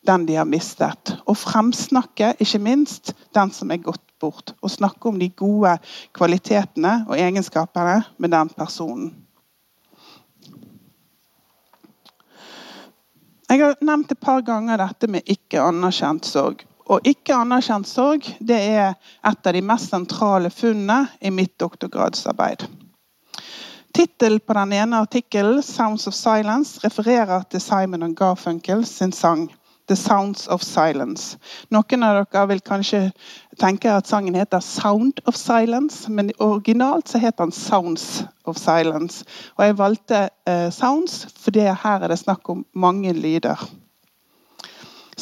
den 0.06 0.26
de 0.26 0.38
har 0.38 0.48
mistet. 0.48 1.14
Og 1.26 1.38
fremsnakke 1.38 2.32
ikke 2.42 2.62
minst 2.62 3.12
den 3.34 3.52
som 3.54 3.70
er 3.70 3.82
gått 3.82 4.04
bort. 4.22 4.54
Og 4.62 4.70
snakke 4.70 5.10
om 5.10 5.18
de 5.18 5.30
gode 5.34 5.76
kvalitetene 6.16 7.02
og 7.08 7.18
egenskapene 7.18 8.00
med 8.18 8.34
den 8.34 8.50
personen. 8.56 9.12
Jeg 13.52 13.60
har 13.60 13.74
nevnt 13.84 14.14
et 14.14 14.22
par 14.22 14.40
ganger 14.46 14.80
dette 14.80 15.10
med 15.12 15.28
ikke 15.28 15.60
anerkjent 15.60 16.24
sorg. 16.24 16.62
Og 16.92 17.06
ikke 17.08 17.32
anerkjent 17.32 17.88
sorg 17.88 18.26
det 18.44 18.58
er 18.58 18.92
et 19.24 19.46
av 19.48 19.54
de 19.56 19.62
mest 19.64 19.88
sentrale 19.94 20.50
funnene 20.52 21.06
i 21.24 21.30
mitt 21.32 21.54
doktorgradsarbeid. 21.60 22.66
Tittelen 23.96 24.40
på 24.40 24.56
den 24.56 24.72
ene 24.72 25.00
artikkelen, 25.04 25.62
'Sounds 25.62 26.06
of 26.06 26.14
Silence', 26.14 26.80
refererer 26.84 27.42
til 27.50 27.60
Simon 27.60 28.02
og 28.02 28.14
Garfunkel 28.16 28.86
sin 28.86 29.12
sang 29.12 29.50
'The 29.88 29.96
Sounds 29.96 30.46
of 30.48 30.62
Silence'. 30.62 31.36
Noen 31.70 32.02
av 32.02 32.26
dere 32.32 32.46
vil 32.48 32.60
kanskje 32.60 33.12
tenke 33.60 33.90
at 33.90 34.08
sangen 34.08 34.34
heter 34.34 34.60
'Sound 34.60 35.20
of 35.26 35.34
Silence', 35.34 36.10
men 36.10 36.30
originalt 36.38 37.08
så 37.08 37.18
heter 37.18 37.44
den 37.44 37.52
'Sounds 37.52 38.24
of 38.44 38.56
Silence'. 38.56 39.24
Og 39.56 39.64
jeg 39.66 39.78
valgte 39.78 40.28
uh, 40.48 40.68
'Sounds' 40.68 41.26
for 41.36 41.60
her 41.60 42.00
er 42.02 42.08
det 42.08 42.18
snakk 42.18 42.48
om 42.48 42.66
mange 42.74 43.12
lyder. 43.12 43.81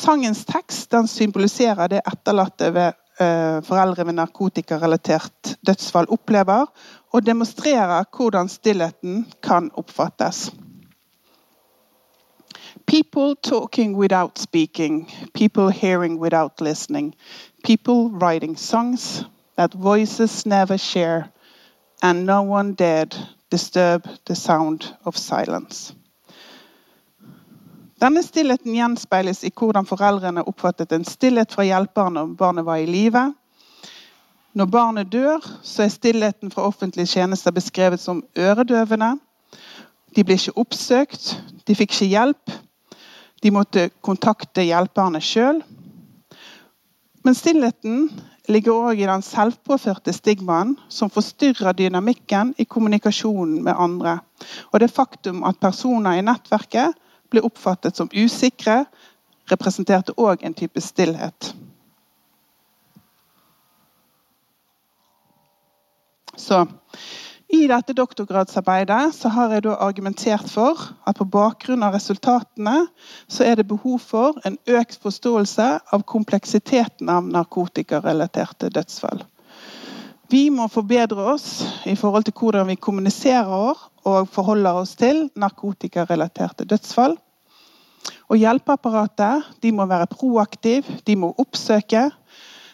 Sangens 0.01 0.45
tekst 0.49 0.91
den 0.91 1.09
symboliserer 1.09 1.89
det 1.93 2.01
etterlatte 2.09 2.71
ved 2.73 2.95
uh, 3.21 3.61
foreldre 3.65 4.05
med 4.09 4.17
narkotikarelatert 4.17 5.59
dødsfall 5.67 6.09
opplever, 6.09 6.71
og 7.13 7.27
demonstrerer 7.27 8.05
hvordan 8.17 8.49
stillheten 8.49 9.27
kan 9.43 9.71
oppfattes. 9.75 10.53
People 12.87 13.35
talking 13.43 13.97
without 13.97 14.39
speaking, 14.39 15.11
people 15.35 15.71
hearing 15.71 16.19
without 16.21 16.61
listening, 16.61 17.15
people 17.65 18.09
writing 18.09 18.59
songs 18.59 19.25
that 19.59 19.75
voices 19.75 20.47
never 20.47 20.77
share, 20.77 21.25
and 22.03 22.25
no 22.25 22.41
one 22.43 22.75
dared 22.75 23.15
disturb 23.53 24.09
the 24.27 24.35
sound 24.35 24.95
of 25.05 25.17
silence. 25.17 25.95
Denne 28.01 28.23
stillheten 28.25 28.73
gjenspeiles 28.73 29.43
i 29.45 29.51
hvordan 29.53 29.85
foreldrene 29.85 30.47
oppfattet 30.49 30.93
en 30.97 31.05
stillhet 31.05 31.53
fra 31.53 31.67
hjelperen 31.69 32.15
når 32.17 32.31
barnet 32.39 32.65
var 32.65 32.81
i 32.81 32.87
live. 32.89 33.27
Når 34.57 34.71
barnet 34.73 35.11
dør, 35.13 35.45
så 35.63 35.85
er 35.85 35.93
stillheten 35.93 36.51
fra 36.51 36.65
offentlige 36.65 37.11
tjenester 37.13 37.53
beskrevet 37.53 38.01
som 38.01 38.23
øredøvende. 38.39 39.19
De 40.17 40.25
ble 40.25 40.39
ikke 40.41 40.57
oppsøkt, 40.59 41.35
de 41.69 41.77
fikk 41.77 41.93
ikke 41.93 42.09
hjelp. 42.15 42.55
De 43.45 43.53
måtte 43.53 43.91
kontakte 44.01 44.65
hjelperne 44.65 45.21
sjøl. 45.21 45.61
Men 47.21 47.37
stillheten 47.37 48.09
ligger 48.49 48.89
òg 48.89 49.05
i 49.05 49.11
den 49.13 49.23
selvpåførte 49.23 50.17
stigmaen 50.17 50.73
som 50.89 51.13
forstyrrer 51.13 51.77
dynamikken 51.77 52.57
i 52.57 52.65
kommunikasjonen 52.65 53.61
med 53.69 53.77
andre. 53.77 54.19
Og 54.73 54.81
det 54.81 54.91
faktum 54.91 55.45
at 55.45 55.61
personer 55.61 56.17
i 56.17 56.25
nettverket 56.25 56.97
ble 57.31 57.43
oppfattet 57.47 57.97
som 57.97 58.11
usikre, 58.13 58.85
representerte 59.51 60.15
òg 60.19 60.45
en 60.47 60.55
type 60.55 60.81
stillhet. 60.83 61.55
Så 66.37 66.65
i 67.51 67.65
dette 67.67 67.95
doktorgradsarbeidet 67.99 69.15
så 69.15 69.29
har 69.35 69.51
jeg 69.51 69.67
argumentert 69.75 70.47
for 70.49 70.79
at 71.07 71.19
på 71.19 71.27
bakgrunn 71.27 71.83
av 71.83 71.97
resultatene 71.99 72.85
så 73.27 73.45
er 73.45 73.59
det 73.59 73.67
behov 73.73 73.99
for 74.05 74.39
en 74.47 74.55
økt 74.71 75.01
forståelse 75.03 75.67
av 75.91 76.05
kompleksiteten 76.07 77.11
av 77.11 77.27
narkotikarelaterte 77.27 78.71
dødsfall. 78.71 79.25
Vi 80.31 80.45
må 80.55 80.69
forbedre 80.71 81.27
oss 81.33 81.65
i 81.91 81.97
forhold 81.99 82.29
til 82.29 82.37
hvordan 82.39 82.71
vi 82.71 82.79
kommuniserer 82.79 83.51
og 84.09 84.29
forholder 84.33 84.81
oss 84.83 84.95
til 84.99 85.27
narkotikarelaterte 85.39 86.67
dødsfall. 86.69 87.17
Og 88.31 88.39
Hjelpeapparatet 88.41 89.51
de 89.63 89.73
må 89.75 89.87
være 89.91 90.09
proaktiv, 90.11 90.87
de 91.05 91.17
må 91.19 91.33
oppsøke, 91.39 92.09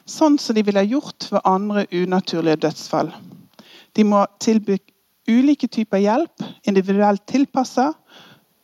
sånn 0.07 0.39
som 0.39 0.55
de 0.55 0.63
ville 0.67 0.85
gjort 0.87 1.29
ved 1.33 1.43
andre 1.45 1.87
unaturlige 1.91 2.61
dødsfall. 2.67 3.11
De 3.97 4.05
må 4.05 4.23
tilby 4.43 4.79
ulike 5.27 5.69
typer 5.73 6.03
hjelp, 6.05 6.47
individuelt 6.69 7.25
tilpassa, 7.27 7.91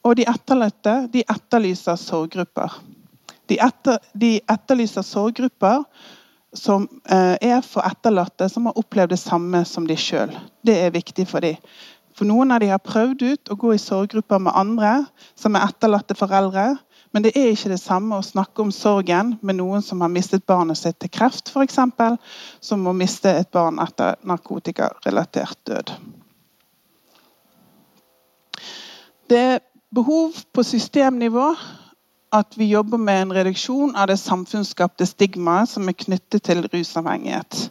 og 0.03 0.17
de 0.19 0.27
etterlatte 0.31 0.95
de 1.13 1.23
etterlyser 1.31 1.99
sorggrupper. 1.99 2.75
De, 3.51 3.59
etter, 3.59 3.99
de 4.15 4.37
etterlyser 4.51 5.05
sorggrupper 5.07 5.83
som 6.53 6.85
eh, 7.09 7.37
er 7.41 7.63
for 7.65 7.85
etterlatte 7.87 8.49
som 8.53 8.69
har 8.69 8.79
opplevd 8.79 9.15
det 9.15 9.21
samme 9.21 9.63
som 9.69 9.87
de 9.89 9.97
sjøl. 9.99 10.33
Det 10.63 10.77
er 10.85 10.95
viktig 10.95 11.27
for 11.31 11.45
dem. 11.45 11.57
For 12.13 12.29
Noen 12.29 12.53
av 12.53 12.61
dem 12.61 12.73
har 12.73 12.83
prøvd 12.85 13.23
ut 13.25 13.51
å 13.53 13.57
gå 13.59 13.75
i 13.75 13.81
sorggrupper 13.81 14.41
med 14.43 14.57
andre 14.57 14.93
som 15.39 15.57
er 15.57 15.65
etterlatte 15.69 16.17
foreldre. 16.19 16.75
Men 17.13 17.25
det 17.25 17.35
er 17.37 17.51
ikke 17.53 17.73
det 17.73 17.81
samme 17.81 18.17
å 18.17 18.25
snakke 18.25 18.65
om 18.65 18.73
sorgen 18.73 19.35
med 19.45 19.59
noen 19.59 19.85
som 19.85 20.01
har 20.01 20.13
mistet 20.13 20.47
barnet 20.49 20.81
sitt 20.81 20.99
til 21.01 21.13
kreft, 21.13 21.53
f.eks., 21.53 21.79
som 22.65 22.87
å 22.89 22.97
miste 22.97 23.33
et 23.43 23.51
barn 23.53 23.81
etter 23.85 24.17
narkotikarelatert 24.29 25.59
død. 25.69 25.93
Det 29.29 29.39
er 29.39 29.63
behov 29.93 30.41
på 30.53 30.65
systemnivå 30.65 31.53
at 32.33 32.57
vi 32.57 32.71
jobber 32.73 33.01
med 33.01 33.23
en 33.23 33.35
reduksjon 33.37 33.93
av 33.97 34.09
det 34.09 34.19
samfunnsskapte 34.21 35.07
stigmaet 35.09 35.69
som 35.69 35.89
er 35.89 35.97
knyttet 35.97 36.45
til 36.49 36.65
rusavhengighet. 36.65 37.69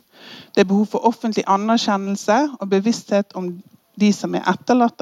Det 0.54 0.62
er 0.62 0.70
behov 0.70 0.86
for 0.94 1.06
offentlig 1.10 1.44
anerkjennelse 1.50 2.38
og 2.60 2.70
bevissthet 2.70 3.34
om 3.38 3.56
de 4.00 4.12
som 4.14 4.36
er 4.36 4.48
etterlatt 4.50 5.02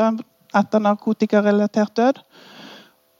etter 0.55 0.81
narkotikarelatert 0.81 1.97
død. 1.97 2.23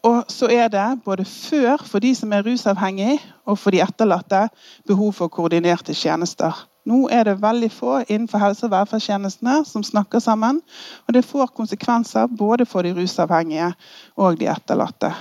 Og 0.07 0.23
så 0.31 0.47
er 0.47 0.69
det 0.71 1.01
både 1.03 1.25
før 1.25 1.81
for 1.83 1.99
de 1.99 2.13
som 2.15 2.31
er 2.33 2.45
rusavhengige, 2.47 3.19
og 3.45 3.57
for 3.59 3.75
de 3.75 3.81
etterlatte 3.83 4.47
behov 4.87 5.13
for 5.13 5.27
koordinerte 5.27 5.93
tjenester. 5.93 6.55
Nå 6.87 7.09
er 7.11 7.27
det 7.27 7.41
veldig 7.41 7.71
få 7.71 7.97
innenfor 8.07 8.39
helse- 8.39 8.65
og 8.65 8.71
velferdstjenestene 8.71 9.65
som 9.65 9.83
snakker 9.83 10.19
sammen. 10.23 10.61
Og 11.07 11.13
det 11.13 11.25
får 11.25 11.51
konsekvenser 11.55 12.31
både 12.37 12.65
for 12.65 12.81
de 12.81 12.95
rusavhengige 12.95 13.73
og 14.15 14.39
de 14.39 14.47
etterlatte. 14.47 15.11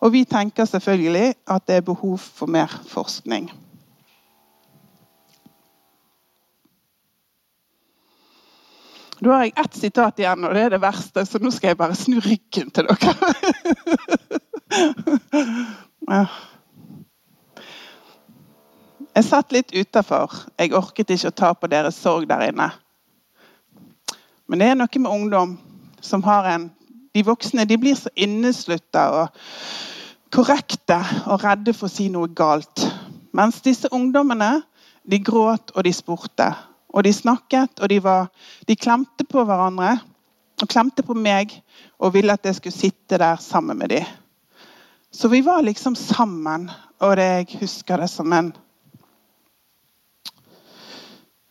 Og 0.00 0.12
vi 0.12 0.24
tenker 0.24 0.64
selvfølgelig 0.64 1.34
at 1.50 1.66
det 1.66 1.76
er 1.76 1.80
behov 1.80 2.18
for 2.18 2.46
mer 2.46 2.70
forskning. 2.86 3.50
Da 9.24 9.32
har 9.32 9.46
jeg 9.46 9.54
ett 9.56 9.76
sitat 9.80 10.18
igjen, 10.20 10.44
og 10.44 10.52
det 10.52 10.62
er 10.66 10.74
det 10.74 10.82
verste, 10.82 11.22
så 11.24 11.38
nå 11.40 11.48
skal 11.54 11.70
jeg 11.72 11.78
bare 11.80 11.96
snu 11.96 12.18
ryggen 12.20 12.68
til 12.76 12.84
dere. 12.90 13.14
Jeg 19.14 19.24
satt 19.28 19.52
litt 19.54 19.70
utafor. 19.70 20.32
Jeg 20.58 20.74
orket 20.74 21.12
ikke 21.14 21.30
å 21.30 21.36
ta 21.38 21.52
på 21.54 21.68
deres 21.70 22.00
sorg 22.02 22.26
der 22.26 22.48
inne. 22.48 22.66
Men 24.50 24.58
det 24.60 24.66
er 24.72 24.78
noe 24.80 25.00
med 25.00 25.12
ungdom 25.12 25.54
som 26.02 26.24
har 26.26 26.50
en 26.50 26.70
De 27.14 27.22
voksne 27.22 27.62
de 27.70 27.76
blir 27.78 27.94
så 27.94 28.10
inneslutta 28.18 29.04
og 29.14 29.28
korrekte 30.34 30.96
og 31.30 31.44
redde 31.44 31.70
for 31.70 31.86
å 31.86 31.92
si 31.92 32.08
noe 32.10 32.26
galt. 32.26 32.82
Mens 33.30 33.60
disse 33.62 33.86
ungdommene 33.94 34.64
de 35.06 35.20
gråt 35.22 35.70
og 35.76 35.86
de 35.86 35.92
spurte. 35.94 36.48
Og 36.94 37.04
de 37.04 37.12
snakket, 37.12 37.80
og 37.82 37.90
de, 37.90 37.98
var, 38.02 38.28
de 38.68 38.76
klemte 38.78 39.26
på 39.26 39.42
hverandre. 39.44 39.96
Og 40.62 40.70
klemte 40.70 41.02
på 41.02 41.16
meg 41.18 41.50
og 41.98 42.14
ville 42.14 42.34
at 42.34 42.46
jeg 42.46 42.60
skulle 42.60 42.76
sitte 42.76 43.18
der 43.18 43.40
sammen 43.42 43.78
med 43.78 43.90
dem. 43.90 44.06
Så 45.10 45.28
vi 45.28 45.44
var 45.46 45.62
liksom 45.62 45.94
sammen, 45.94 46.70
og 47.02 47.16
det, 47.16 47.24
jeg 47.24 47.58
husker 47.60 48.02
det 48.02 48.10
som 48.10 48.32
en 48.32 48.54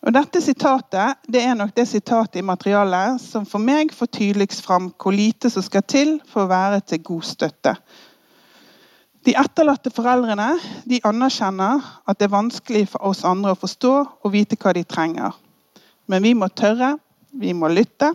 Og 0.04 0.12
Dette 0.12 0.42
sitatet 0.44 1.22
det 1.32 1.40
er 1.48 1.54
nok 1.56 1.70
det 1.78 1.86
sitatet 1.88 2.42
i 2.42 2.44
materialet 2.44 3.22
som 3.24 3.46
for 3.48 3.64
meg 3.64 3.94
får 3.96 4.10
tydeligst 4.12 4.66
fram 4.66 4.90
hvor 5.00 5.16
lite 5.16 5.48
som 5.50 5.64
skal 5.64 5.86
til 5.88 6.18
for 6.28 6.44
å 6.44 6.52
være 6.52 6.82
til 6.84 7.00
god 7.08 7.24
støtte. 7.24 7.72
De 9.24 9.32
etterlatte 9.40 9.92
foreldrene 9.94 10.50
de 10.90 11.00
anerkjenner 11.08 11.84
at 12.04 12.20
det 12.20 12.28
er 12.28 12.34
vanskelig 12.34 12.90
for 12.92 13.08
oss 13.08 13.24
andre 13.28 13.54
å 13.54 13.60
forstå 13.60 13.94
og 14.04 14.34
vite 14.34 14.58
hva 14.60 14.74
de 14.76 14.84
trenger. 14.84 15.32
Men 16.12 16.26
vi 16.26 16.34
må 16.36 16.50
tørre, 16.52 16.98
vi 17.32 17.54
må 17.56 17.70
lytte. 17.72 18.12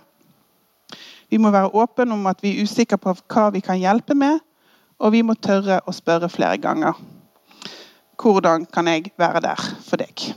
Vi 1.33 1.41
må 1.41 1.53
være 1.53 1.73
åpne 1.73 2.13
om 2.13 2.29
at 2.29 2.45
vi 2.45 2.53
er 2.53 2.69
usikre 2.69 3.01
på 3.01 3.15
hva 3.25 3.49
vi 3.55 3.65
kan 3.65 3.81
hjelpe 3.81 4.17
med, 4.17 4.41
og 5.01 5.15
vi 5.17 5.23
må 5.25 5.37
tørre 5.37 5.81
å 5.87 5.97
spørre 5.97 6.29
flere 6.33 6.61
ganger. 6.61 6.97
Hvordan 8.19 8.67
kan 8.67 8.89
jeg 8.91 9.13
være 9.17 9.45
der 9.49 9.65
for 9.87 10.01
deg? 10.01 10.29